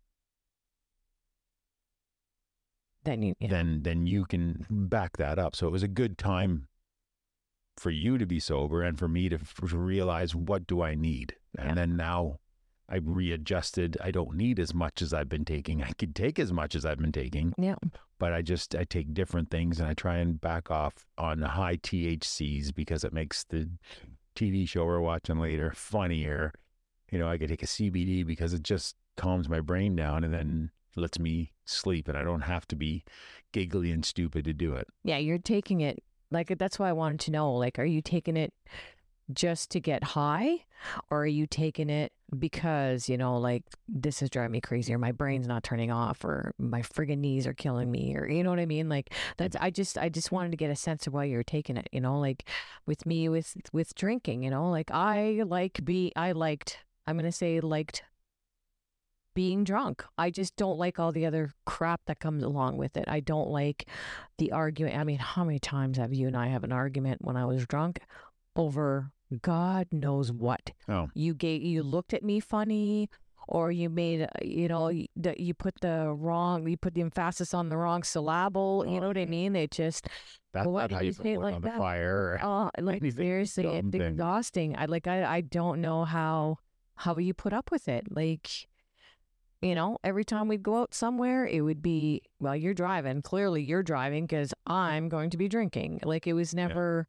Then 3.03 3.21
you, 3.21 3.35
yeah. 3.39 3.47
then 3.49 3.83
then 3.83 4.05
you 4.07 4.25
can 4.25 4.65
back 4.69 5.17
that 5.17 5.37
up. 5.39 5.55
So 5.55 5.67
it 5.67 5.71
was 5.71 5.83
a 5.83 5.87
good 5.87 6.17
time 6.17 6.67
for 7.79 7.89
you 7.91 8.17
to 8.17 8.25
be 8.25 8.39
sober 8.39 8.83
and 8.83 8.97
for 8.99 9.07
me 9.07 9.29
to, 9.29 9.35
f- 9.37 9.55
to 9.69 9.77
realize 9.77 10.35
what 10.35 10.67
do 10.67 10.81
I 10.81 10.95
need. 10.95 11.35
And 11.57 11.69
Yeah. 11.69 11.73
then 11.75 11.95
now 11.97 12.39
I 12.87 12.97
readjusted. 12.97 13.97
I 14.01 14.11
don't 14.11 14.35
need 14.35 14.59
as 14.59 14.73
much 14.73 15.01
as 15.01 15.13
I've 15.13 15.29
been 15.29 15.45
taking. 15.45 15.83
I 15.83 15.91
could 15.91 16.15
take 16.15 16.39
as 16.39 16.51
much 16.51 16.75
as 16.75 16.85
I've 16.85 16.97
been 16.97 17.11
taking, 17.11 17.53
yeah. 17.57 17.75
but 18.17 18.33
I 18.33 18.41
just 18.41 18.75
I 18.75 18.83
take 18.83 19.13
different 19.13 19.49
things 19.51 19.79
and 19.79 19.87
I 19.87 19.93
try 19.93 20.17
and 20.17 20.39
back 20.41 20.69
off 20.71 21.05
on 21.17 21.41
high 21.41 21.77
THCs 21.77 22.73
because 22.73 23.03
it 23.03 23.13
makes 23.13 23.43
the 23.45 23.69
TV 24.35 24.67
show 24.67 24.85
we're 24.85 24.99
watching 25.01 25.39
later 25.39 25.71
funnier. 25.75 26.51
You 27.11 27.19
know, 27.19 27.27
I 27.27 27.37
could 27.37 27.49
take 27.49 27.63
a 27.63 27.67
CBD 27.67 28.25
because 28.25 28.53
it 28.53 28.63
just 28.63 28.95
calms 29.17 29.49
my 29.49 29.59
brain 29.59 29.95
down 29.95 30.23
and 30.23 30.33
then 30.33 30.71
lets 30.95 31.19
me 31.19 31.51
sleep 31.65 32.07
and 32.07 32.17
I 32.17 32.23
don't 32.23 32.41
have 32.41 32.67
to 32.69 32.75
be 32.75 33.03
giggly 33.51 33.91
and 33.91 34.03
stupid 34.03 34.45
to 34.45 34.53
do 34.53 34.73
it. 34.73 34.87
Yeah, 35.03 35.17
you're 35.17 35.37
taking 35.37 35.81
it 35.81 36.03
like 36.31 36.57
that's 36.57 36.79
why 36.79 36.89
I 36.89 36.93
wanted 36.93 37.19
to 37.21 37.31
know. 37.31 37.53
Like, 37.53 37.79
are 37.79 37.85
you 37.85 38.01
taking 38.01 38.37
it 38.37 38.53
just 39.31 39.69
to 39.71 39.79
get 39.79 40.03
high, 40.03 40.65
or 41.09 41.23
are 41.23 41.27
you 41.27 41.45
taking 41.45 41.89
it 41.89 42.11
because 42.37 43.09
you 43.09 43.17
know, 43.17 43.37
like 43.37 43.63
this 43.87 44.21
is 44.21 44.29
driving 44.29 44.51
me 44.53 44.61
crazy, 44.61 44.93
or 44.93 44.97
my 44.97 45.11
brain's 45.11 45.47
not 45.47 45.63
turning 45.63 45.91
off, 45.91 46.23
or 46.23 46.53
my 46.57 46.81
friggin' 46.81 47.19
knees 47.19 47.47
are 47.47 47.53
killing 47.53 47.91
me, 47.91 48.15
or 48.15 48.27
you 48.27 48.43
know 48.43 48.49
what 48.49 48.59
I 48.59 48.65
mean? 48.65 48.89
Like 48.89 49.13
that's 49.37 49.55
mm-hmm. 49.55 49.65
I 49.65 49.69
just 49.69 49.97
I 49.97 50.09
just 50.09 50.31
wanted 50.31 50.51
to 50.51 50.57
get 50.57 50.71
a 50.71 50.75
sense 50.75 51.07
of 51.07 51.13
why 51.13 51.25
you're 51.25 51.43
taking 51.43 51.77
it. 51.77 51.89
You 51.91 52.01
know, 52.01 52.19
like 52.19 52.47
with 52.85 53.05
me 53.05 53.29
with 53.29 53.55
with 53.71 53.95
drinking. 53.95 54.43
You 54.43 54.49
know, 54.51 54.69
like 54.69 54.91
I 54.91 55.43
like 55.45 55.83
be 55.83 56.11
I 56.15 56.31
liked 56.33 56.79
I'm 57.07 57.17
gonna 57.17 57.31
say 57.31 57.59
liked 57.59 58.03
being 59.33 59.63
drunk. 59.63 60.03
I 60.17 60.29
just 60.29 60.55
don't 60.55 60.77
like 60.77 60.99
all 60.99 61.11
the 61.11 61.25
other 61.25 61.51
crap 61.65 62.01
that 62.05 62.19
comes 62.19 62.43
along 62.43 62.77
with 62.77 62.97
it. 62.97 63.05
I 63.07 63.19
don't 63.19 63.49
like 63.49 63.87
the 64.37 64.51
argument. 64.51 64.97
I 64.97 65.03
mean, 65.03 65.19
how 65.19 65.43
many 65.43 65.59
times 65.59 65.97
have 65.97 66.13
you 66.13 66.27
and 66.27 66.37
I 66.37 66.47
have 66.47 66.63
an 66.63 66.71
argument 66.71 67.23
when 67.23 67.37
I 67.37 67.45
was 67.45 67.65
drunk 67.65 67.99
over 68.55 69.11
God 69.41 69.87
knows 69.91 70.31
what? 70.31 70.71
Oh. 70.87 71.09
You 71.13 71.33
gave 71.33 71.61
you 71.61 71.83
looked 71.83 72.13
at 72.13 72.23
me 72.23 72.39
funny 72.39 73.09
or 73.47 73.71
you 73.71 73.89
made 73.89 74.27
you 74.41 74.67
know 74.67 74.91
the, 75.15 75.35
you 75.37 75.53
put 75.53 75.73
the 75.81 76.13
wrong 76.15 76.67
you 76.67 76.77
put 76.77 76.93
the 76.93 77.01
emphasis 77.01 77.53
on 77.53 77.69
the 77.69 77.77
wrong 77.77 78.03
syllable 78.03 78.85
you 78.87 79.01
know 79.01 79.07
what 79.07 79.17
i 79.17 79.25
mean 79.25 79.55
it 79.55 79.71
just 79.71 80.07
That's 80.51 80.67
not 80.67 80.91
how 80.91 80.99
you 80.99 81.13
you 81.23 81.39
like 81.39 81.55
on 81.55 81.61
the 81.61 81.69
that? 81.69 81.77
fire. 81.77 82.39
Oh, 82.41 82.69
like 82.79 83.03
seriously, 83.11 83.65
it's 83.65 83.89
thing. 83.89 84.01
exhausting. 84.01 84.75
I 84.77 84.85
like 84.85 85.07
I 85.07 85.23
I 85.23 85.41
don't 85.41 85.81
know 85.81 86.05
how 86.05 86.57
how 86.95 87.15
you 87.17 87.33
put 87.33 87.53
up 87.53 87.71
with 87.71 87.87
it. 87.87 88.07
Like, 88.09 88.49
you 89.61 89.75
know, 89.75 89.97
every 90.03 90.23
time 90.23 90.47
we'd 90.47 90.63
go 90.63 90.81
out 90.81 90.93
somewhere, 90.93 91.45
it 91.45 91.61
would 91.61 91.81
be 91.81 92.21
well, 92.39 92.55
you're 92.55 92.73
driving. 92.73 93.21
Clearly, 93.21 93.61
you're 93.61 93.83
driving 93.83 94.25
because 94.25 94.53
I'm 94.65 95.09
going 95.09 95.29
to 95.31 95.37
be 95.37 95.47
drinking. 95.47 96.01
Like 96.03 96.27
it 96.27 96.33
was 96.33 96.53
never. 96.53 97.07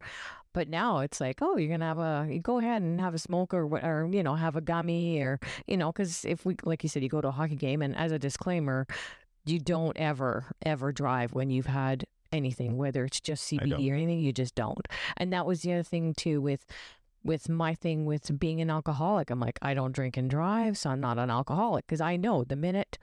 But 0.53 0.69
now 0.69 0.99
it's 0.99 1.21
like, 1.21 1.39
oh, 1.43 1.57
you're 1.57 1.71
gonna 1.71 1.85
have 1.85 1.99
a 1.99 2.27
you 2.29 2.41
go 2.41 2.59
ahead 2.59 2.83
and 2.83 3.01
have 3.01 3.15
a 3.15 3.19
smoke 3.19 3.55
or 3.55 3.69
what, 3.69 3.85
or 3.85 4.09
you 4.11 4.25
know, 4.25 4.35
have 4.35 4.57
a 4.57 4.61
gummy 4.61 5.21
or 5.21 5.39
you 5.69 5.77
know, 5.77 5.93
because 5.93 6.25
if 6.25 6.45
we 6.45 6.57
like 6.65 6.83
you 6.83 6.89
said, 6.89 7.05
you 7.05 7.09
go 7.09 7.21
to 7.21 7.29
a 7.29 7.33
hockey 7.33 7.55
game, 7.55 7.83
and 7.83 7.97
as 7.97 8.11
a 8.11 8.19
disclaimer, 8.19 8.89
you 9.45 9.61
don't 9.61 9.97
ever 9.97 10.47
ever 10.63 10.91
drive 10.91 11.35
when 11.35 11.51
you've 11.51 11.67
had 11.67 12.05
anything, 12.33 12.77
whether 12.77 13.05
it's 13.05 13.21
just 13.21 13.49
CBD 13.51 13.91
or 13.91 13.95
anything. 13.95 14.19
You 14.19 14.33
just 14.33 14.57
don't. 14.57 14.87
And 15.17 15.33
that 15.33 15.47
was 15.47 15.63
the 15.63 15.73
other 15.73 15.83
thing 15.85 16.15
too 16.15 16.41
with 16.41 16.67
with 17.25 17.49
my 17.49 17.75
thing 17.75 18.05
with 18.07 18.39
being 18.39 18.61
an 18.61 18.71
alcoholic. 18.71 19.31
I'm 19.31 19.41
like, 19.41 19.59
I 19.63 19.75
don't 19.75 19.93
drink 19.93 20.17
and 20.17 20.29
drive, 20.31 20.79
so 20.79 20.91
I'm 20.91 21.01
not 21.01 21.19
an 21.19 21.31
alcoholic 21.31 21.87
because 21.87 22.01
I 22.01 22.17
know 22.17 22.45
the 22.45 22.57
minute 22.57 22.99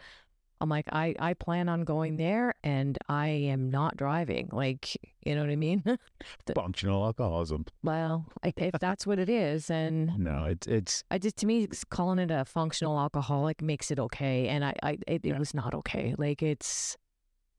I'm 0.59 0.69
like, 0.69 0.87
I 0.91 1.13
I 1.19 1.35
plan 1.35 1.69
on 1.69 1.83
going 1.83 2.17
there 2.17 2.55
and 2.63 2.97
I 3.07 3.27
am 3.27 3.69
not 3.69 3.95
driving. 3.95 4.49
Like, 4.51 4.97
you 5.23 5.35
know 5.35 5.41
what 5.41 5.51
I 5.51 5.55
mean? 5.55 5.83
Functional 6.55 7.05
alcoholism. 7.05 7.65
well, 7.83 8.25
I- 8.43 8.53
if 8.57 8.73
that's 8.79 9.05
what 9.05 9.19
it 9.19 9.29
is, 9.29 9.69
and 9.69 10.17
No, 10.17 10.45
it's 10.45 10.65
it's 10.65 11.03
I 11.11 11.19
just 11.19 11.37
to 11.37 11.45
me 11.45 11.67
calling 11.91 12.17
it 12.17 12.31
a 12.31 12.43
functional 12.43 12.99
alcoholic 12.99 13.61
makes 13.61 13.91
it 13.91 13.99
okay, 13.99 14.47
and 14.47 14.65
I, 14.65 14.73
I 14.81 14.97
it, 15.07 15.23
it 15.25 15.37
was 15.37 15.53
not 15.53 15.75
okay. 15.75 16.15
Like 16.17 16.41
it's, 16.41 16.97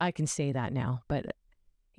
I 0.00 0.10
can 0.10 0.26
say 0.26 0.50
that 0.50 0.72
now, 0.72 1.02
but 1.06 1.26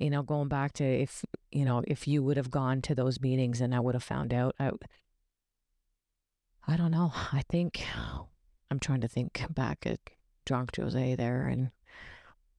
you 0.00 0.08
know, 0.08 0.22
going 0.22 0.48
back 0.48 0.72
to 0.74 0.84
if 0.84 1.24
you 1.52 1.64
know 1.64 1.82
if 1.86 2.08
you 2.08 2.22
would 2.22 2.38
have 2.38 2.50
gone 2.50 2.80
to 2.82 2.94
those 2.94 3.20
meetings 3.20 3.60
and 3.60 3.74
I 3.74 3.80
would 3.80 3.94
have 3.94 4.02
found 4.02 4.32
out, 4.32 4.56
I, 4.58 4.70
I 6.66 6.76
don't 6.76 6.90
know. 6.90 7.12
I 7.32 7.42
think 7.48 7.84
I'm 8.70 8.80
trying 8.80 9.02
to 9.02 9.08
think 9.08 9.44
back 9.50 9.86
at 9.86 10.00
drunk 10.46 10.76
Jose 10.76 11.14
there, 11.16 11.46
and 11.46 11.70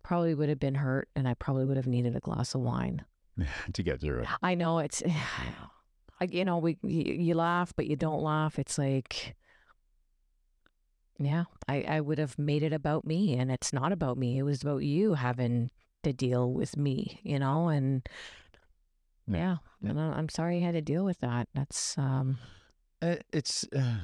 probably 0.03 0.35
would 0.35 0.49
have 0.49 0.59
been 0.59 0.75
hurt, 0.75 1.09
and 1.15 1.27
I 1.27 1.33
probably 1.33 1.65
would 1.65 1.77
have 1.77 1.87
needed 1.87 2.15
a 2.15 2.19
glass 2.19 2.53
of 2.53 2.61
wine. 2.61 3.03
to 3.73 3.83
get 3.83 4.01
through 4.01 4.21
it. 4.21 4.27
I 4.43 4.55
know 4.55 4.79
it's, 4.79 5.01
like 6.21 6.33
you 6.33 6.45
know, 6.45 6.59
we 6.59 6.77
you, 6.83 7.13
you 7.13 7.33
laugh, 7.33 7.73
but 7.75 7.87
you 7.87 7.95
don't 7.95 8.21
laugh. 8.21 8.59
It's 8.59 8.77
like, 8.77 9.35
yeah, 11.17 11.45
I 11.67 11.81
I 11.87 12.01
would 12.01 12.19
have 12.19 12.37
made 12.37 12.61
it 12.61 12.73
about 12.73 13.05
me, 13.05 13.35
and 13.35 13.51
it's 13.51 13.73
not 13.73 13.91
about 13.91 14.19
me. 14.19 14.37
It 14.37 14.43
was 14.43 14.61
about 14.61 14.83
you 14.83 15.15
having 15.15 15.71
to 16.03 16.13
deal 16.13 16.51
with 16.51 16.77
me, 16.77 17.19
you 17.23 17.39
know, 17.39 17.67
and 17.69 18.07
Yeah. 19.27 19.37
yeah, 19.37 19.57
Yeah. 19.81 19.89
and 19.91 19.99
I'm 19.99 20.29
sorry 20.29 20.59
you 20.59 20.65
had 20.65 20.73
to 20.73 20.81
deal 20.81 21.05
with 21.05 21.19
that. 21.19 21.47
That's 21.53 21.97
um, 21.97 22.37
Uh, 23.01 23.15
it's 23.33 23.65
uh, 23.75 23.97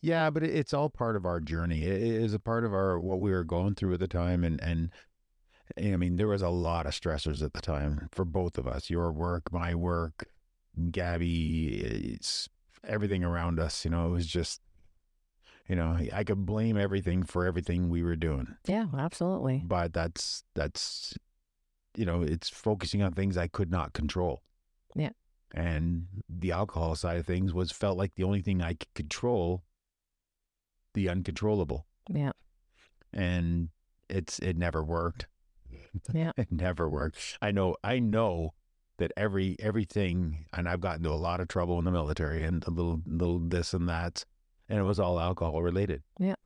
yeah, 0.00 0.30
but 0.30 0.42
it's 0.42 0.72
all 0.72 0.88
part 0.88 1.16
of 1.16 1.26
our 1.26 1.40
journey. 1.40 1.82
It 1.82 2.02
it 2.02 2.22
is 2.22 2.32
a 2.34 2.38
part 2.38 2.64
of 2.64 2.72
our 2.72 2.98
what 2.98 3.20
we 3.20 3.30
were 3.30 3.44
going 3.44 3.74
through 3.74 3.94
at 3.94 4.00
the 4.00 4.08
time, 4.08 4.44
and 4.44 4.60
and 4.62 4.90
I 5.78 5.96
mean 5.96 6.16
there 6.16 6.28
was 6.28 6.42
a 6.42 6.48
lot 6.48 6.86
of 6.86 6.92
stressors 6.92 7.42
at 7.42 7.52
the 7.52 7.60
time 7.60 8.08
for 8.12 8.24
both 8.24 8.56
of 8.58 8.66
us. 8.66 8.88
Your 8.90 9.12
work, 9.12 9.52
my 9.52 9.74
work, 9.74 10.26
Gabby, 10.90 11.78
it's 12.14 12.48
everything 12.84 13.22
around 13.24 13.60
us. 13.60 13.84
You 13.84 13.90
know, 13.90 14.06
it 14.06 14.10
was 14.10 14.26
just. 14.26 14.60
You 15.68 15.76
know, 15.76 15.96
I 16.12 16.24
could 16.24 16.44
blame 16.46 16.76
everything 16.76 17.22
for 17.22 17.46
everything 17.46 17.88
we 17.88 18.02
were 18.02 18.16
doing, 18.16 18.56
yeah, 18.66 18.86
absolutely, 18.96 19.62
but 19.64 19.92
that's 19.92 20.42
that's, 20.54 21.16
you 21.96 22.04
know, 22.04 22.22
it's 22.22 22.48
focusing 22.48 23.02
on 23.02 23.12
things 23.12 23.36
I 23.36 23.46
could 23.46 23.70
not 23.70 23.92
control. 23.92 24.42
Yeah. 24.96 25.10
And 25.54 26.06
the 26.28 26.50
alcohol 26.52 26.94
side 26.96 27.16
of 27.18 27.26
things 27.26 27.52
was 27.54 27.70
felt 27.72 27.98
like 27.98 28.14
the 28.16 28.24
only 28.24 28.40
thing 28.42 28.60
I 28.62 28.74
could 28.74 28.94
control 28.94 29.62
the 30.94 31.08
uncontrollable. 31.08 31.86
yeah, 32.08 32.32
And 33.12 33.68
it's 34.08 34.38
it 34.40 34.56
never 34.56 34.82
worked. 34.82 35.26
Yeah. 36.12 36.32
it 36.36 36.50
never 36.52 36.88
worked. 36.88 37.38
I 37.42 37.50
know 37.52 37.76
I 37.82 37.98
know 38.00 38.54
that 38.98 39.12
every 39.16 39.56
everything 39.60 40.46
and 40.52 40.68
I've 40.68 40.80
gotten 40.80 41.04
into 41.04 41.10
a 41.14 41.16
lot 41.16 41.40
of 41.40 41.48
trouble 41.48 41.78
in 41.78 41.84
the 41.84 41.90
military 41.90 42.42
and 42.44 42.64
a 42.66 42.70
little 42.70 43.02
little 43.06 43.38
this 43.38 43.72
and 43.74 43.88
that. 43.88 44.24
And 44.70 44.78
it 44.78 44.84
was 44.84 44.98
all 44.98 45.20
alcohol 45.20 45.62
related. 45.62 46.02
Yeah. 46.18 46.36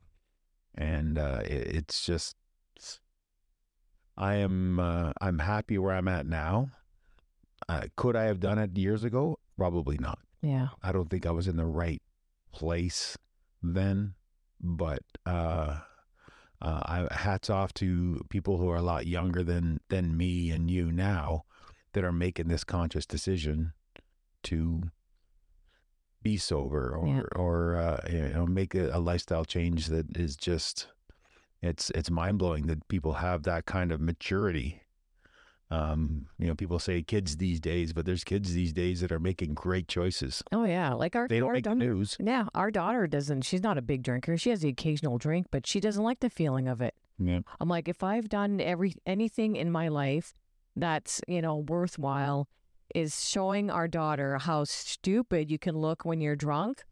And 0.75 1.19
uh 1.19 1.43
it, 1.45 1.77
it's 1.77 2.05
just 2.05 2.35
I 4.17 4.37
am 4.37 4.79
uh, 4.79 5.13
I'm 5.21 5.41
happy 5.41 5.79
where 5.79 5.95
I'm 5.95 6.09
at 6.09 6.27
now. 6.27 6.71
Uh, 7.69 7.83
could 7.97 8.15
I 8.17 8.25
have 8.25 8.41
done 8.41 8.59
it 8.59 8.77
years 8.77 9.05
ago? 9.05 9.39
Probably 9.57 9.99
not. 9.99 10.19
yeah, 10.43 10.69
I 10.83 10.93
don't 10.93 11.09
think 11.09 11.27
I 11.27 11.31
was 11.31 11.49
in 11.49 11.57
the 11.57 11.67
right 11.67 12.03
place 12.53 13.17
then, 13.63 14.15
but 14.61 15.01
uh, 15.27 15.79
uh, 16.61 17.07
I, 17.09 17.09
hats 17.11 17.51
off 17.51 17.73
to 17.75 18.25
people 18.29 18.59
who 18.59 18.69
are 18.69 18.77
a 18.77 18.83
lot 18.83 19.07
younger 19.07 19.43
than 19.43 19.81
than 19.89 20.17
me 20.17 20.51
and 20.51 20.71
you 20.71 20.93
now 20.93 21.45
that 21.93 22.05
are 22.05 22.13
making 22.13 22.49
this 22.49 22.65
conscious 22.65 23.07
decision 23.07 23.73
to 24.45 24.83
be 26.25 26.37
sober 26.37 26.97
or 26.97 27.07
Yeah. 27.07 27.23
or 27.37 27.77
uh, 27.77 28.01
you 28.11 28.29
know 28.35 28.47
make 28.47 28.75
a, 28.75 28.91
a 28.93 28.99
lifestyle 28.99 29.45
change 29.45 29.87
that 29.87 30.17
is 30.17 30.35
just 30.37 30.89
it's 31.63 31.91
it's 31.91 32.11
mind 32.11 32.39
blowing 32.39 32.67
that 32.67 32.89
people 32.89 33.13
have 33.27 33.45
that 33.45 33.67
kind 33.67 33.93
of 33.93 34.01
maturity 34.01 34.81
Um, 35.71 36.27
you 36.39 36.47
know, 36.47 36.55
people 36.55 36.79
say 36.79 37.03
kids 37.03 37.37
these 37.39 37.59
days, 37.59 37.93
but 37.93 38.05
there's 38.07 38.23
kids 38.23 38.53
these 38.53 38.73
days 38.73 39.01
that 39.01 39.11
are 39.11 39.19
making 39.19 39.55
great 39.55 39.89
choices. 39.89 40.43
Oh 40.53 40.65
yeah, 40.65 40.93
like 40.93 41.17
our 41.17 41.27
They 41.27 41.41
don't 41.41 41.49
our 41.49 41.55
make 41.55 41.65
daughter- 41.65 41.77
news. 41.89 42.17
Yeah, 42.21 42.45
our 42.55 42.71
daughter 42.71 43.07
doesn't. 43.09 43.43
She's 43.43 43.63
not 43.63 43.79
a 43.79 43.83
big 43.83 44.03
drinker. 44.03 44.37
She 44.37 44.51
has 44.51 44.61
the 44.61 44.69
occasional 44.69 45.17
drink, 45.19 45.47
but 45.51 45.67
she 45.67 45.81
doesn't 45.81 46.05
like 46.05 46.21
the 46.21 46.31
feeling 46.31 46.69
of 46.69 46.81
it. 46.81 46.95
Yeah. 47.19 47.41
I'm 47.61 47.69
like, 47.69 47.89
if 47.89 48.03
I've 48.05 48.29
done 48.29 48.61
every 48.61 48.93
anything 49.07 49.57
in 49.57 49.71
my 49.73 49.89
life 49.89 50.35
that's 50.77 51.21
you 51.27 51.41
know 51.43 51.57
worthwhile, 51.57 52.47
is 52.95 53.29
showing 53.29 53.71
our 53.71 53.89
daughter 53.89 54.39
how 54.39 54.65
stupid 54.65 55.51
you 55.51 55.59
can 55.59 55.77
look 55.77 56.05
when 56.05 56.21
you're 56.21 56.37
drunk. 56.37 56.85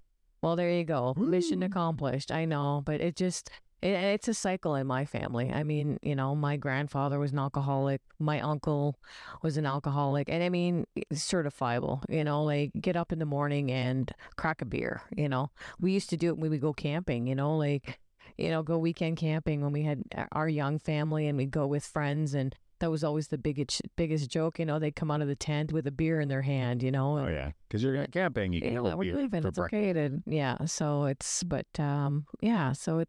Well, 0.42 0.56
there 0.56 0.70
you 0.70 0.84
go, 0.84 1.14
mission 1.16 1.62
accomplished. 1.62 2.32
I 2.32 2.44
know, 2.44 2.82
but 2.84 3.00
it 3.00 3.14
just 3.14 3.48
it, 3.80 3.94
it's 3.94 4.28
a 4.28 4.34
cycle 4.34 4.74
in 4.74 4.86
my 4.86 5.04
family. 5.04 5.52
I 5.52 5.62
mean, 5.62 5.98
you 6.02 6.16
know, 6.16 6.34
my 6.34 6.56
grandfather 6.56 7.18
was 7.18 7.32
an 7.32 7.38
alcoholic. 7.38 8.00
My 8.18 8.40
uncle 8.40 8.98
was 9.42 9.56
an 9.56 9.66
alcoholic, 9.66 10.28
and 10.28 10.42
I 10.42 10.48
mean, 10.48 10.86
certifiable. 11.12 12.02
You 12.08 12.24
know, 12.24 12.42
like 12.42 12.72
get 12.80 12.96
up 12.96 13.12
in 13.12 13.20
the 13.20 13.26
morning 13.26 13.70
and 13.70 14.10
crack 14.36 14.62
a 14.62 14.64
beer. 14.64 15.02
You 15.16 15.28
know, 15.28 15.50
we 15.80 15.92
used 15.92 16.10
to 16.10 16.16
do 16.16 16.28
it 16.28 16.32
when 16.32 16.42
we 16.42 16.48
would 16.50 16.60
go 16.60 16.72
camping. 16.72 17.26
You 17.28 17.36
know, 17.36 17.56
like 17.56 18.00
you 18.38 18.50
know, 18.50 18.62
go 18.62 18.78
weekend 18.78 19.16
camping 19.16 19.60
when 19.60 19.72
we 19.72 19.82
had 19.82 20.02
uh, 20.16 20.24
our 20.32 20.48
young 20.48 20.78
family 20.78 21.26
and 21.26 21.36
we'd 21.36 21.50
go 21.50 21.66
with 21.66 21.84
friends 21.84 22.34
and 22.34 22.54
that 22.82 22.90
was 22.90 23.04
always 23.04 23.28
the 23.28 23.38
biggest 23.38 23.80
biggest 23.94 24.28
joke, 24.28 24.58
you 24.58 24.66
know, 24.66 24.80
they'd 24.80 24.96
come 24.96 25.08
out 25.08 25.22
of 25.22 25.28
the 25.28 25.36
tent 25.36 25.72
with 25.72 25.86
a 25.86 25.92
beer 25.92 26.20
in 26.20 26.26
their 26.26 26.42
hand, 26.42 26.82
you 26.82 26.90
know. 26.90 27.16
Oh 27.16 27.28
yeah, 27.28 27.52
because 27.68 27.80
you're 27.80 28.06
camping. 28.08 28.52
You 28.52 28.60
yeah, 28.60 28.66
can 28.66 28.84
have 28.84 28.94
a 28.94 28.96
we're 28.96 29.16
leaving. 29.16 29.46
It's 29.46 29.58
okay 29.58 29.92
to 29.92 30.20
yeah. 30.26 30.64
So 30.64 31.04
it's 31.04 31.44
but 31.44 31.66
um 31.78 32.26
yeah. 32.40 32.72
So 32.72 32.98
it 32.98 33.08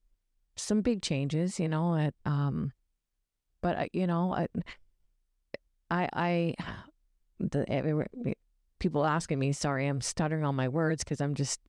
some 0.55 0.81
big 0.81 1.01
changes, 1.01 1.59
you 1.59 1.67
know. 1.67 1.95
At 1.95 2.13
um, 2.23 2.71
but 3.61 3.77
I, 3.77 3.89
you 3.93 4.05
know, 4.05 4.31
I 4.35 4.47
I, 5.89 6.09
I 6.13 6.55
the 7.39 8.35
people 8.77 9.05
asking 9.07 9.39
me. 9.39 9.53
Sorry, 9.53 9.87
I'm 9.87 10.01
stuttering 10.01 10.45
on 10.45 10.53
my 10.55 10.67
words 10.67 11.03
because 11.03 11.19
I'm 11.19 11.33
just 11.33 11.59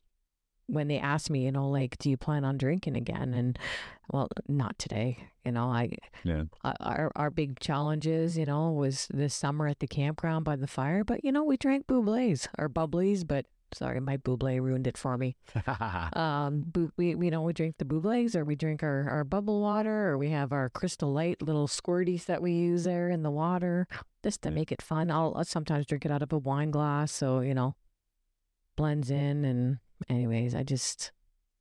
when 0.66 0.88
they 0.88 0.98
ask 0.98 1.28
me, 1.30 1.44
you 1.44 1.52
know, 1.52 1.68
like, 1.68 1.98
do 1.98 2.08
you 2.10 2.16
plan 2.16 2.44
on 2.44 2.56
drinking 2.56 2.96
again? 2.96 3.34
And 3.34 3.58
well, 4.12 4.28
not 4.48 4.78
today. 4.78 5.18
You 5.44 5.52
know, 5.52 5.66
I 5.66 5.90
Yeah. 6.24 6.44
uh, 6.64 6.72
our 6.80 7.12
our 7.16 7.30
big 7.30 7.60
challenges, 7.60 8.36
you 8.38 8.46
know, 8.46 8.70
was 8.72 9.08
this 9.12 9.34
summer 9.34 9.66
at 9.66 9.80
the 9.80 9.86
campground 9.86 10.44
by 10.44 10.56
the 10.56 10.66
fire. 10.66 11.04
But 11.04 11.24
you 11.24 11.32
know, 11.32 11.44
we 11.44 11.56
drank 11.56 11.86
bublés 11.86 12.48
or 12.58 12.68
bubblies. 12.68 13.26
But 13.26 13.44
sorry, 13.74 14.00
my 14.00 14.16
bublé 14.16 14.60
ruined 14.60 14.86
it 14.86 14.96
for 14.96 15.18
me. 15.18 15.36
Um, 16.14 16.70
we 16.74 16.88
we 17.14 17.24
you 17.26 17.30
know 17.30 17.42
we 17.42 17.52
drink 17.52 17.76
the 17.78 17.84
bublés 17.84 18.36
or 18.36 18.44
we 18.44 18.54
drink 18.56 18.82
our 18.82 19.08
our 19.10 19.24
bubble 19.24 19.60
water 19.60 20.08
or 20.10 20.16
we 20.18 20.30
have 20.30 20.52
our 20.52 20.70
crystal 20.70 21.12
light 21.12 21.42
little 21.42 21.66
squirties 21.66 22.24
that 22.26 22.40
we 22.40 22.52
use 22.52 22.84
there 22.84 23.08
in 23.10 23.22
the 23.22 23.30
water 23.30 23.86
just 24.22 24.42
to 24.42 24.48
Yeah. 24.48 24.54
make 24.54 24.70
it 24.72 24.80
fun. 24.80 25.10
I'll, 25.10 25.34
I'll 25.36 25.44
sometimes 25.44 25.86
drink 25.86 26.04
it 26.04 26.10
out 26.12 26.22
of 26.22 26.32
a 26.32 26.38
wine 26.38 26.70
glass, 26.70 27.10
so 27.12 27.40
you 27.40 27.52
know, 27.54 27.74
blends 28.76 29.10
in. 29.10 29.44
And 29.44 29.78
anyways, 30.08 30.54
I 30.54 30.62
just. 30.62 31.12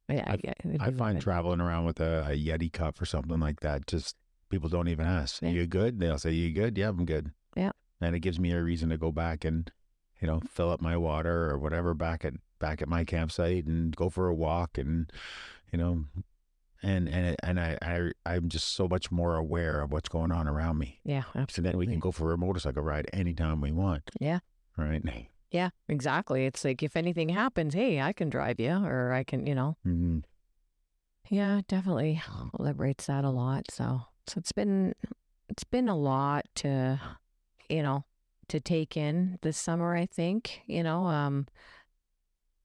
I, 0.10 0.16
I, 0.16 0.54
I 0.82 0.92
find 0.92 1.20
traveling 1.22 1.62
around 1.62 1.86
with 1.86 2.02
a, 2.02 2.26
a 2.28 2.32
Yeti 2.38 2.72
cup 2.72 3.02
or 3.02 3.06
something 3.06 3.40
like 3.40 3.62
that, 3.62 3.88
just 3.88 4.18
people 4.50 4.68
don't 4.68 4.90
even 4.90 5.08
ask. 5.08 5.42
Yeah. 5.42 5.50
You 5.50 5.66
good? 5.66 5.98
They'll 6.00 6.20
say, 6.20 6.32
You 6.32 6.52
good? 6.54 6.78
Yeah, 6.78 6.90
I'm 6.90 7.06
good. 7.06 7.32
Yeah. 7.56 7.72
And 8.02 8.14
it 8.14 8.20
gives 8.20 8.38
me 8.40 8.52
a 8.52 8.62
reason 8.62 8.90
to 8.90 8.98
go 8.98 9.14
back 9.14 9.46
and, 9.46 9.72
you 10.20 10.28
know, 10.28 10.42
fill 10.52 10.70
up 10.72 10.82
my 10.82 10.98
water 10.98 11.50
or 11.50 11.58
whatever 11.58 11.94
back 11.94 12.26
at 12.26 12.34
back 12.60 12.82
at 12.82 12.90
my 12.90 13.06
campsite 13.06 13.66
and 13.66 13.96
go 13.96 14.10
for 14.10 14.28
a 14.28 14.36
walk 14.36 14.78
and, 14.78 15.10
you 15.72 15.80
know, 15.80 16.04
and 16.84 17.08
and 17.08 17.36
and 17.42 17.60
I, 17.60 17.78
I 17.82 18.12
I'm 18.26 18.50
just 18.50 18.76
so 18.76 18.90
much 18.90 19.10
more 19.10 19.38
aware 19.38 19.80
of 19.80 19.94
what's 19.94 20.10
going 20.10 20.34
on 20.34 20.50
around 20.50 20.78
me. 20.80 21.00
yeah, 21.06 21.24
So 21.34 21.40
absolutely. 21.40 21.72
then 21.72 21.80
we 21.80 21.88
can 21.88 22.00
go 22.00 22.12
for 22.12 22.34
a 22.34 22.38
motorcycle 22.38 22.84
ride 22.84 23.10
anytime 23.14 23.62
we 23.62 23.72
want. 23.72 24.12
Yeah. 24.20 24.40
Right. 24.78 25.02
Yeah, 25.54 25.70
exactly. 25.88 26.48
It's 26.48 26.66
like 26.66 26.82
if 26.82 26.98
anything 26.98 27.30
happens, 27.30 27.76
hey, 27.76 28.02
I 28.02 28.12
can 28.12 28.30
drive 28.30 28.60
you, 28.60 28.72
or 28.72 29.14
I 29.14 29.24
can, 29.24 29.46
you 29.46 29.54
know. 29.54 29.78
hmm 29.84 30.20
Yeah, 31.30 31.62
definitely 31.68 32.22
liberates 32.58 33.06
that 33.06 33.24
a 33.24 33.30
lot. 33.30 33.70
So, 33.70 34.02
so 34.26 34.40
it's 34.40 34.52
been, 34.52 34.96
it's 35.48 35.64
been 35.64 35.88
a 35.88 35.96
lot 35.96 36.46
to, 36.56 37.00
you 37.70 37.84
know, 37.84 38.04
to 38.48 38.60
take 38.60 38.98
in 38.98 39.38
this 39.44 39.56
summer. 39.56 39.96
I 39.96 40.08
think, 40.08 40.62
you 40.66 40.82
know, 40.82 41.06
um, 41.06 41.46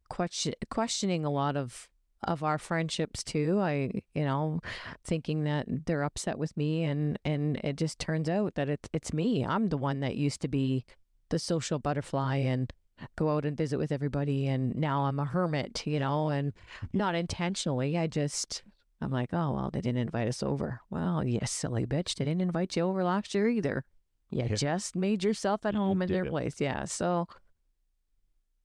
question 0.09 0.55
questioning 0.70 1.26
a 1.26 1.30
lot 1.30 1.57
of 1.57 1.91
of 2.24 2.43
our 2.43 2.57
friendships 2.57 3.22
too. 3.22 3.61
I, 3.61 3.91
you 4.14 4.24
know, 4.24 4.61
thinking 5.05 5.45
that 5.45 5.66
they're 5.86 6.03
upset 6.03 6.39
with 6.39 6.57
me, 6.57 6.84
and 6.84 7.18
and 7.22 7.61
it 7.62 7.76
just 7.76 7.99
turns 7.99 8.30
out 8.30 8.55
that 8.55 8.70
it's 8.70 8.89
it's 8.95 9.12
me. 9.12 9.45
I'm 9.45 9.68
the 9.68 9.76
one 9.76 10.01
that 10.01 10.16
used 10.16 10.41
to 10.41 10.49
be 10.49 10.86
the 11.28 11.39
social 11.39 11.78
butterfly 11.78 12.36
and 12.39 12.72
go 13.16 13.30
out 13.30 13.44
and 13.44 13.57
visit 13.57 13.78
with 13.78 13.92
everybody 13.92 14.46
and 14.46 14.74
now 14.76 15.05
I'm 15.05 15.18
a 15.18 15.24
hermit, 15.24 15.86
you 15.86 16.01
know, 16.01 16.28
and 16.28 16.53
not 16.92 17.14
intentionally. 17.14 17.96
I 17.99 18.07
just 18.07 18.62
I'm 19.01 19.11
like, 19.11 19.30
oh 19.32 19.53
well, 19.53 19.70
they 19.72 19.80
didn't 19.80 20.01
invite 20.01 20.28
us 20.28 20.42
over. 20.42 20.80
Well, 20.90 21.22
you 21.24 21.38
silly 21.44 21.86
bitch, 21.86 22.14
they 22.16 22.24
didn't 22.24 22.42
invite 22.42 22.76
you 22.76 22.82
over 22.84 23.05
last 23.05 23.34
year 23.34 23.49
either. 23.49 23.84
You 24.30 24.44
Yeah. 24.44 24.55
just 24.55 24.94
made 24.96 25.24
yourself 25.24 25.64
at 25.64 25.74
home 25.74 26.03
in 26.03 26.09
their 26.11 26.24
did. 26.24 26.30
place. 26.30 26.61
Yeah. 26.61 26.84
So 26.84 27.28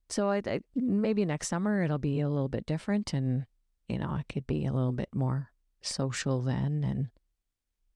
so 0.08 0.28
I, 0.30 0.42
I 0.46 0.60
maybe 0.74 1.24
next 1.24 1.48
summer 1.48 1.82
it'll 1.82 1.98
be 1.98 2.20
a 2.20 2.28
little 2.28 2.48
bit 2.48 2.66
different 2.66 3.12
and 3.12 3.46
you 3.88 3.98
know, 3.98 4.08
I 4.08 4.24
could 4.28 4.46
be 4.46 4.64
a 4.66 4.72
little 4.72 4.92
bit 4.92 5.08
more 5.14 5.50
social 5.82 6.40
then 6.40 6.82
and 6.84 7.08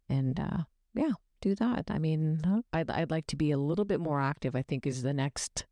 and 0.09 0.39
uh 0.41 0.65
yeah, 0.95 1.13
do 1.41 1.55
that. 1.55 1.85
I 1.91 1.99
mean, 1.99 2.41
I'd 2.73 2.91
I'd 2.91 3.11
like 3.11 3.27
to 3.29 3.37
be 3.37 3.51
a 3.51 3.59
little 3.59 3.85
bit 3.85 4.01
more 4.01 4.21
active. 4.21 4.55
I 4.57 4.63
think 4.63 4.87
is 4.87 5.03
the 5.03 5.13
next 5.15 5.67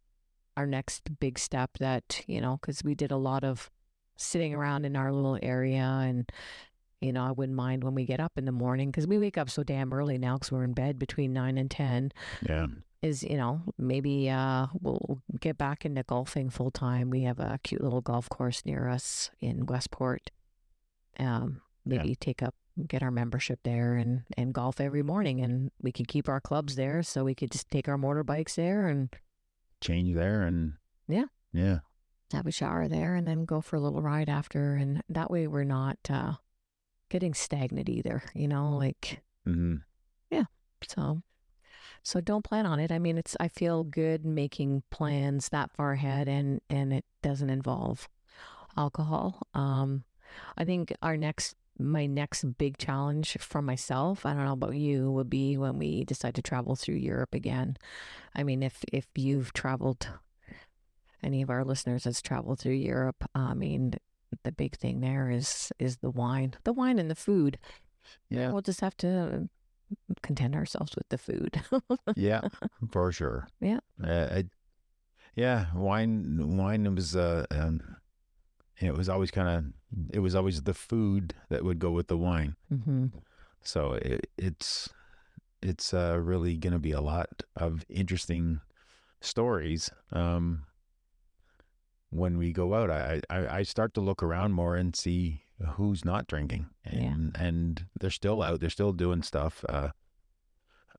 our 0.56 0.66
next 0.66 1.18
big 1.20 1.38
step 1.38 1.70
that 1.78 2.22
you 2.26 2.40
know 2.40 2.58
because 2.60 2.82
we 2.82 2.94
did 2.94 3.10
a 3.10 3.16
lot 3.16 3.44
of 3.44 3.70
sitting 4.16 4.54
around 4.54 4.84
in 4.86 4.96
our 4.96 5.12
little 5.12 5.38
area 5.42 5.82
and 6.02 6.30
you 7.00 7.12
know 7.12 7.22
i 7.24 7.30
wouldn't 7.30 7.56
mind 7.56 7.84
when 7.84 7.94
we 7.94 8.04
get 8.06 8.20
up 8.20 8.32
in 8.36 8.44
the 8.46 8.52
morning 8.52 8.90
because 8.90 9.06
we 9.06 9.18
wake 9.18 9.36
up 9.36 9.50
so 9.50 9.62
damn 9.62 9.92
early 9.92 10.16
now 10.18 10.34
because 10.34 10.50
we're 10.50 10.64
in 10.64 10.72
bed 10.72 10.98
between 10.98 11.32
9 11.32 11.58
and 11.58 11.70
10 11.70 12.12
Yeah. 12.48 12.66
is 13.02 13.22
you 13.22 13.36
know 13.36 13.60
maybe 13.76 14.30
uh 14.30 14.68
we'll 14.80 15.20
get 15.38 15.58
back 15.58 15.84
into 15.84 16.02
golfing 16.02 16.48
full 16.48 16.70
time 16.70 17.10
we 17.10 17.22
have 17.22 17.38
a 17.38 17.58
cute 17.62 17.82
little 17.84 18.00
golf 18.00 18.28
course 18.30 18.64
near 18.64 18.88
us 18.88 19.30
in 19.40 19.66
westport 19.66 20.30
um 21.18 21.60
Yeah. 21.84 21.98
maybe 21.98 22.14
take 22.14 22.42
up 22.42 22.54
get 22.88 23.02
our 23.02 23.10
membership 23.10 23.60
there 23.62 23.94
and 23.96 24.22
and 24.36 24.52
golf 24.54 24.80
every 24.80 25.02
morning 25.02 25.40
and 25.40 25.70
we 25.82 25.92
could 25.92 26.08
keep 26.08 26.28
our 26.28 26.40
clubs 26.40 26.76
there 26.76 27.02
so 27.02 27.24
we 27.24 27.34
could 27.34 27.50
just 27.50 27.70
take 27.70 27.88
our 27.88 27.96
motorbikes 27.98 28.54
there 28.54 28.86
and 28.86 29.08
Change 29.80 30.14
there 30.14 30.42
and 30.42 30.74
Yeah. 31.08 31.26
Yeah. 31.52 31.80
have 32.32 32.46
a 32.46 32.52
shower 32.52 32.88
there 32.88 33.14
and 33.14 33.26
then 33.26 33.44
go 33.44 33.60
for 33.60 33.76
a 33.76 33.80
little 33.80 34.02
ride 34.02 34.28
after 34.28 34.74
and 34.74 35.02
that 35.08 35.30
way 35.30 35.46
we're 35.46 35.64
not 35.64 35.98
uh 36.10 36.34
getting 37.08 37.34
stagnant 37.34 37.88
either 37.88 38.22
you 38.34 38.48
know 38.48 38.76
like 38.76 39.22
mm-hmm. 39.46 39.76
yeah, 40.30 40.44
so 40.86 41.22
so 42.02 42.20
don't 42.20 42.44
plan 42.44 42.66
on 42.66 42.80
it 42.80 42.90
i 42.90 42.98
mean 42.98 43.16
it's 43.16 43.36
i 43.38 43.48
feel 43.48 43.84
good 43.84 44.24
making 44.24 44.82
plans 44.90 45.48
that 45.50 45.70
far 45.72 45.92
ahead 45.92 46.28
and 46.28 46.60
and 46.68 46.92
it 46.92 47.04
doesn't 47.22 47.50
involve 47.50 48.08
alcohol 48.76 49.46
um 49.54 50.04
i 50.56 50.64
think 50.64 50.92
our 51.00 51.16
next 51.16 51.54
my 51.78 52.06
next 52.06 52.44
big 52.58 52.78
challenge 52.78 53.36
for 53.40 53.60
myself 53.60 54.24
i 54.24 54.32
don't 54.32 54.44
know 54.44 54.52
about 54.52 54.74
you 54.74 55.10
would 55.10 55.28
be 55.28 55.56
when 55.56 55.78
we 55.78 56.04
decide 56.04 56.34
to 56.34 56.42
travel 56.42 56.74
through 56.74 56.94
europe 56.94 57.34
again 57.34 57.76
i 58.34 58.42
mean 58.42 58.62
if 58.62 58.84
if 58.92 59.06
you've 59.14 59.52
traveled 59.52 60.08
any 61.22 61.42
of 61.42 61.50
our 61.50 61.64
listeners 61.64 62.04
has 62.04 62.22
traveled 62.22 62.58
through 62.58 62.72
europe 62.72 63.24
i 63.34 63.52
mean 63.54 63.92
the 64.42 64.52
big 64.52 64.76
thing 64.76 65.00
there 65.00 65.30
is 65.30 65.72
is 65.78 65.98
the 65.98 66.10
wine 66.10 66.54
the 66.64 66.72
wine 66.72 66.98
and 66.98 67.10
the 67.10 67.14
food 67.14 67.58
Yeah. 68.30 68.50
we'll 68.52 68.62
just 68.62 68.80
have 68.80 68.96
to 68.98 69.48
content 70.22 70.54
ourselves 70.54 70.94
with 70.96 71.08
the 71.10 71.18
food 71.18 71.60
yeah, 72.16 72.40
for 72.90 73.12
sure. 73.12 73.46
Yeah. 73.60 73.78
Uh, 74.02 74.28
I, 74.32 74.44
yeah, 75.36 75.66
wine. 75.74 76.56
Wine 76.56 76.92
was. 76.94 77.14
Uh, 77.14 77.44
um, 77.52 77.80
it 78.80 78.94
was 78.94 79.08
always 79.08 79.30
kind 79.30 79.48
of. 79.48 79.64
It 80.12 80.18
was 80.20 80.34
always 80.34 80.62
the 80.62 80.74
food 80.74 81.34
that 81.48 81.64
would 81.64 81.78
go 81.78 81.90
with 81.92 82.08
the 82.08 82.16
wine. 82.18 82.56
hmm 82.68 83.06
So 83.62 83.92
it, 83.94 84.30
it's. 84.38 84.88
It's 85.62 85.92
uh, 85.94 86.18
really 86.20 86.56
going 86.58 86.74
to 86.74 86.78
be 86.78 86.92
a 86.92 87.00
lot 87.00 87.42
of 87.56 87.84
interesting 87.88 88.60
stories. 89.20 89.90
Um, 90.12 90.64
when 92.10 92.38
we 92.38 92.52
go 92.52 92.74
out, 92.74 92.90
I, 92.90 93.20
I 93.30 93.58
I 93.58 93.62
start 93.62 93.94
to 93.94 94.00
look 94.00 94.22
around 94.22 94.52
more 94.52 94.76
and 94.76 94.94
see 94.94 95.42
who's 95.76 96.04
not 96.04 96.26
drinking, 96.28 96.66
Yeah. 96.84 96.98
and 97.00 97.36
and 97.36 97.86
they're 97.98 98.10
still 98.10 98.42
out. 98.42 98.60
They're 98.60 98.70
still 98.70 98.92
doing 98.92 99.22
stuff. 99.22 99.64
Uh, 99.68 99.88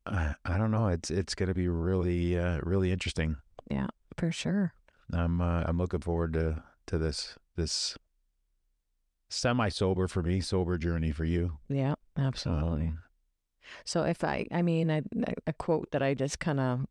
I, 0.06 0.36
I 0.44 0.58
don't 0.58 0.72
know. 0.72 0.88
It's 0.88 1.10
it's 1.12 1.36
going 1.36 1.48
to 1.50 1.56
be 1.56 1.68
really 1.70 2.38
uh, 2.38 2.60
really 2.64 2.92
interesting. 2.92 3.38
Yeah, 3.70 3.88
for 4.18 4.32
sure 4.32 4.74
I'm 5.14 5.40
uh, 5.40 5.64
I'm 5.66 5.78
looking 5.78 6.02
forward 6.02 6.34
to 6.34 6.64
to 6.88 6.98
this 6.98 7.38
this 7.58 7.98
semi 9.30 9.68
sober 9.70 10.08
for 10.08 10.24
me, 10.24 10.40
sober 10.40 10.78
journey 10.78 11.12
for 11.12 11.26
you. 11.26 11.58
yeah 11.68 11.96
absolutely 12.18 12.88
Um, 12.88 13.00
So 13.84 14.04
if 14.04 14.24
I, 14.24 14.46
I 14.52 14.62
mean, 14.62 14.90
a, 14.90 15.04
a 15.46 15.52
quote 15.52 15.92
that 15.92 16.02
I 16.02 16.14
just 16.14 16.40
kind 16.40 16.60
of, 16.62 16.86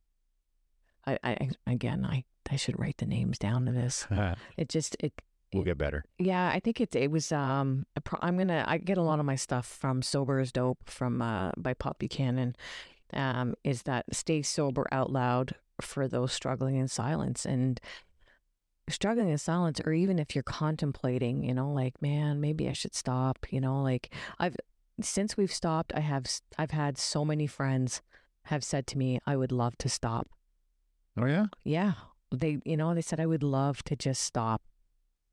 I, 1.06 1.18
I, 1.24 1.50
again, 1.66 2.04
I, 2.04 2.24
I 2.50 2.56
should 2.56 2.78
write 2.78 2.98
the 2.98 3.06
names 3.06 3.38
down 3.38 3.64
to 3.64 3.72
this. 3.72 4.06
It 4.58 4.68
just, 4.68 4.94
it, 5.00 5.14
we'll 5.54 5.64
get 5.64 5.78
better. 5.78 6.04
yeah, 6.18 6.50
I 6.52 6.60
think 6.60 6.80
it, 6.82 6.94
it 6.94 7.10
was, 7.10 7.32
um, 7.32 7.86
I'm 8.20 8.36
gonna, 8.36 8.64
I 8.68 8.76
get 8.76 8.98
a 8.98 9.02
lot 9.02 9.20
of 9.20 9.24
my 9.24 9.36
stuff 9.36 9.66
from 9.66 10.02
Sober 10.02 10.38
is 10.40 10.52
Dope 10.52 10.90
from, 10.90 11.22
uh, 11.22 11.52
by 11.56 11.72
Pop 11.72 11.98
Buchanan, 11.98 12.54
um, 13.14 13.54
is 13.64 13.82
that 13.84 14.04
stay 14.14 14.42
sober 14.42 14.86
out 14.92 15.10
loud 15.10 15.54
for 15.80 16.06
those 16.08 16.32
struggling 16.32 16.76
in 16.76 16.88
silence 16.88 17.46
and 17.46 17.80
struggling 18.88 19.28
in 19.28 19.38
silence, 19.38 19.80
or 19.84 19.92
even 19.92 20.18
if 20.18 20.34
you're 20.34 20.44
contemplating, 20.44 21.42
you 21.42 21.54
know, 21.54 21.72
like, 21.72 22.00
man, 22.00 22.40
maybe 22.40 22.68
I 22.68 22.72
should 22.72 22.94
stop, 22.94 23.46
you 23.50 23.60
know, 23.60 23.82
like 23.82 24.12
I've, 24.38 24.56
since 25.00 25.36
we've 25.36 25.52
stopped, 25.52 25.92
I 25.94 26.00
have, 26.00 26.26
i've 26.56 26.70
had 26.70 26.96
so 26.96 27.24
many 27.24 27.46
friends 27.46 28.00
have 28.44 28.62
said 28.62 28.86
to 28.88 28.98
me, 28.98 29.18
I 29.26 29.36
would 29.36 29.52
love 29.52 29.76
to 29.78 29.88
stop. 29.88 30.28
Oh 31.16 31.26
yeah. 31.26 31.46
Yeah. 31.64 31.94
They, 32.30 32.58
you 32.64 32.76
know, 32.76 32.94
they 32.94 33.02
said, 33.02 33.20
I 33.20 33.26
would 33.26 33.42
love 33.42 33.82
to 33.84 33.96
just 33.96 34.22
stop. 34.22 34.62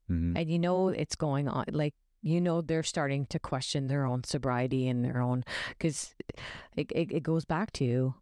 hmm 0.08 0.36
And 0.36 0.50
you 0.50 0.60
know, 0.60 0.90
it's 0.90 1.16
going 1.16 1.48
on. 1.48 1.66
Like, 1.72 1.94
you 2.22 2.40
know, 2.42 2.62
they're 2.62 2.84
starting 2.84 3.26
to 3.28 3.40
question 3.40 3.88
their 3.88 4.06
own 4.06 4.24
sobriety 4.24 4.88
and 4.88 5.04
their 5.04 5.22
own, 5.22 5.44
because 5.70 6.16
it, 6.76 6.92
it, 6.92 7.12
it 7.12 7.24
goes 7.24 7.46
back 7.46 7.72
to, 7.74 8.16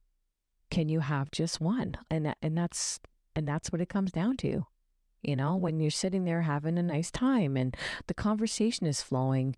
can 0.70 0.90
you 0.90 1.02
have 1.02 1.32
just 1.32 1.62
one? 1.62 1.96
And 2.10 2.26
that, 2.26 2.38
and 2.42 2.58
that's, 2.58 3.00
and 3.36 3.48
that's 3.48 3.72
what 3.72 3.82
it 3.82 3.90
comes 3.90 4.12
down 4.12 4.38
to. 4.38 4.66
You 5.22 5.36
know, 5.36 5.55
when 5.55 5.80
you're 5.80 5.91
sitting 5.91 6.26
there 6.26 6.41
having 6.41 6.78
a 6.78 6.84
nice 6.84 7.11
time 7.11 7.55
and 7.55 7.76
the 8.07 8.13
conversation 8.13 8.88
is 8.88 9.01
flowing, 9.01 9.55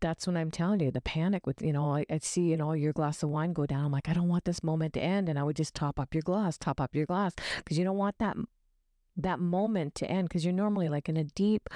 that's 0.00 0.26
when 0.26 0.36
I'm 0.36 0.50
telling 0.50 0.80
you 0.80 0.90
the 0.90 1.00
panic 1.00 1.46
with, 1.46 1.62
you 1.62 1.72
know, 1.72 1.94
I, 1.94 2.04
I'd 2.10 2.24
see, 2.24 2.42
you 2.42 2.56
know, 2.56 2.72
your 2.72 2.92
glass 2.92 3.22
of 3.22 3.30
wine 3.30 3.52
go 3.52 3.66
down. 3.66 3.84
I'm 3.84 3.92
like, 3.92 4.08
I 4.08 4.14
don't 4.14 4.28
want 4.28 4.44
this 4.44 4.64
moment 4.64 4.94
to 4.94 5.00
end. 5.00 5.28
And 5.28 5.38
I 5.38 5.44
would 5.44 5.56
just 5.56 5.74
top 5.74 6.00
up 6.00 6.14
your 6.14 6.22
glass, 6.22 6.58
top 6.58 6.80
up 6.80 6.94
your 6.94 7.06
glass 7.06 7.34
because 7.58 7.78
you 7.78 7.84
don't 7.84 7.96
want 7.96 8.18
that 8.18 8.36
that 9.16 9.40
moment 9.40 9.94
to 9.94 10.10
end 10.10 10.28
because 10.28 10.44
you're 10.44 10.52
normally 10.52 10.88
like 10.88 11.08
in 11.08 11.16
a 11.16 11.24
deep 11.24 11.68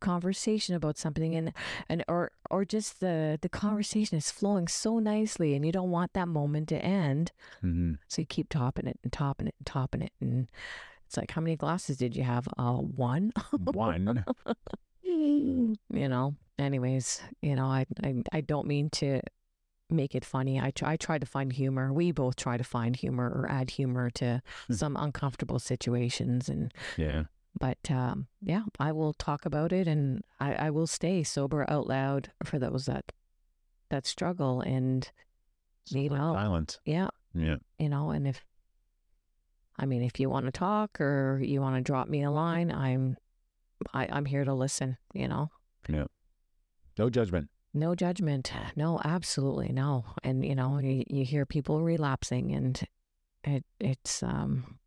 conversation 0.00 0.74
about 0.74 0.98
something 0.98 1.34
and 1.34 1.52
and 1.88 2.04
or 2.08 2.32
or 2.50 2.64
just 2.64 3.00
the 3.00 3.38
the 3.40 3.48
conversation 3.48 4.18
is 4.18 4.30
flowing 4.30 4.66
so 4.66 4.98
nicely 4.98 5.54
and 5.54 5.64
you 5.64 5.72
don't 5.72 5.90
want 5.90 6.12
that 6.12 6.28
moment 6.28 6.68
to 6.68 6.76
end 6.84 7.32
hmm 7.60 7.92
so 8.08 8.22
you 8.22 8.26
keep 8.26 8.48
topping 8.48 8.86
it 8.86 8.98
and 9.02 9.12
topping 9.12 9.46
it 9.46 9.54
and 9.58 9.66
topping 9.66 10.02
it 10.02 10.12
and 10.20 10.48
it's 11.08 11.16
like 11.16 11.30
how 11.30 11.40
many 11.40 11.56
glasses 11.56 11.96
did 11.96 12.14
you 12.14 12.22
have 12.22 12.46
uh 12.58 12.74
one 12.74 13.32
One. 13.72 14.24
you 15.02 15.76
know 15.90 16.34
anyways 16.58 17.20
you 17.40 17.56
know 17.56 17.64
I, 17.66 17.86
I 18.04 18.22
i 18.32 18.40
don't 18.42 18.66
mean 18.66 18.90
to 18.90 19.20
make 19.90 20.14
it 20.14 20.22
funny 20.24 20.60
i 20.60 20.70
try, 20.70 20.92
I 20.92 20.96
try 20.96 21.18
to 21.18 21.24
find 21.24 21.50
humor 21.52 21.92
we 21.94 22.12
both 22.12 22.36
try 22.36 22.58
to 22.58 22.64
find 22.64 22.94
humor 22.94 23.26
or 23.26 23.46
add 23.50 23.70
humor 23.70 24.10
to 24.10 24.42
Hmm. 24.66 24.74
some 24.74 24.96
uncomfortable 24.96 25.58
situations 25.58 26.48
and 26.50 26.74
Yeah. 26.98 27.24
but 27.58 27.78
um 27.90 28.26
yeah 28.42 28.64
i 28.78 28.92
will 28.92 29.14
talk 29.14 29.46
about 29.46 29.72
it 29.72 29.88
and 29.88 30.22
i 30.40 30.52
i 30.66 30.70
will 30.70 30.86
stay 30.86 31.22
sober 31.22 31.64
out 31.70 31.86
loud 31.86 32.30
for 32.44 32.58
those 32.58 32.84
that 32.84 33.12
that 33.88 34.06
struggle 34.06 34.60
and 34.60 35.10
you 35.88 36.10
know 36.10 36.34
Silence. 36.34 36.80
yeah 36.84 37.08
Yeah. 37.32 37.56
you 37.78 37.88
know 37.88 38.10
and 38.10 38.28
if 38.28 38.44
i 39.78 39.86
mean 39.86 40.02
if 40.02 40.18
you 40.20 40.28
want 40.28 40.46
to 40.46 40.52
talk 40.52 41.00
or 41.00 41.40
you 41.42 41.60
want 41.60 41.76
to 41.76 41.80
drop 41.80 42.08
me 42.08 42.22
a 42.22 42.30
line 42.30 42.70
i'm 42.70 43.16
I, 43.94 44.08
i'm 44.10 44.24
here 44.24 44.44
to 44.44 44.54
listen 44.54 44.96
you 45.14 45.28
know? 45.28 45.50
Yeah. 45.88 46.06
No 46.98 47.08
judgment. 47.08 47.48
no 47.72 47.94
judgment. 47.94 48.52
No 48.74 49.00
absolutely 49.04 49.68
no. 49.72 50.04
And 50.24 50.44
you 50.44 50.54
know 50.54 50.78
you, 50.80 51.04
you 51.08 51.24
hear 51.24 51.46
people 51.46 51.80
relapsing 51.82 52.52
and 52.52 52.82
it 53.44 53.64
it's 53.78 54.22
um 54.22 54.78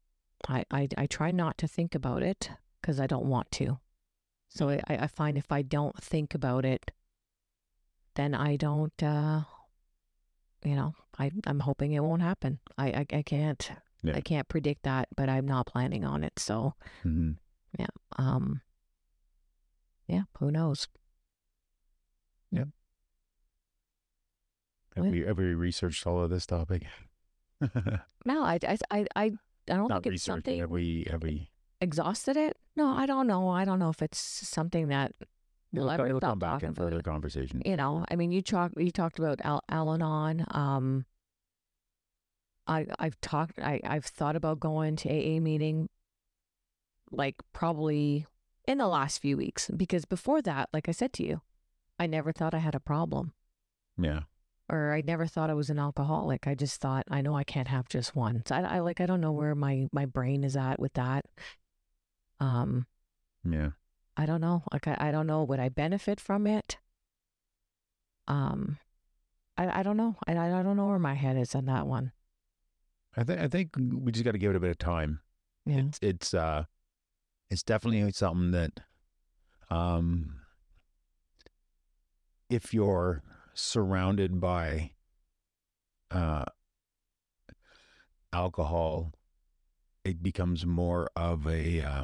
i 0.50 0.66
i, 0.72 0.88
I 0.98 1.06
try 1.08 1.32
not 1.32 1.58
to 1.60 1.68
think 1.68 1.96
about 1.96 2.22
it 2.22 2.52
because 2.82 3.00
i 3.00 3.08
don't 3.08 3.26
want 3.26 3.50
to. 3.52 3.80
So 4.50 4.70
I, 4.70 4.82
I 4.90 5.08
find 5.08 5.38
if 5.38 5.52
i 5.52 5.62
don't 5.62 5.98
think 6.04 6.36
about 6.36 6.66
it 6.66 6.92
then 8.16 8.36
i 8.36 8.58
don't 8.58 9.02
uh 9.02 9.42
you 10.66 10.76
know 10.76 10.94
i 11.18 11.32
i'm 11.48 11.62
hoping 11.62 11.94
it 11.94 12.04
won't 12.04 12.22
happen. 12.22 12.60
I 12.78 12.88
i, 12.88 13.06
I 13.14 13.22
can't 13.22 13.72
Yeah. 14.04 14.16
i 14.16 14.22
can't 14.22 14.48
predict 14.48 14.84
that 14.84 15.08
but 15.16 15.30
i'm 15.30 15.46
not 15.46 15.66
planning 15.68 16.04
on 16.06 16.24
it 16.24 16.34
so 16.40 16.74
hmm 17.04 17.32
um 18.18 18.62
yeah 20.08 20.24
who 20.40 20.52
knows 20.52 20.88
Yeah. 22.52 22.66
Have 24.96 25.06
What? 25.06 25.12
we 25.14 25.26
ever 25.26 25.56
researched 25.56 26.06
all 26.06 26.22
of 26.22 26.30
this 26.30 26.46
topic? 26.46 26.84
no 28.26 28.44
i 28.44 28.60
i 28.68 28.78
i, 28.92 29.06
I 29.16 29.32
don't 29.68 29.88
Not 29.88 30.04
think 30.04 30.16
it's 30.16 30.24
something 30.24 30.60
Have 30.60 30.70
we? 30.72 31.08
Have 31.10 31.24
we? 31.24 31.50
exhausted 31.80 32.36
it? 32.38 32.58
No, 32.76 32.88
I 32.90 33.06
don't 33.06 33.26
know. 33.28 33.48
I 33.50 33.64
don't 33.66 33.80
know 33.80 33.90
if 33.90 34.02
it's 34.02 34.20
something 34.20 34.90
that 34.90 35.14
we'll 35.72 35.90
ever 35.90 36.20
come 36.20 36.40
back 36.40 36.62
in 36.64 36.74
further 36.74 37.02
conversation. 37.02 37.62
You 37.66 37.76
know, 37.78 38.06
I 38.12 38.16
mean, 38.16 38.32
you 38.32 38.42
talk, 38.42 38.72
you 38.78 38.92
talked 38.92 39.18
about 39.18 39.40
Al- 39.44 39.64
Al-Anon. 39.70 40.46
Um, 40.52 41.06
I, 42.68 42.86
I've 43.00 43.20
talked, 43.22 43.60
I, 43.60 43.80
I've 43.84 44.06
thought 44.06 44.36
about 44.36 44.60
going 44.60 44.96
to 44.98 45.10
AA 45.10 45.40
meeting, 45.40 45.90
like 47.12 47.36
probably 47.54 48.26
in 48.68 48.78
the 48.78 48.88
last 48.88 49.20
few 49.20 49.36
weeks, 49.38 49.70
because 49.76 50.06
before 50.06 50.42
that, 50.44 50.70
like 50.74 50.88
I 50.88 50.92
said 50.92 51.12
to 51.14 51.24
you, 51.26 51.42
I 52.00 52.08
never 52.08 52.32
thought 52.32 52.54
I 52.54 52.60
had 52.60 52.76
a 52.76 52.80
problem, 52.80 53.34
Yeah. 53.98 54.22
or 54.70 54.94
I 54.94 55.02
never 55.02 55.26
thought 55.28 55.50
I 55.50 55.54
was 55.56 55.70
an 55.70 55.80
alcoholic. 55.80 56.48
I 56.48 56.56
just 56.56 56.80
thought 56.80 57.06
I 57.10 57.22
know 57.22 57.36
I 57.36 57.44
can't 57.44 57.68
have 57.68 57.90
just 57.90 58.16
one. 58.16 58.44
So 58.46 58.56
I, 58.56 58.62
I 58.62 58.80
like, 58.80 59.02
I 59.02 59.06
don't 59.06 59.22
know 59.22 59.32
where 59.32 59.56
my 59.56 59.88
my 59.92 60.06
brain 60.06 60.44
is 60.44 60.56
at 60.56 60.80
with 60.80 60.94
that. 60.94 61.26
Um, 62.40 62.86
Yeah. 63.44 63.72
I 64.18 64.26
don't 64.26 64.42
know. 64.42 64.64
Like 64.72 64.88
I, 64.88 64.98
I 65.00 65.12
don't 65.12 65.28
know. 65.28 65.44
Would 65.44 65.60
I 65.60 65.70
benefit 65.70 66.20
from 66.20 66.46
it? 66.48 66.78
Um, 68.28 68.78
I 69.58 69.80
I 69.80 69.84
don't 69.84 69.98
know. 69.98 70.16
I 70.28 70.34
I 70.36 70.60
I 70.60 70.64
don't 70.64 70.78
know 70.78 70.88
where 70.88 71.00
my 71.00 71.14
head 71.16 71.38
is 71.38 71.56
on 71.56 71.66
that 71.66 71.88
one. 71.88 72.12
I 73.16 73.24
think. 73.24 73.42
I 73.42 73.48
think 73.48 73.70
we 73.78 74.12
just 74.12 74.24
got 74.24 74.32
to 74.32 74.38
give 74.38 74.52
it 74.52 74.56
a 74.58 74.60
bit 74.60 74.72
of 74.72 74.78
time. 74.78 75.20
Yeah. 75.66 75.80
It's 75.80 76.00
it's 76.02 76.34
uh, 76.34 76.64
it's 77.50 77.64
definitely 77.64 78.10
something 78.14 78.52
that, 78.52 78.80
um, 79.70 80.40
if 82.50 82.74
you're 82.74 83.22
surrounded 83.54 84.40
by, 84.40 84.92
uh, 86.10 86.46
alcohol, 88.32 89.12
it 90.06 90.24
becomes 90.24 90.66
more 90.66 91.10
of 91.16 91.46
a, 91.46 91.82
uh, 91.82 92.04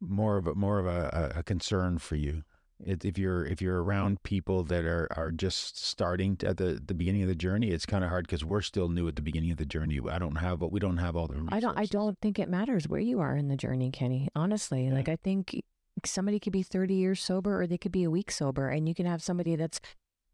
more 0.00 0.38
of 0.38 0.46
a 0.46 0.54
more 0.54 0.78
of 0.78 0.86
a, 0.86 1.32
a 1.34 1.40
a 1.40 1.42
concern 1.42 1.98
for 1.98 2.16
you. 2.16 2.44
It, 2.84 3.04
if 3.04 3.18
you're 3.18 3.44
if 3.44 3.62
you're 3.62 3.82
around 3.82 4.22
people 4.24 4.64
that 4.64 4.84
are 4.84 5.08
are 5.16 5.30
just 5.30 5.84
starting 5.84 6.36
to, 6.38 6.48
at 6.48 6.56
the 6.56 6.80
the 6.84 6.94
beginning 6.94 7.22
of 7.22 7.28
the 7.28 7.34
journey, 7.34 7.70
it's 7.70 7.86
kind 7.86 8.02
of 8.02 8.10
hard 8.10 8.26
because 8.26 8.44
we're 8.44 8.62
still 8.62 8.88
new 8.88 9.06
at 9.06 9.16
the 9.16 9.22
beginning 9.22 9.52
of 9.52 9.58
the 9.58 9.64
journey. 9.66 10.00
I 10.10 10.18
don't 10.18 10.36
have 10.36 10.58
but 10.58 10.72
we 10.72 10.80
don't 10.80 10.96
have 10.96 11.14
all 11.16 11.28
the. 11.28 11.46
I 11.50 11.60
don't. 11.60 11.78
I 11.78 11.84
don't 11.84 12.18
think 12.20 12.38
it 12.38 12.48
matters 12.48 12.88
where 12.88 13.00
you 13.00 13.20
are 13.20 13.36
in 13.36 13.48
the 13.48 13.56
journey, 13.56 13.90
Kenny. 13.90 14.28
Honestly, 14.34 14.90
like 14.90 15.08
I 15.08 15.16
think 15.16 15.62
somebody 16.04 16.40
could 16.40 16.52
be 16.52 16.62
thirty 16.62 16.94
years 16.94 17.22
sober, 17.22 17.60
or 17.62 17.66
they 17.66 17.78
could 17.78 17.92
be 17.92 18.04
a 18.04 18.10
week 18.10 18.30
sober, 18.30 18.68
and 18.68 18.88
you 18.88 18.94
can 18.94 19.06
have 19.06 19.22
somebody 19.22 19.54
that's 19.56 19.80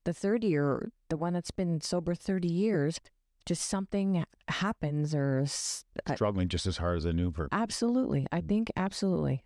the 0.05 0.15
thirty 0.15 0.49
year 0.49 0.93
the 1.11 1.17
one 1.17 1.35
that's 1.35 1.51
been 1.51 1.81
sober 1.81 2.15
thirty 2.15 2.51
years. 2.51 3.01
Just 3.47 3.69
something 3.69 4.25
happens, 4.49 5.15
or 5.15 5.45
uh, 6.07 6.15
struggling 6.15 6.49
just 6.49 6.67
as 6.67 6.77
hard 6.77 6.99
as 6.99 7.05
a 7.05 7.13
new 7.13 7.31
person. 7.33 7.49
absolutely. 7.53 8.27
I 8.33 8.41
think 8.41 8.71
absolutely. 8.77 9.45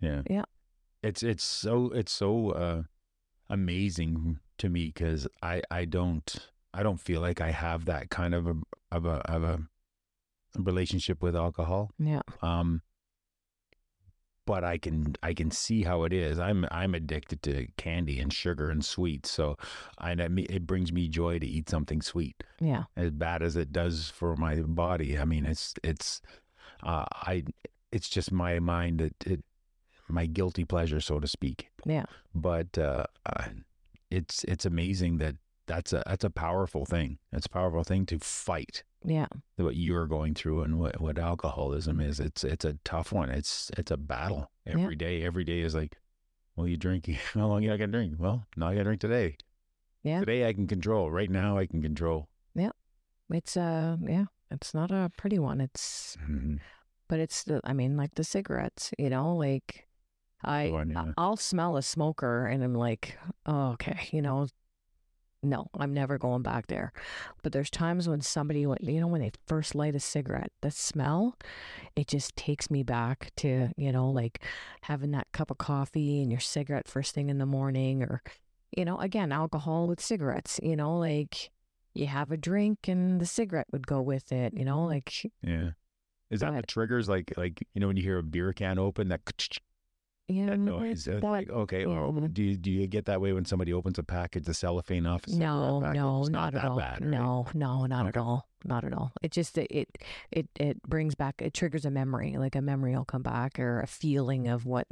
Yeah. 0.00 0.22
Yeah. 0.28 0.44
It's 1.02 1.22
it's 1.22 1.44
so 1.44 1.90
it's 1.90 2.12
so 2.12 2.50
uh 2.50 2.82
amazing 3.48 4.40
to 4.58 4.68
me 4.68 4.90
cuz 4.92 5.26
I 5.42 5.62
I 5.70 5.84
don't 5.84 6.50
I 6.74 6.82
don't 6.82 7.00
feel 7.00 7.20
like 7.20 7.40
I 7.40 7.50
have 7.50 7.84
that 7.86 8.10
kind 8.10 8.34
of 8.34 8.46
a 8.46 8.56
of 8.90 9.04
a 9.06 9.18
of 9.30 9.42
a 9.44 9.68
relationship 10.58 11.22
with 11.22 11.36
alcohol. 11.36 11.92
Yeah. 11.98 12.22
Um 12.42 12.82
but 14.44 14.64
I 14.64 14.78
can 14.78 15.14
I 15.22 15.34
can 15.34 15.50
see 15.50 15.82
how 15.82 16.04
it 16.04 16.12
is. 16.12 16.38
I'm 16.38 16.66
I'm 16.70 16.94
addicted 16.94 17.42
to 17.42 17.66
candy 17.76 18.18
and 18.18 18.32
sugar 18.32 18.70
and 18.70 18.82
sweets. 18.84 19.30
So 19.30 19.56
I 19.98 20.12
it 20.12 20.66
brings 20.66 20.90
me 20.90 21.06
joy 21.08 21.38
to 21.38 21.46
eat 21.46 21.68
something 21.68 22.00
sweet 22.00 22.42
Yeah. 22.60 22.84
as 22.96 23.10
bad 23.10 23.42
as 23.42 23.56
it 23.56 23.72
does 23.72 24.08
for 24.08 24.36
my 24.36 24.56
body. 24.62 25.18
I 25.18 25.26
mean, 25.26 25.44
it's 25.44 25.74
it's 25.84 26.22
uh, 26.82 27.04
I 27.12 27.44
it's 27.92 28.08
just 28.08 28.32
my 28.32 28.58
mind 28.58 29.00
that 29.00 29.26
it 29.26 29.44
my 30.08 30.26
guilty 30.26 30.64
pleasure, 30.64 31.00
so 31.00 31.20
to 31.20 31.26
speak. 31.26 31.70
Yeah. 31.84 32.04
But 32.34 32.76
uh, 32.78 33.04
uh, 33.26 33.44
it's 34.10 34.44
it's 34.44 34.64
amazing 34.64 35.18
that 35.18 35.36
that's 35.66 35.92
a 35.92 36.02
that's 36.06 36.24
a 36.24 36.30
powerful 36.30 36.84
thing. 36.86 37.18
It's 37.32 37.46
a 37.46 37.50
powerful 37.50 37.84
thing 37.84 38.06
to 38.06 38.18
fight 38.18 38.84
Yeah. 39.04 39.26
what 39.56 39.76
you're 39.76 40.06
going 40.06 40.34
through 40.34 40.62
and 40.62 40.78
what, 40.78 41.00
what 41.00 41.18
alcoholism 41.18 42.00
is. 42.00 42.20
It's 42.20 42.42
it's 42.44 42.64
a 42.64 42.78
tough 42.84 43.12
one. 43.12 43.28
It's 43.30 43.70
it's 43.76 43.90
a 43.90 43.96
battle 43.98 44.50
every 44.66 44.92
Yeah. 44.94 44.98
day. 44.98 45.22
Every 45.24 45.44
day 45.44 45.60
is 45.60 45.74
like, 45.74 45.96
well, 46.56 46.66
you 46.66 46.76
drink. 46.76 47.06
How 47.34 47.46
long 47.46 47.62
you 47.62 47.68
not 47.70 47.78
gonna 47.78 47.92
drink? 47.92 48.14
Well, 48.18 48.46
now 48.56 48.68
I 48.68 48.72
gotta 48.72 48.84
drink 48.84 49.00
today. 49.00 49.36
Yeah. 50.02 50.20
Today 50.20 50.48
I 50.48 50.52
can 50.54 50.66
control. 50.66 51.10
Right 51.10 51.30
now 51.30 51.58
I 51.58 51.66
can 51.66 51.82
control. 51.82 52.28
Yeah. 52.54 52.70
It's 53.30 53.56
uh 53.56 53.98
yeah, 54.06 54.26
it's 54.50 54.72
not 54.72 54.90
a 54.90 55.10
pretty 55.18 55.38
one. 55.38 55.60
It's 55.60 56.16
Mhm. 56.26 56.60
but 57.08 57.20
it's 57.20 57.44
the 57.44 57.60
I 57.64 57.74
mean 57.74 57.96
like 57.98 58.14
the 58.14 58.24
cigarettes, 58.24 58.90
you 58.98 59.10
know, 59.10 59.36
like 59.36 59.86
I 60.42 60.62
I- 60.68 60.84
yeah. 60.84 61.12
I'll 61.16 61.36
smell 61.36 61.76
a 61.76 61.82
smoker 61.82 62.46
and 62.46 62.62
I'm 62.62 62.74
like, 62.74 63.18
oh, 63.46 63.72
okay, 63.72 64.08
you 64.12 64.22
know, 64.22 64.46
no, 65.42 65.68
I'm 65.78 65.94
never 65.94 66.18
going 66.18 66.42
back 66.42 66.66
there. 66.66 66.92
But 67.42 67.52
there's 67.52 67.70
times 67.70 68.08
when 68.08 68.20
somebody, 68.20 68.60
you 68.60 69.00
know, 69.00 69.06
when 69.06 69.20
they 69.20 69.30
first 69.46 69.74
light 69.74 69.94
a 69.94 70.00
cigarette, 70.00 70.50
the 70.62 70.70
smell, 70.70 71.36
it 71.94 72.08
just 72.08 72.34
takes 72.34 72.70
me 72.70 72.82
back 72.82 73.30
to, 73.36 73.68
you 73.76 73.92
know, 73.92 74.10
like 74.10 74.42
having 74.82 75.12
that 75.12 75.30
cup 75.32 75.50
of 75.50 75.58
coffee 75.58 76.22
and 76.22 76.30
your 76.32 76.40
cigarette 76.40 76.88
first 76.88 77.14
thing 77.14 77.30
in 77.30 77.38
the 77.38 77.46
morning, 77.46 78.02
or, 78.02 78.20
you 78.76 78.84
know, 78.84 78.98
again, 78.98 79.30
alcohol 79.30 79.86
with 79.86 80.00
cigarettes, 80.00 80.58
you 80.62 80.74
know, 80.74 80.98
like 80.98 81.50
you 81.94 82.06
have 82.06 82.32
a 82.32 82.36
drink 82.36 82.88
and 82.88 83.20
the 83.20 83.26
cigarette 83.26 83.68
would 83.70 83.86
go 83.86 84.00
with 84.00 84.32
it, 84.32 84.54
you 84.54 84.64
know, 84.64 84.84
like, 84.84 85.30
Yeah. 85.42 85.70
Is 86.30 86.40
that 86.40 86.52
what 86.52 86.68
triggers 86.68 87.08
like 87.08 87.32
like 87.38 87.66
you 87.72 87.80
know 87.80 87.86
when 87.86 87.96
you 87.96 88.02
hear 88.02 88.18
a 88.18 88.22
beer 88.22 88.52
can 88.52 88.78
open 88.78 89.08
that 89.08 89.24
know, 90.28 90.78
noise? 90.78 91.08
uh, 91.08 91.12
that- 91.12 91.22
like, 91.24 91.50
okay. 91.50 91.84
or 91.84 92.12
yeah. 92.20 92.28
do 92.32 92.42
you 92.42 92.56
do 92.56 92.70
you 92.70 92.86
get 92.86 93.06
that 93.06 93.20
way 93.20 93.32
when 93.32 93.44
somebody 93.44 93.72
opens 93.72 93.98
a 93.98 94.02
package, 94.02 94.44
the 94.44 94.54
cellophane 94.54 95.06
off? 95.06 95.26
No, 95.26 95.80
no, 95.80 96.20
It's 96.20 96.30
not, 96.30 96.54
at 96.54 96.62
that 96.62 96.70
all. 96.70 96.76
bad, 96.76 97.00
right? 97.00 97.10
No, 97.10 97.46
no, 97.54 97.86
not 97.86 98.06
at 98.06 98.16
all. 98.16 98.46
Not 98.64 98.84
at 98.84 98.92
all. 98.92 99.12
It 99.22 99.30
just 99.30 99.56
it, 99.56 99.68
it 99.70 99.98
it 100.30 100.48
it 100.58 100.82
brings 100.82 101.14
back 101.14 101.40
it 101.40 101.54
triggers 101.54 101.84
a 101.84 101.90
memory. 101.90 102.36
Like 102.36 102.56
a 102.56 102.60
memory 102.62 102.94
will 102.94 103.04
come 103.04 103.22
back 103.22 103.58
or 103.58 103.80
a 103.80 103.86
feeling 103.86 104.48
of 104.48 104.66
what 104.66 104.86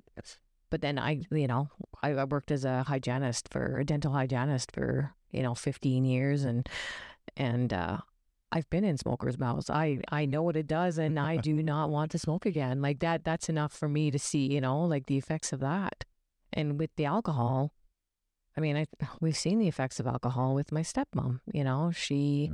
but 0.70 0.80
then 0.80 0.98
I 0.98 1.22
you 1.30 1.46
know, 1.46 1.68
I, 2.02 2.10
I 2.10 2.24
worked 2.24 2.50
as 2.50 2.64
a 2.64 2.84
hygienist 2.84 3.48
for 3.50 3.78
a 3.78 3.84
dental 3.84 4.12
hygienist 4.12 4.72
for, 4.72 5.12
you 5.30 5.42
know, 5.42 5.54
fifteen 5.54 6.04
years 6.04 6.44
and 6.44 6.68
and 7.36 7.72
uh 7.72 7.98
I've 8.52 8.68
been 8.70 8.84
in 8.84 8.96
smokers' 8.96 9.38
mouths. 9.38 9.68
I 9.70 10.00
I 10.10 10.24
know 10.26 10.42
what 10.42 10.56
it 10.56 10.66
does, 10.66 10.98
and 10.98 11.18
I 11.18 11.36
do 11.50 11.62
not 11.62 11.90
want 11.90 12.10
to 12.12 12.18
smoke 12.18 12.46
again. 12.46 12.80
Like 12.80 13.00
that. 13.00 13.24
That's 13.24 13.48
enough 13.48 13.72
for 13.72 13.88
me 13.88 14.10
to 14.10 14.18
see, 14.18 14.52
you 14.52 14.60
know, 14.60 14.82
like 14.82 15.06
the 15.06 15.18
effects 15.18 15.52
of 15.52 15.60
that. 15.60 16.04
And 16.52 16.78
with 16.78 16.90
the 16.96 17.04
alcohol, 17.04 17.72
I 18.56 18.60
mean, 18.60 18.76
I 18.76 18.86
we've 19.20 19.36
seen 19.36 19.58
the 19.58 19.68
effects 19.68 20.00
of 20.00 20.06
alcohol 20.06 20.54
with 20.54 20.72
my 20.72 20.82
stepmom. 20.82 21.40
You 21.52 21.64
know, 21.64 21.90
she, 21.94 22.52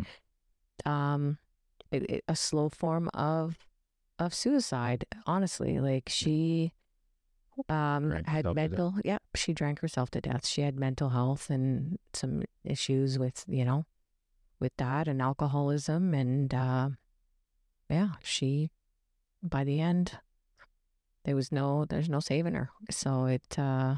um, 0.84 1.38
it, 1.90 2.10
it, 2.10 2.24
a 2.28 2.36
slow 2.36 2.68
form 2.68 3.08
of 3.14 3.58
of 4.18 4.34
suicide. 4.34 5.04
Honestly, 5.26 5.78
like 5.78 6.08
she, 6.08 6.72
um, 7.68 8.08
Drank 8.08 8.26
had 8.26 8.44
herself 8.44 8.56
to 8.56 8.60
death. 8.62 8.70
mental. 8.70 8.94
Yeah, 9.04 9.18
she 9.34 9.52
drank 9.52 9.80
herself 9.80 10.10
to 10.12 10.20
death. 10.20 10.46
She 10.46 10.62
had 10.62 10.78
mental 10.78 11.10
health 11.10 11.50
and 11.50 11.98
some 12.12 12.42
issues 12.64 13.18
with 13.18 13.44
you 13.46 13.64
know, 13.64 13.84
with 14.62 14.72
that 14.78 15.08
and 15.08 15.20
alcoholism 15.20 16.14
and 16.14 16.54
uh, 16.54 16.88
yeah, 17.90 18.10
she. 18.22 18.70
By 19.42 19.64
the 19.64 19.80
end, 19.80 20.18
there 21.24 21.34
was 21.34 21.50
no 21.50 21.84
there's 21.84 22.08
no 22.08 22.20
saving 22.20 22.54
her. 22.54 22.70
So 22.90 23.26
it. 23.26 23.58
uh 23.58 23.96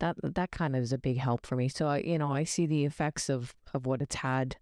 that 0.00 0.16
that 0.22 0.50
kind 0.52 0.76
of 0.76 0.82
is 0.82 0.92
a 0.92 0.98
big 0.98 1.16
help 1.16 1.44
for 1.46 1.56
me. 1.56 1.68
So 1.68 1.88
I, 1.88 1.98
you 1.98 2.18
know, 2.18 2.30
I 2.32 2.44
see 2.44 2.66
the 2.66 2.84
effects 2.84 3.28
of 3.28 3.54
of 3.74 3.86
what 3.86 4.02
it's 4.02 4.16
had, 4.16 4.56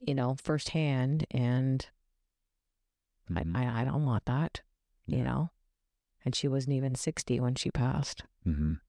you 0.00 0.14
know, 0.14 0.34
firsthand, 0.42 1.24
and 1.30 1.86
Mhm. 3.30 3.56
I, 3.56 3.64
I 3.64 3.80
I 3.80 3.84
don't 3.84 4.04
want 4.04 4.24
that, 4.26 4.60
you 5.06 5.18
Yeah. 5.18 5.24
know. 5.24 5.50
And 6.24 6.34
she 6.34 6.48
wasn't 6.48 6.74
even 6.74 6.94
sixty 6.96 7.40
when 7.40 7.54
she 7.54 7.70
passed, 7.70 8.24
Mhm. 8.44 8.80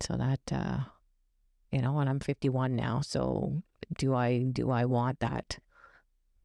so 0.00 0.16
that, 0.16 0.40
uh 0.50 0.80
you 1.72 1.80
know, 1.82 1.98
and 1.98 2.08
I'm 2.08 2.20
fifty 2.20 2.48
one 2.48 2.74
now. 2.76 3.00
So 3.00 3.62
do 3.96 4.14
I 4.14 4.42
do 4.44 4.70
I 4.70 4.84
want 4.84 5.20
that 5.20 5.58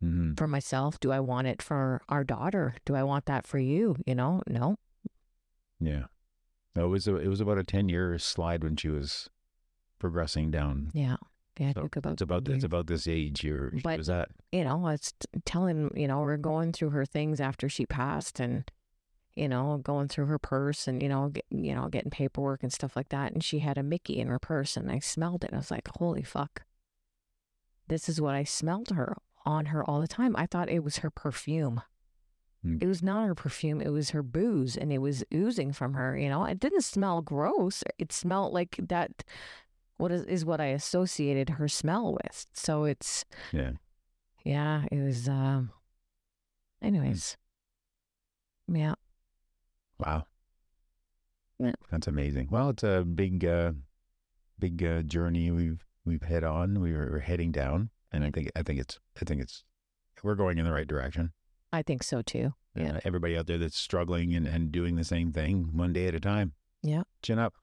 Mhm. 0.03 0.37
for 0.37 0.47
myself? 0.47 0.99
Do 0.99 1.11
I 1.11 1.19
want 1.19 1.47
it 1.47 1.61
for 1.61 2.01
our 2.09 2.23
daughter? 2.23 2.75
Do 2.85 2.95
I 2.95 3.03
want 3.03 3.25
that 3.25 3.47
for 3.47 3.57
you? 3.59 3.95
You 4.05 4.15
know, 4.15 4.41
no. 4.47 4.77
Yeah. 5.79 6.05
No, 6.75 6.85
it 6.85 6.89
was 6.89 7.07
a, 7.07 7.15
it 7.17 7.27
was 7.27 7.39
about 7.41 7.57
a 7.59 7.63
ten 7.63 7.87
year 7.89 8.17
slide 8.17 8.63
when 8.63 8.75
she 8.75 8.89
was 8.89 9.29
progressing 9.99 10.51
down. 10.51 10.89
Yeah, 10.93 11.17
yeah. 11.59 11.69
I 11.69 11.73
So 11.73 11.89
about 11.95 12.13
it's 12.13 12.21
about 12.21 12.47
a 12.47 12.51
it's 12.53 12.63
about 12.63 12.87
this 12.87 13.07
age 13.07 13.43
you're 13.43 13.71
But- 13.83 13.99
was 13.99 14.09
at. 14.09 14.29
you 14.51 14.63
know, 14.63 14.85
I 14.85 14.91
was 14.93 15.13
telling, 15.45 15.91
you 15.95 16.07
know, 16.07 16.21
we're 16.21 16.37
going 16.37 16.73
through 16.73 16.89
her 16.91 17.05
things 17.05 17.39
after 17.39 17.69
she 17.69 17.85
passed 17.85 18.39
and, 18.39 18.69
you 19.35 19.47
know, 19.47 19.79
going 19.83 20.07
through 20.07 20.27
her 20.27 20.39
purse 20.39 20.87
and, 20.87 21.01
you 21.01 21.09
know, 21.09 21.29
get, 21.29 21.45
you 21.49 21.73
know, 21.73 21.87
getting 21.87 22.11
paperwork 22.11 22.61
and 22.63 22.71
stuff 22.71 22.95
like 22.95 23.09
that. 23.09 23.31
And 23.33 23.43
she 23.43 23.59
had 23.59 23.77
a 23.77 23.83
Mickey 23.83 24.19
in 24.19 24.27
her 24.27 24.39
purse 24.39 24.77
and 24.77 24.91
I 24.91 24.99
smelled 24.99 25.43
it. 25.43 25.51
I 25.53 25.57
was 25.57 25.71
like, 25.71 25.89
holy 25.97 26.23
fuck. 26.23 26.63
This 27.87 28.07
is 28.07 28.21
what 28.21 28.35
I 28.35 28.43
smelled 28.43 28.89
her 28.89 29.17
on 29.45 29.67
her 29.67 29.83
all 29.89 29.99
the 29.99 30.07
time. 30.07 30.35
I 30.37 30.45
thought 30.45 30.69
it 30.69 30.83
was 30.83 30.97
her 30.97 31.09
perfume. 31.09 31.81
Hmm. 32.63 32.77
It 32.79 32.87
was 32.87 33.03
not 33.03 33.25
her 33.25 33.35
perfume. 33.35 33.81
It 33.81 33.89
was 33.89 34.11
her 34.11 34.23
booze 34.23 34.77
and 34.77 34.93
it 34.93 34.99
was 34.99 35.23
oozing 35.33 35.73
from 35.73 35.95
her, 35.95 36.17
you 36.17 36.29
know. 36.29 36.45
It 36.45 36.59
didn't 36.59 36.83
smell 36.83 37.21
gross. 37.21 37.83
It 37.97 38.11
smelled 38.13 38.53
like 38.53 38.77
that 38.87 39.23
what 39.97 40.11
is, 40.11 40.23
is 40.25 40.45
what 40.45 40.61
I 40.61 40.67
associated 40.67 41.49
her 41.49 41.67
smell 41.67 42.13
with. 42.13 42.45
So 42.53 42.85
it's 42.85 43.25
Yeah. 43.51 43.71
yeah, 44.45 44.85
it 44.91 45.01
was. 45.01 45.27
Um, 45.27 45.71
anyways, 46.81 47.37
yeah, 48.67 48.93
Wow. 50.05 50.25
Yeah. 51.59 51.73
That's 51.91 52.07
amazing. 52.07 52.49
Well, 52.51 52.69
it's 52.69 52.83
a 52.83 53.03
big, 53.03 53.45
uh, 53.45 53.73
big 54.59 54.83
uh, 54.83 55.01
journey 55.03 55.51
we've 55.51 55.85
we've 56.05 56.23
hit 56.23 56.43
on. 56.43 56.81
We 56.81 56.93
were, 56.93 57.09
we're 57.11 57.19
heading 57.19 57.51
down, 57.51 57.89
and 58.11 58.23
I 58.23 58.31
think 58.31 58.51
I 58.55 58.63
think 58.63 58.79
it's 58.79 58.99
I 59.21 59.25
think 59.25 59.41
it's 59.41 59.63
we're 60.23 60.35
going 60.35 60.57
in 60.57 60.65
the 60.65 60.71
right 60.71 60.87
direction. 60.87 61.31
I 61.71 61.81
think 61.81 62.03
so 62.03 62.21
too. 62.21 62.53
Yeah. 62.75 62.95
Uh, 62.95 62.99
everybody 63.05 63.37
out 63.37 63.45
there 63.47 63.57
that's 63.57 63.77
struggling 63.77 64.33
and, 64.33 64.47
and 64.47 64.71
doing 64.71 64.95
the 64.95 65.03
same 65.03 65.31
thing 65.31 65.69
one 65.73 65.93
day 65.93 66.07
at 66.07 66.15
a 66.15 66.19
time. 66.19 66.53
Yeah. 66.81 67.03
Chin 67.21 67.39
up, 67.39 67.53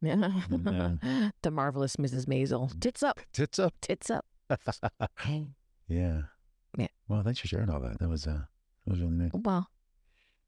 Yeah, 0.00 0.30
Yeah. 0.50 1.30
the 1.42 1.50
marvelous 1.50 1.96
Mrs. 1.96 2.26
Maisel. 2.26 2.78
Tits 2.80 3.02
up, 3.02 3.20
tits 3.32 3.58
up. 3.58 3.74
tits 3.80 4.10
up. 4.10 4.24
yeah. 5.88 6.22
Yeah. 6.78 6.86
Well, 7.08 7.22
thanks 7.22 7.40
for 7.40 7.48
sharing 7.48 7.70
all 7.70 7.80
that. 7.80 7.98
That 7.98 8.08
was 8.08 8.26
uh, 8.26 8.42
that 8.86 8.90
was 8.90 9.00
really 9.00 9.14
nice. 9.14 9.30
Well, 9.32 9.68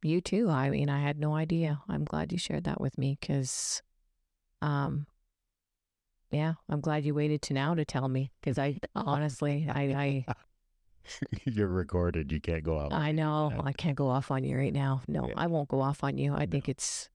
you 0.03 0.21
too. 0.21 0.49
I 0.51 0.71
mean, 0.71 0.89
I 0.89 1.01
had 1.01 1.19
no 1.19 1.35
idea. 1.35 1.81
I'm 1.89 2.05
glad 2.05 2.33
you 2.33 2.39
shared 2.39 2.65
that 2.65 2.81
with 2.81 2.97
me 2.99 3.17
because, 3.21 3.83
um, 4.63 5.07
yeah, 6.31 6.55
I'm 6.69 6.81
glad 6.81 7.05
you 7.05 7.15
waited 7.15 7.43
to 7.43 7.55
now 7.55 7.75
to 7.75 7.85
tell 7.85 8.09
me 8.09 8.31
because 8.41 8.59
I 8.59 8.79
honestly, 8.95 9.67
I, 9.69 10.25
I 10.27 10.35
You're 11.45 11.69
recorded. 11.69 12.31
You 12.33 12.41
can't 12.41 12.63
go 12.63 12.79
out. 12.79 12.93
I, 12.93 13.13
know. 13.13 13.53
I 13.65 13.73
can't 13.73 13.97
go 13.97 14.09
off 14.09 14.31
on 14.31 14.45
you 14.45 14.57
right 14.57 14.73
now. 14.73 15.03
No, 15.09 15.29
Yeah. 15.29 15.35
I 15.37 15.47
won't 15.47 15.69
go 15.69 15.81
off 15.81 16.05
on 16.05 16.19
you. 16.19 16.35
I 16.35 16.45
No. 16.45 16.51
think 16.51 16.69
it's, 16.69 17.09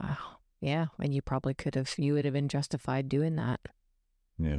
uh, 0.00 0.14
yeah, 0.60 0.86
and 0.98 1.14
you 1.14 1.22
probably 1.22 1.54
could 1.54 1.74
have, 1.74 1.94
you 1.98 2.12
would 2.14 2.24
have 2.26 2.34
been 2.34 2.48
justified 2.48 3.08
doing 3.08 3.36
that. 3.36 3.60
Yeah. 4.38 4.58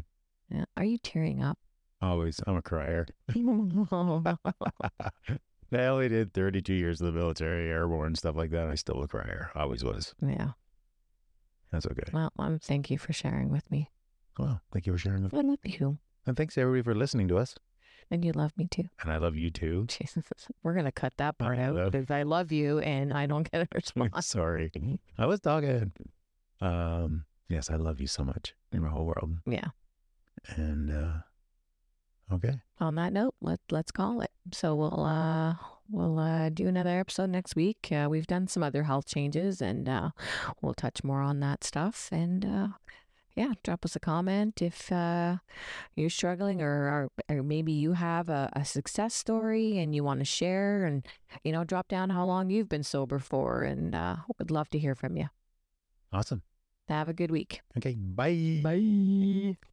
Yeah. 0.49 0.65
Are 0.75 0.83
you 0.83 0.97
tearing 0.97 1.43
up? 1.43 1.59
Always. 2.01 2.41
I'm 2.47 2.57
a 2.57 2.61
crier. 2.63 3.05
I 5.73 5.85
only 5.85 6.09
did 6.09 6.33
32 6.33 6.73
years 6.73 6.99
of 7.01 7.07
the 7.07 7.17
military, 7.19 7.69
airborne, 7.69 8.15
stuff 8.15 8.35
like 8.35 8.51
that. 8.51 8.67
I 8.69 8.75
still 8.75 9.01
a 9.03 9.07
crier. 9.07 9.51
Always 9.55 9.83
was. 9.83 10.13
yeah. 10.21 10.51
That's 11.71 11.85
okay. 11.85 12.03
Well, 12.11 12.31
um, 12.37 12.59
thank 12.59 12.89
you 12.89 12.97
for 12.97 13.13
sharing 13.13 13.49
with 13.49 13.69
me. 13.71 13.89
Well, 14.37 14.61
thank 14.73 14.85
you 14.85 14.91
for 14.93 14.97
sharing. 14.99 15.23
with- 15.23 15.31
me. 15.33 15.39
I 15.39 15.43
love 15.43 15.59
you, 15.63 15.97
And 16.27 16.35
thanks 16.35 16.57
everybody 16.57 16.83
for 16.83 16.93
listening 16.95 17.27
to 17.29 17.37
us. 17.37 17.55
and 18.09 18.25
you 18.25 18.33
love 18.33 18.51
me 18.57 18.67
too. 18.67 18.89
And 19.01 19.09
I 19.11 19.17
love 19.17 19.37
you 19.37 19.49
too. 19.49 19.85
Jesus, 19.87 20.25
we're 20.63 20.73
gonna 20.73 20.91
cut 20.91 21.13
that 21.17 21.37
part 21.37 21.57
I 21.59 21.63
out 21.63 21.91
because 21.93 22.11
I 22.11 22.23
love 22.23 22.51
you 22.51 22.79
and 22.79 23.13
I 23.13 23.25
don't 23.25 23.49
get 23.49 23.61
a 23.61 23.67
response. 23.73 24.27
Sorry. 24.27 24.69
I 25.17 25.25
was 25.25 25.39
talking. 25.39 25.93
Um, 26.59 27.23
yes, 27.47 27.69
I 27.69 27.75
love 27.77 28.01
you 28.01 28.07
so 28.07 28.25
much 28.25 28.53
in 28.73 28.81
my 28.81 28.89
whole 28.89 29.05
world. 29.05 29.37
Yeah. 29.45 29.69
And 30.57 30.91
uh 30.91 31.13
okay. 32.33 32.59
On 32.79 32.95
that 32.95 33.13
note, 33.13 33.35
let 33.41 33.59
let's 33.69 33.91
call 33.91 34.21
it. 34.21 34.31
So 34.51 34.75
we'll 34.75 35.03
uh 35.03 35.55
we'll 35.89 36.19
uh 36.19 36.49
do 36.49 36.67
another 36.67 36.99
episode 36.99 37.29
next 37.29 37.55
week. 37.55 37.89
Uh, 37.91 38.07
we've 38.09 38.27
done 38.27 38.47
some 38.47 38.63
other 38.63 38.83
health 38.83 39.05
changes 39.05 39.61
and 39.61 39.87
uh 39.87 40.09
we'll 40.61 40.73
touch 40.73 41.03
more 41.03 41.21
on 41.21 41.39
that 41.41 41.63
stuff 41.63 42.09
and 42.11 42.45
uh 42.45 42.67
yeah, 43.35 43.53
drop 43.63 43.85
us 43.85 43.95
a 43.95 43.99
comment 43.99 44.61
if 44.61 44.91
uh, 44.91 45.37
you're 45.95 46.09
struggling 46.09 46.61
or, 46.61 47.09
or, 47.29 47.37
or 47.37 47.43
maybe 47.43 47.71
you 47.71 47.93
have 47.93 48.29
a, 48.29 48.49
a 48.53 48.65
success 48.65 49.13
story 49.13 49.77
and 49.77 49.95
you 49.95 50.03
want 50.03 50.19
to 50.19 50.25
share 50.25 50.85
and, 50.85 51.05
you 51.43 51.51
know, 51.51 51.63
drop 51.63 51.87
down 51.87 52.09
how 52.09 52.25
long 52.25 52.49
you've 52.49 52.69
been 52.69 52.83
sober 52.83 53.19
for 53.19 53.61
and 53.61 53.95
uh, 53.95 54.17
would 54.37 54.51
love 54.51 54.69
to 54.71 54.79
hear 54.79 54.95
from 54.95 55.15
you. 55.15 55.29
Awesome. 56.11 56.41
Have 56.89 57.07
a 57.07 57.13
good 57.13 57.31
week. 57.31 57.61
Okay. 57.77 57.95
Bye. 57.95 58.59
Bye. 58.61 59.57